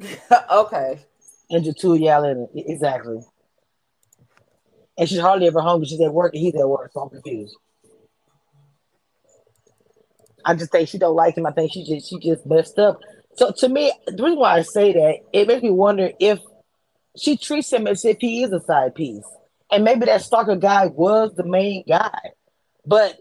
okay. 0.52 1.00
And 1.50 1.64
your 1.64 1.74
two 1.74 1.96
y'all 1.96 2.24
in 2.24 2.48
it. 2.54 2.64
Exactly. 2.68 3.20
And 5.00 5.08
she's 5.08 5.18
hardly 5.18 5.48
ever 5.48 5.60
home 5.60 5.80
because 5.80 5.90
she's 5.90 6.00
at 6.00 6.14
work 6.14 6.34
and 6.34 6.42
he's 6.42 6.54
at 6.54 6.68
work, 6.68 6.92
so 6.92 7.00
I'm 7.00 7.08
confused. 7.08 7.56
I 10.44 10.54
just 10.54 10.70
think 10.70 10.88
she 10.88 10.98
don't 10.98 11.16
like 11.16 11.36
him. 11.36 11.46
I 11.46 11.50
think 11.50 11.72
she 11.72 11.84
just 11.84 12.08
she 12.08 12.18
just 12.20 12.46
messed 12.46 12.78
up. 12.78 13.00
So 13.34 13.50
to 13.50 13.68
me, 13.68 13.92
the 14.06 14.22
reason 14.22 14.38
why 14.38 14.58
I 14.58 14.62
say 14.62 14.92
that 14.92 15.16
it 15.32 15.48
makes 15.48 15.62
me 15.62 15.70
wonder 15.70 16.10
if 16.20 16.38
she 17.16 17.36
treats 17.36 17.72
him 17.72 17.88
as 17.88 18.04
if 18.04 18.18
he 18.20 18.44
is 18.44 18.52
a 18.52 18.60
side 18.60 18.94
piece 18.94 19.24
and 19.70 19.84
maybe 19.84 20.06
that 20.06 20.22
stalker 20.22 20.56
guy 20.56 20.86
was 20.86 21.34
the 21.34 21.44
main 21.44 21.84
guy, 21.86 22.18
but 22.84 23.16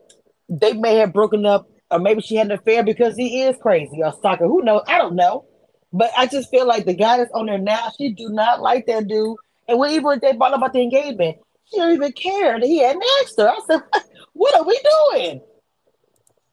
they 0.50 0.74
may 0.74 0.96
have 0.96 1.14
broken 1.14 1.46
up, 1.46 1.70
or 1.92 2.00
maybe 2.00 2.22
she 2.22 2.36
had 2.36 2.48
an 2.48 2.54
affair 2.54 2.84
because 2.84 3.16
he 3.16 3.44
is 3.44 3.56
crazy 3.62 4.02
or 4.04 4.12
stalker. 4.14 4.48
Who 4.48 4.64
knows? 4.64 4.84
I 4.88 4.98
don't 4.98 5.16
know. 5.16 5.46
But 5.92 6.12
I 6.18 6.28
just 6.28 6.50
feel 6.50 6.68
like 6.68 6.86
the 6.86 6.94
guy 6.94 7.18
that's 7.18 7.32
on 7.32 7.48
there 7.48 7.58
now, 7.58 7.92
she 7.98 8.12
do 8.12 8.30
not 8.30 8.62
like 8.62 8.86
that 8.88 9.08
dude. 9.08 9.38
And 9.68 9.80
when 9.80 9.92
even 9.92 10.20
they 10.22 10.34
brought 10.34 10.54
up 10.54 10.60
about 10.60 10.74
the 10.74 10.82
engagement, 10.82 11.38
she 11.70 11.78
don't 11.78 11.94
even 11.94 12.12
care 12.12 12.60
that 12.60 12.66
he 12.66 12.80
hadn't 12.80 13.04
asked 13.22 13.36
her. 13.38 13.50
I 13.50 13.60
said, 13.68 13.82
"What 14.34 14.56
are 14.56 14.64
we 14.64 14.80
doing?" 15.14 15.42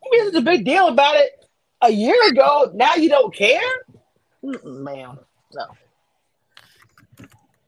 You 0.04 0.10
made 0.10 0.32
such 0.32 0.40
a 0.40 0.44
big 0.44 0.64
deal 0.64 0.88
about 0.88 1.16
it 1.16 1.44
a 1.82 1.90
year 1.90 2.16
ago. 2.28 2.70
Now 2.74 2.94
you 2.94 3.08
don't 3.08 3.34
care, 3.34 3.60
Mm-mm, 4.44 4.82
ma'am. 4.82 5.18
No, 5.54 5.66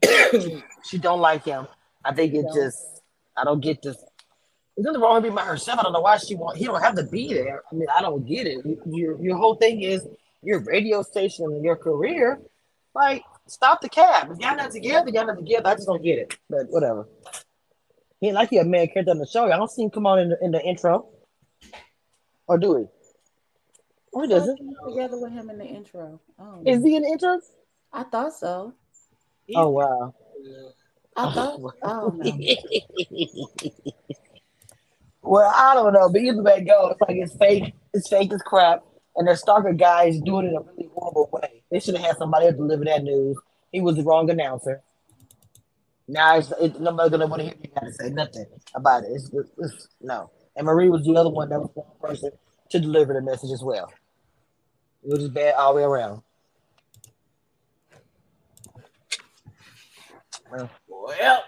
she 0.84 0.98
don't 0.98 1.20
like 1.20 1.44
him. 1.44 1.66
I 2.04 2.14
think 2.14 2.34
it 2.34 2.46
just 2.54 3.02
I 3.36 3.44
don't 3.44 3.60
get 3.60 3.82
this. 3.82 3.96
There's 4.76 4.86
nothing 4.86 5.00
wrong 5.00 5.14
with 5.14 5.24
being 5.24 5.34
by 5.34 5.44
herself. 5.44 5.80
I 5.80 5.82
don't 5.82 5.92
know 5.92 6.00
why 6.00 6.18
she 6.18 6.34
want. 6.36 6.56
He 6.56 6.64
don't 6.64 6.80
have 6.80 6.94
to 6.96 7.02
be 7.02 7.34
there. 7.34 7.62
I 7.70 7.74
mean, 7.74 7.88
I 7.94 8.00
don't 8.00 8.24
get 8.26 8.46
it. 8.46 8.64
Your 8.86 9.20
your 9.20 9.36
whole 9.36 9.56
thing 9.56 9.82
is 9.82 10.06
your 10.42 10.60
radio 10.60 11.02
station 11.02 11.46
and 11.46 11.64
your 11.64 11.76
career. 11.76 12.40
Like, 12.94 13.24
stop 13.48 13.80
the 13.80 13.88
cab. 13.88 14.30
If 14.30 14.38
y'all 14.38 14.56
not 14.56 14.70
together, 14.70 15.10
y'all 15.10 15.26
not 15.26 15.38
together. 15.38 15.68
I 15.68 15.74
just 15.74 15.86
don't 15.86 16.02
get 16.02 16.18
it. 16.18 16.38
But 16.48 16.66
whatever. 16.68 17.08
He 18.20 18.28
ain't 18.28 18.34
like 18.34 18.50
he 18.50 18.58
a 18.58 18.64
man 18.64 18.88
character 18.88 19.10
on 19.12 19.18
the 19.18 19.26
show. 19.26 19.44
I 19.50 19.56
don't 19.56 19.70
see 19.70 19.82
him 19.82 19.90
come 19.90 20.06
on 20.06 20.18
in 20.18 20.30
the, 20.30 20.38
in 20.42 20.50
the 20.50 20.62
intro. 20.62 21.08
Or 22.46 22.58
do 22.58 22.76
he? 22.76 22.84
Or 24.12 24.22
he 24.22 24.28
doesn't? 24.28 24.58
Together 24.88 25.20
with 25.20 25.32
him 25.32 25.50
in 25.50 25.58
the 25.58 25.64
intro. 25.64 26.20
Oh, 26.38 26.62
is 26.64 26.82
he 26.82 26.96
in 26.96 27.02
the 27.02 27.08
intro? 27.08 27.40
I 27.92 28.04
thought 28.04 28.34
so. 28.34 28.74
Oh 29.54 29.68
wow. 29.70 30.14
I 31.16 31.32
thought. 31.32 31.60
oh 31.82 32.14
no. 32.16 32.32
well, 35.22 35.52
I 35.54 35.74
don't 35.74 35.92
know, 35.92 36.08
but 36.10 36.20
either 36.20 36.42
way 36.42 36.58
it 36.58 36.66
goes, 36.66 36.92
it's 36.92 37.00
like 37.00 37.16
it's 37.16 37.36
fake. 37.36 37.74
It's 37.94 38.08
fake 38.08 38.32
as 38.32 38.42
crap, 38.42 38.82
and 39.16 39.28
the 39.28 39.36
stalker 39.36 39.72
guy 39.72 40.04
is 40.04 40.20
doing 40.20 40.46
it 40.46 40.50
in 40.50 40.56
a 40.56 40.60
really 40.60 40.88
horrible 40.94 41.28
way. 41.32 41.57
They 41.70 41.80
should 41.80 41.96
have 41.96 42.04
had 42.04 42.16
somebody 42.16 42.46
else 42.46 42.56
deliver 42.56 42.84
that 42.84 43.02
news. 43.02 43.36
He 43.72 43.80
was 43.80 43.96
the 43.96 44.02
wrong 44.02 44.30
announcer. 44.30 44.82
Now 46.06 46.38
it's, 46.38 46.52
it, 46.60 46.80
nobody's 46.80 47.10
gonna 47.10 47.26
want 47.26 47.40
to 47.40 47.48
hear 47.48 47.56
you 47.62 47.70
gotta 47.74 47.92
say 47.92 48.08
nothing 48.10 48.46
about 48.74 49.04
it. 49.04 49.10
It's, 49.12 49.30
it's, 49.32 49.50
it's, 49.58 49.88
no. 50.00 50.30
And 50.56 50.66
Marie 50.66 50.88
was 50.88 51.04
the 51.04 51.14
other 51.14 51.28
one 51.28 51.50
that 51.50 51.60
was 51.60 51.70
the 51.74 51.82
person 52.00 52.30
to 52.70 52.80
deliver 52.80 53.12
the 53.12 53.20
message 53.20 53.50
as 53.50 53.62
well. 53.62 53.92
It 55.04 55.10
was 55.10 55.18
just 55.20 55.34
bad 55.34 55.54
all 55.54 55.74
the 55.74 55.80
way 55.80 55.84
around. 55.84 56.22
Well, 60.88 61.44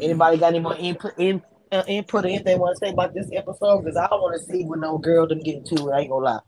anybody 0.00 0.36
got 0.36 0.48
any 0.48 0.60
more 0.60 0.76
input 0.76 1.14
in, 1.18 1.42
uh, 1.72 1.82
input 1.88 2.24
or 2.24 2.28
anything 2.28 2.58
want 2.58 2.78
to 2.78 2.86
say 2.86 2.92
about 2.92 3.12
this 3.12 3.28
episode? 3.32 3.80
Because 3.80 3.96
I 3.96 4.06
don't 4.06 4.20
want 4.20 4.40
to 4.40 4.46
see 4.52 4.64
when 4.64 4.80
no 4.80 4.98
girl 4.98 5.26
them 5.26 5.40
get 5.40 5.56
into 5.56 5.88
it. 5.88 5.92
I 5.92 6.00
ain't 6.00 6.10
gonna 6.10 6.24
lie. 6.24 6.38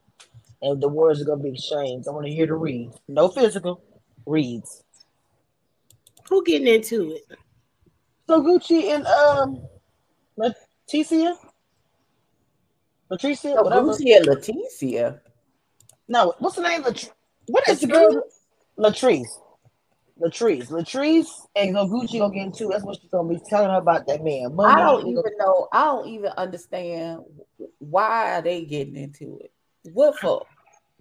And 0.63 0.81
the 0.81 0.89
words 0.89 1.23
are 1.23 1.25
gonna 1.25 1.43
be 1.43 1.51
exchanged. 1.51 2.07
I 2.07 2.13
want 2.13 2.27
to 2.27 2.33
hear 2.33 2.47
the 2.47 2.55
read. 2.55 2.91
No 3.09 3.29
physical 3.29 3.83
reads. 4.27 4.83
Who 6.29 6.45
getting 6.45 6.69
into 6.69 7.13
it? 7.13 7.39
So 8.29 8.43
Gucci 8.43 8.95
and 8.95 9.07
um 9.07 9.63
Leticia? 10.39 11.37
Leticia? 13.11 13.55
So 13.55 13.63
whatever. 13.63 13.93
Gucci 13.93 14.17
and 14.17 14.27
Leticia. 14.27 15.21
No, 16.09 16.35
what's 16.39 16.57
the 16.57 16.63
name? 16.63 16.83
Lat- 16.83 17.13
what 17.47 17.69
is 17.69 17.81
the 17.81 17.87
girl? 17.87 18.23
Latrice. 18.79 19.27
Latrice. 20.21 20.69
Latrice 20.69 21.29
and 21.57 21.75
Gucci 21.75 22.19
gonna 22.19 22.35
get 22.35 22.47
into. 22.47 22.69
That's 22.69 22.85
what 22.85 23.01
she's 23.01 23.11
gonna 23.11 23.29
be 23.29 23.41
telling 23.49 23.71
her 23.71 23.79
about 23.79 24.07
that 24.07 24.23
man. 24.23 24.55
Money, 24.55 24.75
I 24.75 24.85
don't 24.85 25.07
even 25.07 25.23
know. 25.39 25.69
I 25.73 25.85
don't 25.85 26.09
even 26.09 26.31
understand 26.37 27.23
why 27.79 28.35
are 28.35 28.43
they 28.43 28.65
getting 28.65 28.97
into 28.97 29.39
it. 29.43 29.53
What 29.85 30.19
for? 30.19 30.47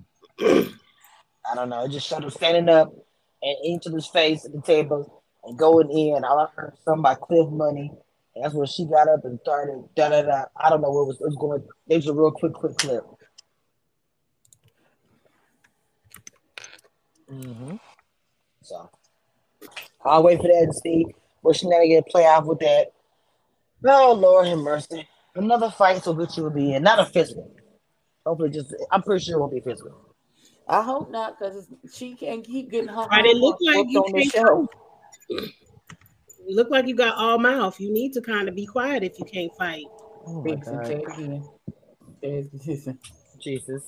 I 0.40 1.56
don't 1.56 1.70
know. 1.70 1.84
It 1.84 1.92
just 1.92 2.08
showed 2.08 2.24
him 2.24 2.30
standing 2.30 2.70
up 2.70 2.94
and 3.42 3.58
into 3.64 3.92
his 3.92 4.08
face 4.08 4.46
at 4.46 4.54
the 4.54 4.62
table 4.62 5.24
and 5.44 5.58
going 5.58 5.90
in. 5.92 6.24
All 6.24 6.40
I 6.40 6.48
heard 6.56 6.74
something 6.86 7.00
about 7.00 7.22
Cliff 7.22 7.50
Money. 7.50 7.92
And 8.36 8.46
that's 8.46 8.54
when 8.54 8.68
she 8.68 8.86
got 8.86 9.10
up 9.10 9.26
and 9.26 9.40
started 9.42 9.84
da 9.96 10.10
da 10.10 10.22
da. 10.22 10.46
I 10.56 10.70
don't 10.70 10.82
know 10.82 10.92
what 10.92 11.08
was, 11.08 11.20
was 11.20 11.36
going. 11.36 11.64
It 11.90 11.96
was 11.96 12.08
a 12.08 12.14
real 12.14 12.32
quick, 12.32 12.54
quick 12.54 12.78
clip. 12.78 13.04
Mm-hmm. 17.32 17.76
So 18.64 18.90
I'll 20.06 20.24
wait 20.24 20.38
for 20.38 20.48
that 20.48 20.64
and 20.64 20.76
see 20.76 21.06
what 21.42 21.56
shenanigans 21.56 22.06
play 22.10 22.26
out 22.26 22.46
with 22.46 22.60
that. 22.60 22.92
Oh 23.86 24.14
Lord 24.14 24.48
have 24.48 24.58
mercy. 24.60 25.08
Another 25.36 25.70
fight 25.70 26.04
so 26.04 26.14
Gucci 26.14 26.42
will 26.42 26.50
be 26.50 26.74
in. 26.74 26.84
Not 26.84 27.00
a 27.00 27.06
physical. 27.06 27.52
Hopefully 28.26 28.50
just 28.50 28.74
I'm 28.92 29.02
pretty 29.02 29.24
sure 29.24 29.38
it 29.38 29.40
won't 29.40 29.54
be 29.54 29.60
physical. 29.60 30.10
I 30.68 30.84
hope 30.84 31.10
not, 31.10 31.40
because 31.40 31.68
she 31.92 32.16
can't 32.16 32.44
keep 32.44 32.70
getting 32.70 32.90
her. 32.90 33.08
Right, 33.10 33.26
it 33.26 33.38
look 33.38 33.58
like 33.62 33.88
you 33.90 34.00
on 34.02 34.14
the 34.14 34.24
show. 34.24 34.70
Look 36.48 36.70
like 36.70 36.88
you 36.88 36.96
got 36.96 37.16
all 37.16 37.40
mouth. 37.40 37.80
You 37.80 37.92
need 37.92 38.14
to 38.14 38.22
kind 38.22 38.48
of 38.48 38.56
be 38.56 38.66
quiet 38.66 39.04
if 39.04 39.18
you 39.18 39.26
can't 39.26 39.52
fight. 39.56 39.86
Oh 40.28 40.44
Jesus. 43.40 43.84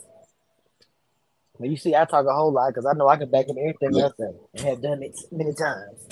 Well, 1.58 1.70
you 1.70 1.78
see, 1.78 1.96
I 1.96 2.06
talk 2.06 2.26
a 2.26 2.34
whole 2.34 2.52
lot 2.52 2.70
because 2.70 2.88
I 2.88 2.94
know 2.98 3.08
I 3.08 3.18
can 3.18 3.30
back 3.30 3.46
up 3.48 3.56
everything 3.58 4.02
I 4.02 4.10
say 4.18 4.34
and 4.56 4.66
have 4.66 4.82
done 4.82 5.04
it 5.04 5.16
many 5.32 5.54
times. 5.54 6.08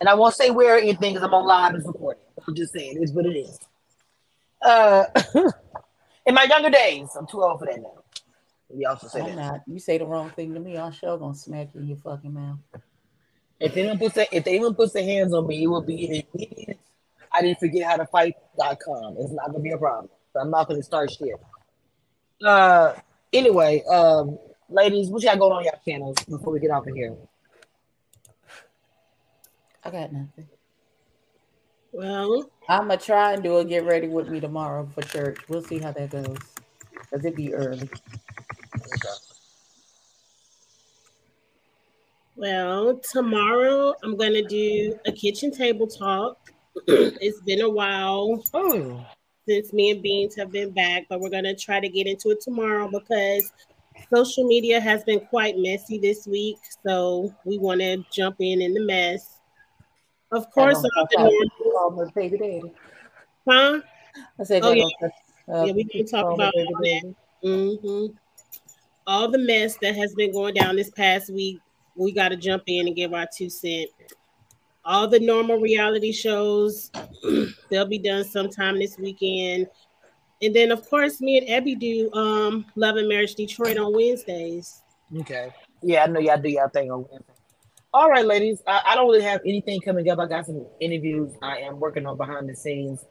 And 0.00 0.08
I 0.08 0.14
won't 0.14 0.34
say 0.34 0.50
where 0.50 0.76
or 0.76 0.78
anything 0.78 1.12
because 1.12 1.22
I'm 1.22 1.34
on 1.34 1.46
live 1.46 1.74
and 1.74 1.86
recording. 1.86 2.22
I'm 2.46 2.54
just 2.54 2.72
saying 2.72 2.96
it's 3.00 3.12
what 3.12 3.26
it 3.26 3.36
is. 3.36 3.58
Uh, 4.62 5.04
in 6.26 6.34
my 6.34 6.44
younger 6.44 6.70
days, 6.70 7.08
I'm 7.16 7.26
too 7.26 7.42
old 7.42 7.58
for 7.58 7.66
that 7.66 7.80
now. 7.80 8.02
You 8.74 8.88
also 8.88 9.08
say 9.08 9.20
I'm 9.20 9.36
that. 9.36 9.36
Not. 9.36 9.60
You 9.66 9.78
say 9.78 9.98
the 9.98 10.06
wrong 10.06 10.30
thing 10.30 10.54
to 10.54 10.60
me, 10.60 10.78
I'm 10.78 10.92
sure 10.92 11.18
gonna 11.18 11.34
smack 11.34 11.74
you 11.74 11.80
in 11.80 11.88
your 11.88 11.96
fucking 11.98 12.32
mouth. 12.32 12.58
If 13.60 13.76
anyone 13.76 13.98
puts 13.98 14.14
their, 14.14 14.26
if 14.32 14.46
anyone 14.46 14.74
puts 14.74 14.92
their 14.92 15.04
hands 15.04 15.34
on 15.34 15.46
me, 15.46 15.62
it 15.62 15.66
will 15.66 15.82
be 15.82 16.24
immediate. 16.34 16.78
I 17.30 17.42
didn't 17.42 17.60
forget 17.60 17.86
how 17.86 17.96
to 17.96 18.06
fight.com. 18.06 19.16
It's 19.18 19.32
not 19.32 19.46
gonna 19.46 19.60
be 19.60 19.70
a 19.70 19.78
problem. 19.78 20.10
So 20.32 20.40
I'm 20.40 20.50
not 20.50 20.68
gonna 20.68 20.82
start 20.82 21.10
shit. 21.10 21.34
Uh 22.44 22.94
anyway, 23.32 23.82
um 23.84 24.38
ladies, 24.68 25.08
what 25.08 25.22
y'all 25.22 25.36
going 25.36 25.52
on 25.52 25.64
y'all 25.64 25.80
channels 25.84 26.16
before 26.28 26.52
we 26.52 26.60
get 26.60 26.70
off 26.70 26.86
of 26.86 26.94
here? 26.94 27.14
I 29.84 29.90
got 29.90 30.12
nothing. 30.12 30.48
Well, 31.92 32.50
I'm 32.68 32.88
gonna 32.88 32.96
try 32.96 33.34
and 33.34 33.42
do 33.42 33.58
a 33.58 33.64
get 33.64 33.84
ready 33.84 34.08
with 34.08 34.28
me 34.28 34.40
tomorrow 34.40 34.88
for 34.94 35.02
church. 35.02 35.38
We'll 35.48 35.62
see 35.62 35.78
how 35.78 35.92
that 35.92 36.10
goes. 36.10 36.38
Cause 37.10 37.24
it 37.24 37.36
be 37.36 37.52
early. 37.52 37.90
well, 42.34 42.98
tomorrow 42.98 43.94
I'm 44.02 44.16
gonna 44.16 44.42
do 44.42 44.98
a 45.04 45.12
kitchen 45.12 45.50
table 45.50 45.86
talk. 45.86 46.38
it's 46.86 47.40
been 47.42 47.60
a 47.60 47.68
while 47.68 48.42
Oh, 48.54 49.04
since 49.46 49.74
me 49.74 49.90
and 49.90 50.02
Beans 50.02 50.34
have 50.36 50.50
been 50.50 50.70
back, 50.70 51.04
but 51.10 51.20
we're 51.20 51.28
gonna 51.28 51.54
try 51.54 51.80
to 51.80 51.88
get 51.90 52.06
into 52.06 52.30
it 52.30 52.40
tomorrow 52.40 52.88
because 52.90 53.52
social 54.14 54.44
media 54.44 54.80
has 54.80 55.04
been 55.04 55.20
quite 55.20 55.58
messy 55.58 55.98
this 55.98 56.26
week. 56.26 56.56
So 56.86 57.34
we 57.44 57.58
want 57.58 57.80
to 57.82 58.02
jump 58.10 58.36
in 58.40 58.62
in 58.62 58.72
the 58.72 58.80
mess. 58.80 59.38
Of 60.30 60.50
course, 60.50 60.76
all 60.76 61.06
the 61.10 61.18
normal, 61.18 61.50
call 61.82 61.90
my 61.90 62.10
baby 62.14 62.38
daddy. 62.38 62.72
huh? 63.48 63.80
I 64.40 64.44
said, 64.44 64.62
Oh, 64.64 64.72
y'all 64.72 64.90
yeah. 65.00 65.08
uh, 65.54 65.66
Yeah, 65.66 65.72
we 65.72 65.84
can 65.84 66.06
talk 66.06 66.30
about 66.30 66.52
baby 66.54 66.66
all 66.74 66.82
that. 66.82 67.14
daddy. 67.42 67.76
hmm 67.80 68.06
All 69.06 69.30
the 69.30 69.38
mess 69.38 69.76
that 69.78 69.94
has 69.96 70.14
been 70.14 70.32
going 70.32 70.54
down 70.54 70.76
this 70.76 70.90
past 70.90 71.30
week, 71.32 71.60
we 71.96 72.12
got 72.12 72.28
to 72.28 72.36
jump 72.36 72.64
in 72.66 72.86
and 72.86 72.96
give 72.96 73.12
our 73.12 73.26
two 73.36 73.50
cent. 73.50 73.90
All 74.84 75.06
the 75.08 75.20
normal 75.20 75.58
reality 75.58 76.12
shows, 76.12 76.90
they'll 77.70 77.86
be 77.86 77.98
done 77.98 78.24
sometime 78.24 78.78
this 78.78 78.98
weekend. 78.98 79.68
And 80.40 80.54
then, 80.54 80.72
of 80.72 80.88
course, 80.88 81.20
me 81.20 81.38
and 81.38 81.48
Abby 81.48 81.76
do 81.76 82.12
um, 82.14 82.66
Love 82.74 82.96
and 82.96 83.08
Marriage 83.08 83.36
Detroit 83.36 83.78
on 83.78 83.94
Wednesdays. 83.94 84.82
okay. 85.20 85.50
Yeah, 85.84 86.04
I 86.04 86.06
know 86.08 86.20
y'all 86.20 86.40
do 86.40 86.48
y'all 86.48 86.68
thing 86.68 86.90
on 86.90 87.04
Wednesday. 87.10 87.32
All 87.94 88.08
right, 88.08 88.24
ladies. 88.24 88.62
I, 88.66 88.80
I 88.86 88.94
don't 88.94 89.06
really 89.06 89.22
have 89.22 89.42
anything 89.44 89.80
coming 89.82 90.08
up. 90.08 90.18
I 90.18 90.26
got 90.26 90.46
some 90.46 90.66
interviews 90.80 91.34
I 91.42 91.58
am 91.58 91.78
working 91.78 92.06
on 92.06 92.16
behind 92.16 92.48
the 92.48 92.56
scenes. 92.56 93.04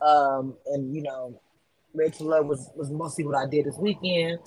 Um, 0.00 0.54
and 0.66 0.94
you 0.94 1.02
know, 1.02 1.40
Ready 1.92 2.12
to 2.18 2.24
Love 2.24 2.46
was 2.46 2.70
was 2.76 2.88
mostly 2.90 3.24
what 3.24 3.34
I 3.36 3.46
did 3.46 3.66
this 3.66 3.76
weekend. 3.78 4.38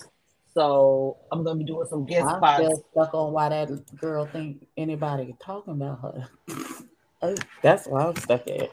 So 0.54 1.18
I'm 1.30 1.44
gonna 1.44 1.58
be 1.58 1.64
doing 1.64 1.86
some 1.90 2.06
guest 2.06 2.26
I'm 2.26 2.38
spots. 2.38 2.62
still 2.62 2.84
stuck 2.92 3.14
on 3.14 3.32
why 3.32 3.50
that 3.50 3.96
girl 3.96 4.24
think 4.24 4.66
anybody 4.78 5.34
talking 5.40 5.74
about 5.74 6.00
her. 6.00 6.28
Oh, 7.24 7.36
That's 7.62 7.86
why 7.86 8.06
I'm 8.06 8.16
stuck 8.16 8.48
at. 8.48 8.72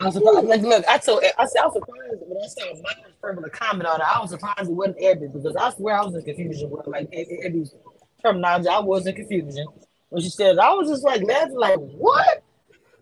I 0.00 0.06
was 0.06 0.14
surprised. 0.14 0.46
Like, 0.46 0.62
look, 0.62 0.82
I 0.88 0.96
told 0.96 1.22
I 1.38 1.44
said 1.44 1.60
I 1.60 1.66
was 1.66 1.74
surprised 1.74 2.22
when 2.26 2.42
I 2.42 2.46
saw 2.46 2.82
my 2.82 2.94
first 3.20 3.42
to 3.44 3.50
comment 3.50 3.86
on 3.86 4.00
it. 4.00 4.06
I 4.06 4.18
was 4.18 4.30
surprised 4.30 4.60
it 4.60 4.70
wasn't 4.70 4.96
Ebby 4.96 5.30
because 5.30 5.54
I 5.56 5.70
swear 5.72 5.96
I 5.96 6.04
was 6.06 6.14
in 6.14 6.22
confusion 6.22 6.70
with 6.70 6.86
like 6.86 7.10
Ebby's 7.10 7.74
terminology. 8.20 8.68
I 8.68 8.78
was 8.80 9.06
in 9.06 9.14
confusion 9.14 9.66
when 10.10 10.22
she 10.22 10.30
said. 10.30 10.58
I 10.58 10.72
was 10.74 10.88
just 10.88 11.04
like 11.04 11.22
laughing, 11.22 11.56
like 11.56 11.78
what? 11.78 12.42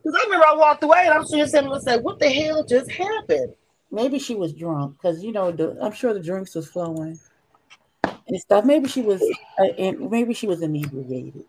Because 0.03 0.19
I 0.21 0.25
remember 0.25 0.47
I 0.47 0.55
walked 0.55 0.83
away 0.85 1.03
and 1.05 1.15
I'm 1.15 1.27
sitting 1.27 1.51
there 1.51 1.73
and 1.73 1.83
said, 1.83 2.03
"What 2.03 2.19
the 2.19 2.29
hell 2.31 2.65
just 2.65 2.91
happened?" 2.91 3.55
Maybe 3.91 4.19
she 4.19 4.35
was 4.35 4.53
drunk 4.53 4.97
because 5.01 5.23
you 5.25 5.33
know 5.33 5.51
the, 5.51 5.77
I'm 5.81 5.93
sure 5.93 6.13
the 6.15 6.21
drinks 6.21 6.55
was 6.55 6.69
flowing 6.69 7.19
and 8.05 8.41
stuff. 8.41 8.65
Maybe 8.65 8.89
she 8.89 9.01
was, 9.03 9.23
uh, 9.59 9.65
and 9.79 10.11
maybe 10.11 10.35
she 10.35 10.47
was 10.47 10.63
inebriated. 10.63 11.45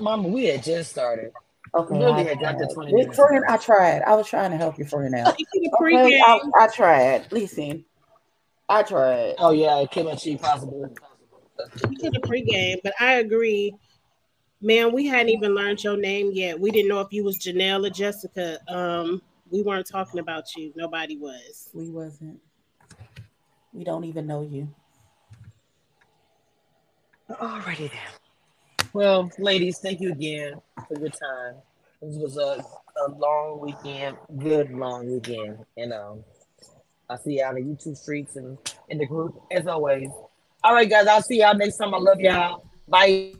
Mama, 0.00 0.28
we 0.28 0.44
had 0.46 0.62
just 0.62 0.90
started. 0.90 1.32
Okay, 1.74 1.98
Really 1.98 2.12
I 2.12 2.22
had 2.22 2.40
got 2.40 2.52
to 2.52 2.64
tried. 2.66 2.74
20 2.74 2.92
minutes. 2.92 3.16
friend, 3.16 3.44
I 3.48 3.56
tried. 3.56 4.02
I 4.02 4.14
was 4.14 4.28
trying 4.28 4.50
to 4.52 4.56
help 4.56 4.78
your 4.78 4.86
friend 4.86 5.14
out. 5.14 5.34
You 5.54 5.70
could 5.78 5.94
Okay, 5.94 6.20
I. 6.24 6.40
I 6.58 6.66
tried. 6.68 7.32
Listen, 7.32 7.84
I 8.68 8.82
tried. 8.82 9.34
Oh 9.38 9.50
yeah, 9.50 9.84
Kim 9.90 10.06
and 10.06 10.18
she 11.58 11.70
possible. 11.70 11.92
You 11.92 11.98
could 11.98 12.14
have 12.14 12.22
pregame, 12.22 12.76
but 12.82 12.94
I 13.00 13.14
agree. 13.14 13.74
Man, 14.60 14.92
we 14.92 15.06
hadn't 15.06 15.28
even 15.28 15.54
learned 15.54 15.84
your 15.84 15.96
name 15.96 16.30
yet. 16.32 16.58
We 16.58 16.70
didn't 16.70 16.88
know 16.88 17.00
if 17.00 17.12
you 17.12 17.24
was 17.24 17.38
Janelle 17.38 17.86
or 17.86 17.90
Jessica. 17.90 18.58
Um, 18.68 19.20
we 19.50 19.62
weren't 19.62 19.86
talking 19.86 20.18
about 20.18 20.56
you. 20.56 20.72
Nobody 20.74 21.16
was. 21.16 21.68
We 21.72 21.90
wasn't. 21.90 22.40
We 23.72 23.84
don't 23.84 24.04
even 24.04 24.26
know 24.26 24.42
you. 24.42 24.68
Alrighty 27.30 27.90
then. 27.90 28.86
Well, 28.92 29.30
ladies, 29.38 29.78
thank 29.78 30.00
you 30.00 30.12
again 30.12 30.54
for 30.88 30.98
your 30.98 31.10
time. 31.10 31.56
This 32.00 32.16
was 32.16 32.36
a, 32.38 32.64
a 33.04 33.10
long 33.10 33.60
weekend, 33.60 34.16
good 34.38 34.70
long 34.70 35.10
weekend. 35.10 35.58
And 35.76 35.92
um, 35.92 36.24
I'll 37.10 37.18
see 37.18 37.38
y'all 37.38 37.54
in 37.56 37.68
the 37.68 37.74
YouTube 37.74 37.96
streets 37.96 38.36
and 38.36 38.56
in 38.88 38.98
the 38.98 39.06
group 39.06 39.40
as 39.50 39.66
always. 39.66 40.08
All 40.66 40.74
right, 40.74 40.90
guys, 40.90 41.06
I'll 41.06 41.22
see 41.22 41.38
y'all 41.38 41.54
next 41.54 41.76
time. 41.76 41.94
I 41.94 41.98
love 41.98 42.18
y'all. 42.18 42.68
Bye. 42.88 43.34